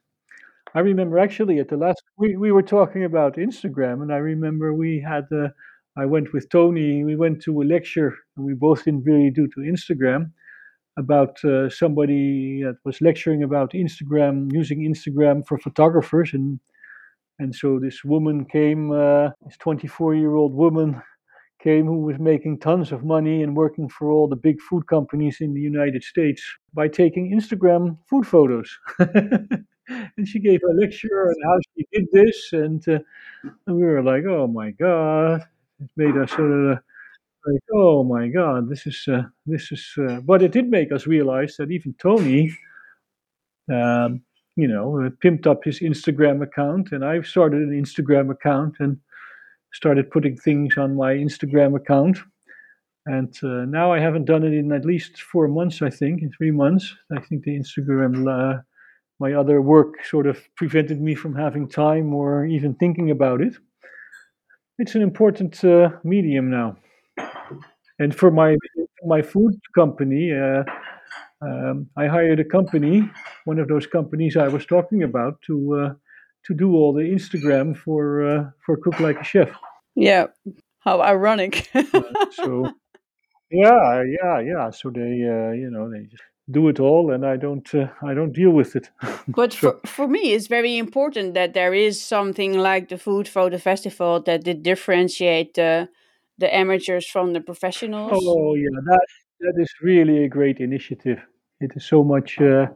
I 0.73 0.79
remember 0.79 1.19
actually 1.19 1.59
at 1.59 1.69
the 1.69 1.77
last 1.77 2.03
we, 2.17 2.35
we 2.35 2.51
were 2.51 2.63
talking 2.63 3.03
about 3.03 3.35
Instagram, 3.35 4.01
and 4.01 4.13
I 4.13 4.17
remember 4.17 4.73
we 4.73 5.03
had 5.05 5.25
uh, 5.31 5.49
I 5.97 6.05
went 6.05 6.33
with 6.33 6.49
Tony. 6.49 7.03
We 7.03 7.15
went 7.15 7.41
to 7.43 7.61
a 7.61 7.63
lecture, 7.63 8.15
and 8.35 8.45
we 8.45 8.53
both 8.53 8.85
didn't 8.85 9.03
really 9.03 9.31
do 9.31 9.47
to 9.47 9.59
Instagram 9.61 10.31
about 10.97 11.43
uh, 11.43 11.69
somebody 11.69 12.63
that 12.63 12.77
was 12.85 13.01
lecturing 13.01 13.43
about 13.43 13.73
Instagram 13.73 14.49
using 14.53 14.81
Instagram 14.81 15.45
for 15.45 15.57
photographers, 15.57 16.31
and 16.33 16.59
and 17.39 17.53
so 17.53 17.79
this 17.79 18.03
woman 18.05 18.45
came, 18.45 18.91
uh, 18.91 19.29
this 19.45 19.57
24 19.57 20.15
year 20.15 20.35
old 20.35 20.53
woman 20.53 21.01
came 21.61 21.85
who 21.85 22.01
was 22.01 22.19
making 22.19 22.59
tons 22.59 22.91
of 22.91 23.03
money 23.03 23.43
and 23.43 23.57
working 23.57 23.89
for 23.89 24.09
all 24.11 24.29
the 24.29 24.35
big 24.35 24.61
food 24.61 24.87
companies 24.87 25.37
in 25.41 25.53
the 25.53 25.59
United 25.59 26.03
States 26.03 26.41
by 26.73 26.87
taking 26.87 27.37
Instagram 27.37 27.97
food 28.09 28.25
photos. 28.25 28.69
and 29.89 30.27
she 30.27 30.39
gave 30.39 30.61
a 30.63 30.73
lecture 30.73 31.29
on 31.29 31.35
how 31.43 31.59
she 31.75 31.85
did 31.91 32.07
this, 32.11 32.49
and, 32.53 32.87
uh, 32.87 32.99
and 33.67 33.75
we 33.75 33.83
were 33.83 34.03
like, 34.03 34.25
"Oh 34.25 34.47
my 34.47 34.71
god!" 34.71 35.43
It 35.81 35.89
made 35.97 36.17
us 36.17 36.31
sort 36.31 36.51
of 36.51 36.79
like, 37.47 37.61
"Oh 37.73 38.03
my 38.03 38.27
god, 38.29 38.69
this 38.69 38.87
is 38.87 39.05
uh, 39.07 39.23
this 39.45 39.71
is." 39.71 39.93
Uh, 39.97 40.21
but 40.21 40.41
it 40.43 40.51
did 40.51 40.69
make 40.69 40.91
us 40.91 41.07
realize 41.07 41.57
that 41.57 41.71
even 41.71 41.95
Tony, 41.99 42.55
um, 43.71 44.21
you 44.55 44.67
know, 44.67 44.99
uh, 45.01 45.09
pimped 45.23 45.47
up 45.47 45.63
his 45.63 45.79
Instagram 45.79 46.41
account, 46.41 46.91
and 46.91 47.03
I've 47.03 47.27
started 47.27 47.61
an 47.61 47.71
Instagram 47.83 48.31
account 48.31 48.75
and 48.79 48.97
started 49.73 50.11
putting 50.11 50.37
things 50.37 50.77
on 50.77 50.95
my 50.95 51.13
Instagram 51.13 51.75
account. 51.75 52.17
And 53.07 53.35
uh, 53.43 53.65
now 53.65 53.91
I 53.93 53.99
haven't 53.99 54.25
done 54.25 54.43
it 54.43 54.53
in 54.53 54.71
at 54.71 54.85
least 54.85 55.21
four 55.21 55.47
months, 55.47 55.81
I 55.81 55.89
think, 55.91 56.21
in 56.23 56.31
three 56.31 56.51
months. 56.51 56.95
I 57.11 57.19
think 57.21 57.43
the 57.43 57.57
Instagram 57.59 58.27
uh, 58.27 58.61
my 59.19 59.33
other 59.33 59.61
work 59.61 60.03
sort 60.05 60.27
of 60.27 60.37
prevented 60.55 61.01
me 61.01 61.15
from 61.15 61.35
having 61.35 61.67
time 61.67 62.13
or 62.13 62.45
even 62.45 62.73
thinking 62.75 63.11
about 63.11 63.41
it. 63.41 63.55
It's 64.77 64.95
an 64.95 65.01
important 65.01 65.63
uh, 65.63 65.89
medium 66.03 66.49
now. 66.49 66.77
And 67.99 68.13
for 68.13 68.29
my 68.29 68.57
my 69.05 69.21
food 69.21 69.53
company, 69.73 70.33
uh, 70.33 70.63
um, 71.41 71.89
I 71.95 72.07
hired 72.07 72.39
a 72.39 72.43
company, 72.43 73.09
one 73.45 73.59
of 73.59 73.67
those 73.67 73.87
companies 73.87 74.35
I 74.35 74.47
was 74.47 74.65
talking 74.65 75.03
about, 75.03 75.41
to 75.43 75.75
uh, 75.75 75.93
to 76.45 76.53
do 76.53 76.73
all 76.73 76.93
the 76.93 77.03
Instagram 77.03 77.77
for 77.77 78.27
uh, 78.27 78.49
for 78.65 78.77
Cook 78.77 78.99
Like 78.99 79.19
a 79.21 79.23
Chef. 79.23 79.49
Yeah, 79.95 80.27
how 80.79 81.01
ironic. 81.01 81.69
so, 82.31 82.71
yeah, 83.49 84.03
yeah, 84.03 84.39
yeah. 84.39 84.69
So 84.71 84.89
they, 84.89 85.23
uh, 85.23 85.51
you 85.51 85.69
know, 85.71 85.89
they 85.89 86.03
just 86.03 86.23
do 86.49 86.67
it 86.67 86.79
all 86.79 87.11
and 87.11 87.25
i 87.25 87.35
don't 87.35 87.73
uh, 87.73 87.87
i 88.03 88.13
don't 88.13 88.33
deal 88.33 88.51
with 88.51 88.75
it. 88.75 88.89
But 89.27 89.53
so. 89.53 89.59
for, 89.59 89.87
for 89.87 90.07
me 90.07 90.33
it's 90.33 90.47
very 90.47 90.77
important 90.77 91.33
that 91.33 91.53
there 91.53 91.73
is 91.73 92.01
something 92.01 92.53
like 92.53 92.89
the 92.89 92.97
food 92.97 93.27
photo 93.27 93.57
festival 93.57 94.21
that 94.21 94.43
did 94.43 94.63
differentiate 94.63 95.55
the 95.55 95.89
the 96.37 96.53
amateurs 96.53 97.07
from 97.07 97.33
the 97.33 97.41
professionals. 97.41 98.11
Oh 98.13 98.53
yeah 98.55 98.79
that 98.85 99.07
that 99.39 99.55
is 99.57 99.71
really 99.81 100.23
a 100.23 100.29
great 100.29 100.59
initiative. 100.59 101.19
It 101.59 101.71
is 101.75 101.85
so 101.85 102.03
much 102.03 102.39
uh, 102.39 102.67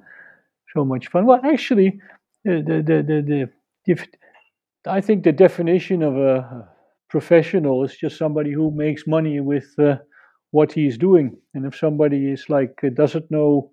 so 0.73 0.85
much 0.85 1.07
fun. 1.09 1.25
Well 1.25 1.41
actually 1.43 1.99
the 2.43 2.63
the 2.65 2.77
the, 2.81 2.97
the, 3.03 3.49
the 3.85 3.97
i 4.85 5.01
think 5.01 5.23
the 5.23 5.31
definition 5.31 6.01
of 6.03 6.15
a 6.17 6.67
professional 7.09 7.83
is 7.83 7.95
just 7.97 8.17
somebody 8.17 8.51
who 8.51 8.71
makes 8.71 9.05
money 9.07 9.39
with 9.39 9.67
uh, 9.79 9.97
what 10.51 10.71
he's 10.71 10.97
doing. 10.97 11.37
And 11.53 11.65
if 11.65 11.75
somebody 11.77 12.31
is 12.31 12.49
like 12.49 12.79
uh, 12.83 12.89
doesn't 12.89 13.29
know 13.31 13.71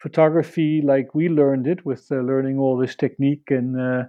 photography 0.00 0.82
like 0.84 1.14
we 1.14 1.28
learned 1.28 1.66
it 1.66 1.84
with 1.86 2.06
uh, 2.12 2.16
learning 2.16 2.58
all 2.58 2.76
this 2.78 2.96
technique 2.96 3.44
and 3.50 3.80
uh, 3.80 4.04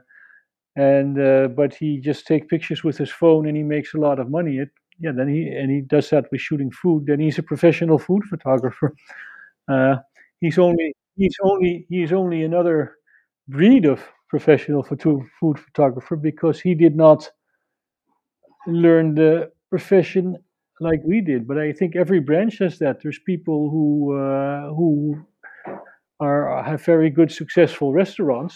and 0.75 1.19
uh, 1.19 1.47
but 1.49 1.73
he 1.73 1.99
just 1.99 2.27
takes 2.27 2.47
pictures 2.47 2.83
with 2.83 2.97
his 2.97 3.11
phone 3.11 3.47
and 3.47 3.57
he 3.57 3.63
makes 3.63 3.93
a 3.93 3.97
lot 3.97 4.19
of 4.19 4.29
money. 4.29 4.57
It 4.57 4.69
yeah, 4.99 5.11
then 5.15 5.29
he 5.29 5.47
and 5.47 5.71
he 5.71 5.81
does 5.81 6.09
that 6.11 6.25
with 6.31 6.41
shooting 6.41 6.71
food. 6.71 7.05
Then 7.07 7.19
he's 7.19 7.39
a 7.39 7.43
professional 7.43 7.99
food 7.99 8.23
photographer. 8.25 8.95
Uh, 9.69 9.97
he's 10.41 10.57
only 10.59 10.93
he's 11.15 11.35
only 11.43 11.85
he's 11.89 12.11
only 12.11 12.43
another 12.43 12.95
breed 13.47 13.85
of 13.85 14.01
professional 14.29 14.83
photo, 14.83 15.23
food 15.39 15.59
photographer 15.59 16.15
because 16.15 16.59
he 16.59 16.75
did 16.75 16.95
not 16.95 17.29
learn 18.67 19.15
the 19.15 19.51
profession 19.69 20.37
like 20.79 21.01
we 21.05 21.21
did. 21.21 21.47
But 21.47 21.57
I 21.57 21.73
think 21.73 21.95
every 21.95 22.19
branch 22.19 22.59
has 22.59 22.79
that. 22.79 23.01
There's 23.01 23.19
people 23.25 23.69
who 23.69 24.17
uh, 24.17 24.69
who 24.73 25.25
are 26.19 26.63
have 26.63 26.83
very 26.83 27.09
good 27.09 27.31
successful 27.31 27.93
restaurants 27.93 28.55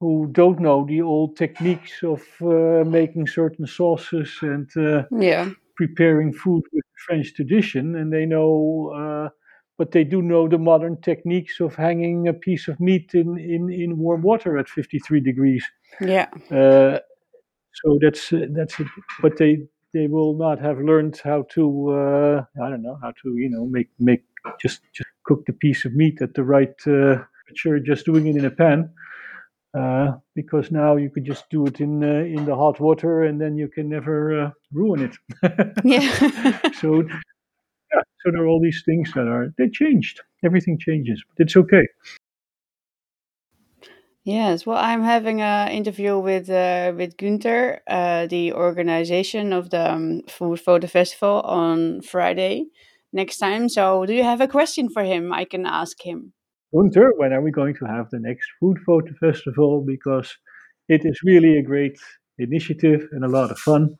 who 0.00 0.28
don't 0.32 0.60
know 0.60 0.86
the 0.86 1.02
old 1.02 1.36
techniques 1.36 2.02
of 2.02 2.22
uh, 2.42 2.84
making 2.84 3.26
certain 3.26 3.66
sauces 3.66 4.30
and 4.42 4.70
uh, 4.76 5.02
Yeah. 5.10 5.50
preparing 5.76 6.32
food 6.32 6.62
with 6.72 6.84
French 7.06 7.34
tradition, 7.34 7.96
and 7.96 8.12
they 8.12 8.24
know, 8.24 8.92
uh, 8.94 9.28
but 9.76 9.90
they 9.90 10.04
do 10.04 10.22
know 10.22 10.48
the 10.48 10.58
modern 10.58 11.00
techniques 11.00 11.60
of 11.60 11.74
hanging 11.74 12.28
a 12.28 12.32
piece 12.32 12.68
of 12.68 12.78
meat 12.80 13.10
in, 13.14 13.38
in, 13.38 13.70
in 13.72 13.98
warm 13.98 14.22
water 14.22 14.56
at 14.58 14.68
53 14.68 15.20
degrees. 15.20 15.64
Yeah. 16.00 16.28
Uh, 16.50 17.00
so 17.74 17.98
that's 18.00 18.32
uh, 18.32 18.46
that's 18.50 18.78
it. 18.80 18.86
But 19.20 19.36
they 19.36 19.66
they 19.92 20.06
will 20.06 20.34
not 20.34 20.60
have 20.60 20.78
learned 20.78 21.20
how 21.22 21.42
to 21.54 21.90
uh, 21.90 22.44
I 22.62 22.68
don't 22.70 22.82
know 22.82 22.98
how 23.00 23.12
to 23.22 23.36
you 23.36 23.48
know 23.50 23.66
make 23.66 23.88
make 23.98 24.24
just 24.60 24.80
just 24.92 25.08
cook 25.24 25.44
the 25.46 25.52
piece 25.52 25.84
of 25.84 25.94
meat 25.94 26.20
at 26.22 26.34
the 26.34 26.44
right 26.44 26.74
uh, 26.86 27.18
temperature, 27.48 27.80
just 27.80 28.06
doing 28.06 28.26
it 28.26 28.36
in 28.36 28.44
a 28.44 28.50
pan. 28.50 28.90
Uh, 29.78 30.12
because 30.34 30.70
now 30.70 30.96
you 30.96 31.10
could 31.10 31.24
just 31.24 31.44
do 31.50 31.66
it 31.66 31.80
in 31.80 32.02
uh, 32.02 32.24
in 32.24 32.46
the 32.46 32.56
hot 32.56 32.80
water, 32.80 33.22
and 33.24 33.40
then 33.40 33.56
you 33.56 33.68
can 33.68 33.88
never 33.88 34.46
uh, 34.46 34.50
ruin 34.72 35.02
it. 35.02 35.16
Yeah. 35.84 36.72
so 36.80 37.02
yeah, 37.02 38.02
so 38.22 38.30
there 38.32 38.42
are 38.42 38.46
all 38.46 38.60
these 38.60 38.82
things 38.86 39.12
that 39.14 39.28
are 39.28 39.52
they 39.58 39.68
changed. 39.68 40.20
Everything 40.42 40.78
changes, 40.78 41.22
but 41.28 41.44
it's 41.44 41.56
okay. 41.56 41.86
Yes, 44.28 44.66
well, 44.66 44.76
I'm 44.76 45.02
having 45.02 45.40
an 45.40 45.70
interview 45.70 46.18
with 46.18 46.50
uh, 46.50 46.92
with 46.94 47.16
Günther, 47.16 47.78
uh, 47.86 48.26
the 48.26 48.52
organization 48.52 49.54
of 49.54 49.70
the 49.70 49.90
um, 49.90 50.20
Food 50.28 50.60
Photo 50.60 50.86
Festival 50.86 51.40
on 51.40 52.02
Friday 52.02 52.66
next 53.10 53.38
time. 53.38 53.70
So, 53.70 54.04
do 54.04 54.12
you 54.12 54.24
have 54.24 54.42
a 54.42 54.46
question 54.46 54.90
for 54.90 55.02
him? 55.02 55.32
I 55.32 55.46
can 55.46 55.64
ask 55.64 55.96
him. 56.04 56.34
Gunther, 56.74 57.14
when 57.16 57.32
are 57.32 57.40
we 57.40 57.50
going 57.50 57.74
to 57.76 57.86
have 57.86 58.10
the 58.10 58.18
next 58.18 58.46
Food 58.60 58.76
Photo 58.84 59.14
Festival? 59.18 59.80
Because 59.80 60.36
it 60.90 61.06
is 61.06 61.18
really 61.24 61.56
a 61.56 61.62
great 61.62 61.98
initiative 62.36 63.08
and 63.12 63.24
a 63.24 63.28
lot 63.28 63.50
of 63.50 63.58
fun, 63.58 63.96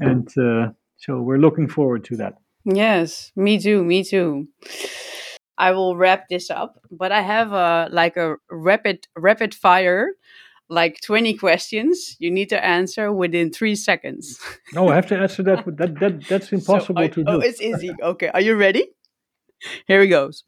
and 0.00 0.28
uh, 0.38 0.70
so 0.96 1.20
we're 1.20 1.44
looking 1.46 1.68
forward 1.68 2.04
to 2.04 2.16
that. 2.16 2.38
Yes, 2.64 3.32
me 3.36 3.60
too, 3.60 3.84
me 3.84 4.02
too. 4.02 4.48
I 5.58 5.72
will 5.72 5.96
wrap 5.96 6.28
this 6.28 6.50
up, 6.50 6.80
but 6.90 7.12
I 7.12 7.22
have 7.22 7.52
a 7.52 7.88
like 7.90 8.16
a 8.16 8.36
rapid 8.50 9.06
rapid 9.16 9.54
fire, 9.54 10.12
like 10.68 11.00
20 11.00 11.34
questions 11.34 12.16
you 12.18 12.30
need 12.30 12.48
to 12.50 12.64
answer 12.64 13.12
within 13.12 13.50
3 13.52 13.74
seconds. 13.74 14.38
No, 14.74 14.88
I 14.88 14.94
have 14.96 15.06
to 15.08 15.16
answer 15.18 15.42
that. 15.44 15.64
That 15.78 15.98
that 16.00 16.14
that's 16.28 16.48
So, 16.50 16.56
impossible 16.56 17.02
are- 17.04 17.08
to 17.08 17.20
oh, 17.20 17.24
do. 17.24 17.32
Oh, 17.38 17.40
it's 17.40 17.60
easy. 17.60 17.90
Okay, 18.02 18.28
are 18.28 18.40
you 18.42 18.54
ready? 18.56 18.84
Here 19.86 20.02
he 20.02 20.08
goes. 20.08 20.44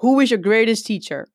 Who 0.00 0.18
is 0.20 0.30
your 0.30 0.38
greatest 0.40 0.86
teacher? 0.86 1.28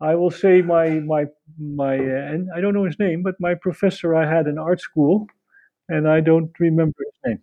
I 0.00 0.14
will 0.14 0.30
say 0.30 0.62
my 0.62 0.88
my 1.00 1.24
my, 1.58 1.96
uh, 1.98 2.32
and 2.32 2.48
I 2.54 2.60
don't 2.60 2.74
know 2.74 2.84
his 2.84 2.98
name, 2.98 3.22
but 3.22 3.34
my 3.40 3.54
professor 3.54 4.14
I 4.14 4.26
had 4.28 4.46
in 4.46 4.58
art 4.58 4.80
school, 4.80 5.26
and 5.88 6.08
I 6.08 6.20
don't 6.20 6.50
remember 6.60 6.96
his 7.04 7.18
name. 7.26 7.42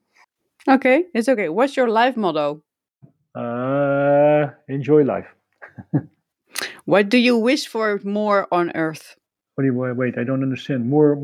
Okay, 0.68 1.05
it's 1.14 1.28
okay. 1.30 1.49
What's 1.49 1.76
your 1.76 1.89
life 1.89 2.16
motto? 2.16 2.64
Uh, 3.36 4.51
enjoy 4.67 5.03
life. 5.03 5.27
What 6.86 7.09
do 7.09 7.17
you 7.17 7.38
wish 7.38 7.67
for 7.67 7.99
more 8.03 8.47
on 8.51 8.71
earth? 8.75 9.15
What 9.55 9.63
do 9.63 9.67
you 9.67 9.73
wait? 9.73 9.95
wait, 9.95 10.17
I 10.17 10.23
don't 10.23 10.43
understand. 10.43 10.89
More 10.89 11.17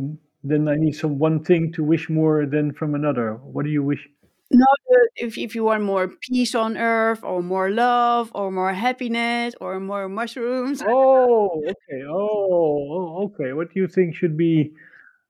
then 0.43 0.67
I 0.69 0.75
need 0.75 0.93
some 0.93 1.19
one 1.19 1.43
thing 1.43 1.73
to 1.73 1.83
wish 1.83 2.09
more 2.09 2.45
than 2.45 2.71
from 2.71 2.95
another. 2.95 3.35
What 3.35 3.65
do 3.65 3.71
you 3.71 3.83
wish? 3.83 4.07
No, 4.51 4.65
if, 5.15 5.37
if 5.37 5.53
you 5.53 5.63
want 5.65 5.83
more 5.83 6.07
peace 6.07 6.55
on 6.55 6.77
earth, 6.77 7.23
or 7.23 7.43
more 7.43 7.69
love, 7.69 8.31
or 8.33 8.51
more 8.51 8.73
happiness, 8.73 9.53
or 9.61 9.79
more 9.79 10.09
mushrooms. 10.09 10.81
Oh, 10.87 11.61
okay. 11.67 12.03
Oh, 12.07 12.87
oh, 12.89 13.25
okay. 13.25 13.53
What 13.53 13.73
do 13.73 13.79
you 13.79 13.87
think 13.87 14.15
should 14.15 14.37
be? 14.37 14.73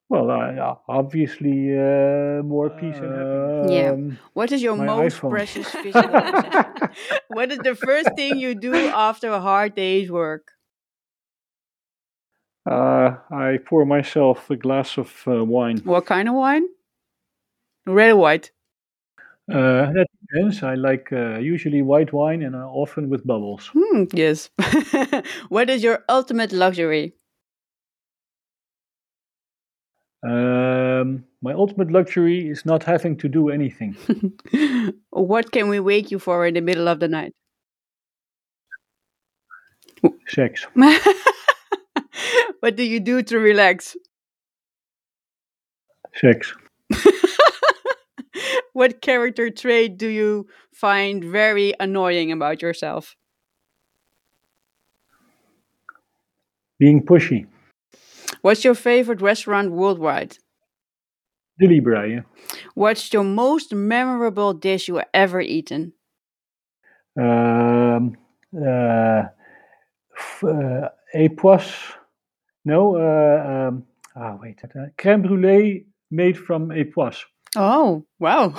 Well, 0.10 0.32
uh, 0.32 0.76
obviously, 0.88 1.78
uh, 1.78 2.42
more 2.44 2.70
peace 2.72 2.98
and 3.02 3.14
happiness. 3.14 3.72
Yeah. 3.72 3.92
Um, 3.92 4.18
What 4.34 4.52
is 4.52 4.62
your 4.64 4.76
most 4.76 5.18
iPhone. 5.22 5.30
precious 5.30 5.70
physical? 5.84 6.10
What 7.28 7.52
is 7.52 7.60
the 7.60 7.76
first 7.76 8.16
thing 8.16 8.38
you 8.38 8.56
do 8.56 8.74
after 8.90 9.30
a 9.30 9.40
hard 9.40 9.76
day's 9.76 10.12
work? 10.12 10.52
uh, 12.66 13.16
I 13.32 13.58
pour 13.66 13.86
myself 13.86 14.50
a 14.50 14.56
glass 14.56 14.98
of 14.98 15.24
uh, 15.28 15.44
wine. 15.46 15.82
What 15.84 16.06
kind 16.06 16.28
of 16.30 16.36
wine? 16.36 16.66
Red 17.86 18.12
or 18.12 18.18
white? 18.18 18.52
Uh, 19.52 19.92
that 19.94 20.08
depends. 20.22 20.62
I 20.62 20.76
like 20.76 21.12
uh, 21.12 21.40
usually 21.40 21.82
white 21.82 22.14
wine 22.14 22.44
and 22.44 22.56
uh, 22.56 22.68
often 22.68 23.10
with 23.10 23.26
bubbles. 23.26 23.72
Hmm, 23.74 24.04
yes. 24.14 24.50
what 25.50 25.70
is 25.70 25.84
your 25.84 26.04
ultimate 26.08 26.52
luxury? 26.52 27.16
Um, 30.22 31.24
my 31.42 31.54
ultimate 31.54 31.92
luxury 31.92 32.50
is 32.50 32.66
not 32.66 32.84
having 32.84 33.16
to 33.18 33.30
do 33.30 33.50
anything. 33.50 33.96
what 35.12 35.52
can 35.52 35.70
we 35.70 35.80
wake 35.80 36.12
you 36.12 36.20
for 36.20 36.46
in 36.46 36.56
the 36.56 36.62
middle 36.62 36.88
of 36.90 37.00
the 37.00 37.08
night? 37.08 37.34
Sex. 40.28 40.66
what 42.60 42.76
do 42.76 42.84
you 42.84 43.00
do 43.00 43.24
to 43.24 43.40
relax? 43.40 43.96
Sex. 46.16 46.54
what 48.74 49.02
character 49.02 49.50
trait 49.50 49.98
do 49.98 50.08
you 50.08 50.48
find 50.74 51.24
very 51.24 51.74
annoying 51.80 52.32
about 52.32 52.62
yourself? 52.62 53.16
Being 56.78 57.06
pushy. 57.06 57.46
What's 58.42 58.64
your 58.64 58.76
favorite 58.76 59.22
restaurant 59.22 59.72
worldwide? 59.72 60.38
De 61.60 61.68
Librije. 61.68 62.24
What's 62.74 63.12
your 63.12 63.24
most 63.24 63.74
memorable 63.74 64.54
dish 64.54 64.88
you 64.88 65.02
ever 65.14 65.42
eaten? 65.42 65.94
Um, 67.20 68.16
uh, 68.56 69.24
uh. 70.44 70.90
No, 72.66 72.96
uh, 72.96 73.68
um, 73.68 73.84
ah, 74.16 74.38
wait. 74.42 74.62
uh, 74.64 74.88
crème 74.98 75.22
brûlée 75.24 75.86
made 76.12 76.38
from 76.38 76.70
époisse. 76.70 77.26
Oh, 77.56 78.06
wow. 78.20 78.54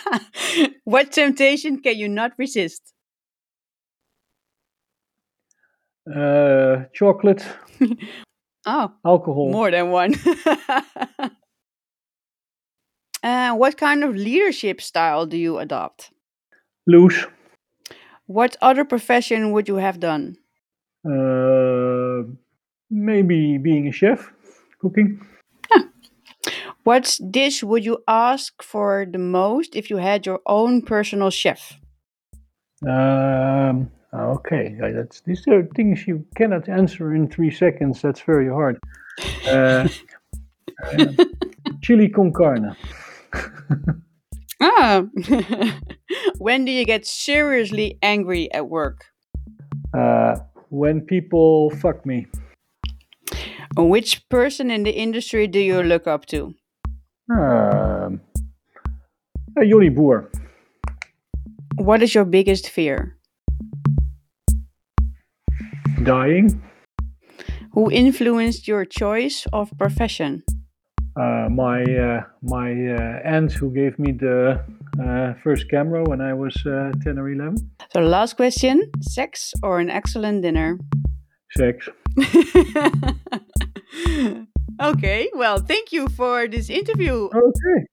what 0.84 1.10
temptation 1.10 1.80
can 1.80 1.96
you 1.96 2.08
not 2.08 2.32
resist? 2.38 2.92
Uh, 6.06 6.84
chocolate, 6.92 7.44
Oh, 8.66 8.92
alcohol. 9.04 9.50
more 9.50 9.70
than 9.70 9.90
one. 9.90 10.14
uh, 13.22 13.54
what 13.54 13.76
kind 13.76 14.04
of 14.04 14.14
leadership 14.14 14.80
style 14.80 15.26
do 15.26 15.36
you 15.36 15.58
adopt? 15.58 16.10
Loose. 16.86 17.26
What 18.26 18.56
other 18.60 18.84
profession 18.84 19.52
would 19.52 19.68
you 19.68 19.76
have 19.76 19.98
done? 19.98 20.36
Uh, 21.04 22.22
maybe 22.90 23.58
being 23.58 23.88
a 23.88 23.92
chef, 23.92 24.30
cooking. 24.80 25.20
What 26.84 27.18
dish 27.30 27.62
would 27.62 27.84
you 27.84 27.98
ask 28.08 28.62
for 28.62 29.06
the 29.10 29.18
most 29.18 29.76
if 29.76 29.90
you 29.90 29.98
had 29.98 30.24
your 30.24 30.40
own 30.46 30.82
personal 30.82 31.30
chef? 31.30 31.78
Um, 32.88 33.90
okay, 34.14 34.76
yeah, 34.78 34.90
that's 34.90 35.20
these 35.22 35.46
are 35.48 35.64
things 35.76 36.06
you 36.06 36.24
cannot 36.36 36.68
answer 36.68 37.14
in 37.14 37.28
three 37.28 37.50
seconds. 37.50 38.02
That's 38.02 38.20
very 38.20 38.48
hard. 38.48 38.78
Uh, 39.46 39.88
uh, 40.82 41.06
chili 41.82 42.08
con 42.08 42.32
carne. 42.32 42.76
Ah. 44.60 45.04
when 46.38 46.64
do 46.64 46.72
you 46.72 46.84
get 46.84 47.06
seriously 47.06 47.98
angry 48.02 48.52
at 48.52 48.68
work? 48.68 49.06
Uh, 49.94 50.36
when 50.68 51.00
people 51.00 51.70
fuck 51.70 52.04
me. 52.04 52.26
Which 53.76 54.28
person 54.28 54.70
in 54.70 54.82
the 54.82 54.90
industry 54.90 55.46
do 55.46 55.60
you 55.60 55.82
look 55.82 56.06
up 56.06 56.26
to? 56.26 56.54
Um, 57.30 58.20
uh, 59.56 59.64
Jonny 59.64 59.88
Boer. 59.88 60.30
What 61.76 62.02
is 62.02 62.14
your 62.14 62.24
biggest 62.24 62.68
fear? 62.68 63.16
Dying. 66.04 66.62
Who 67.72 67.90
influenced 67.90 68.66
your 68.66 68.84
choice 68.84 69.46
of 69.52 69.70
profession? 69.78 70.42
uh, 71.16 71.48
my 71.50 71.82
uh, 71.82 72.22
my 72.42 72.70
uh, 72.70 73.20
aunt 73.24 73.52
who 73.52 73.72
gave 73.72 73.98
me 73.98 74.12
the 74.12 74.62
uh, 75.02 75.34
first 75.42 75.68
camera 75.70 76.04
when 76.04 76.20
I 76.20 76.34
was 76.34 76.54
uh, 76.66 76.92
10 77.02 77.18
or 77.18 77.30
11. 77.30 77.56
So, 77.92 78.00
last 78.00 78.36
question 78.36 78.90
sex 79.00 79.52
or 79.62 79.80
an 79.80 79.90
excellent 79.90 80.42
dinner? 80.42 80.78
Sex. 81.56 81.88
okay, 84.82 85.28
well, 85.34 85.58
thank 85.58 85.92
you 85.92 86.08
for 86.08 86.46
this 86.46 86.70
interview. 86.70 87.28
Okay. 87.34 87.86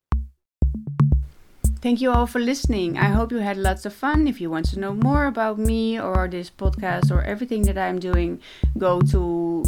Thank 1.88 2.02
you 2.02 2.12
all 2.12 2.28
for 2.28 2.40
listening. 2.40 2.98
I 2.98 3.12
hope 3.12 3.32
you 3.32 3.38
had 3.38 3.56
lots 3.56 3.86
of 3.86 3.94
fun. 3.94 4.28
If 4.28 4.42
you 4.42 4.50
want 4.50 4.66
to 4.72 4.78
know 4.78 4.94
more 4.94 5.26
about 5.26 5.58
me 5.58 5.98
or 5.98 6.28
this 6.28 6.50
podcast 6.50 7.10
or 7.12 7.24
everything 7.24 7.62
that 7.62 7.78
I'm 7.78 7.98
doing, 7.98 8.42
go 8.78 9.00
to 9.04 9.64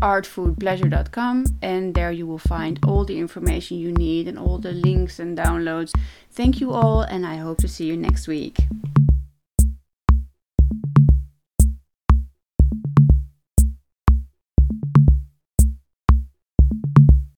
artfoodpleasure.com 0.00 1.44
and 1.60 1.94
there 1.94 2.10
you 2.10 2.26
will 2.26 2.38
find 2.38 2.80
all 2.86 3.04
the 3.04 3.18
information 3.18 3.76
you 3.76 3.92
need 3.92 4.28
and 4.28 4.38
all 4.38 4.56
the 4.56 4.72
links 4.72 5.18
and 5.18 5.36
downloads. 5.36 5.92
Thank 6.30 6.58
you 6.58 6.72
all, 6.72 7.02
and 7.02 7.26
I 7.26 7.36
hope 7.36 7.58
to 7.58 7.68
see 7.68 7.84
you 7.84 7.98
next 7.98 8.26
week. 8.28 8.60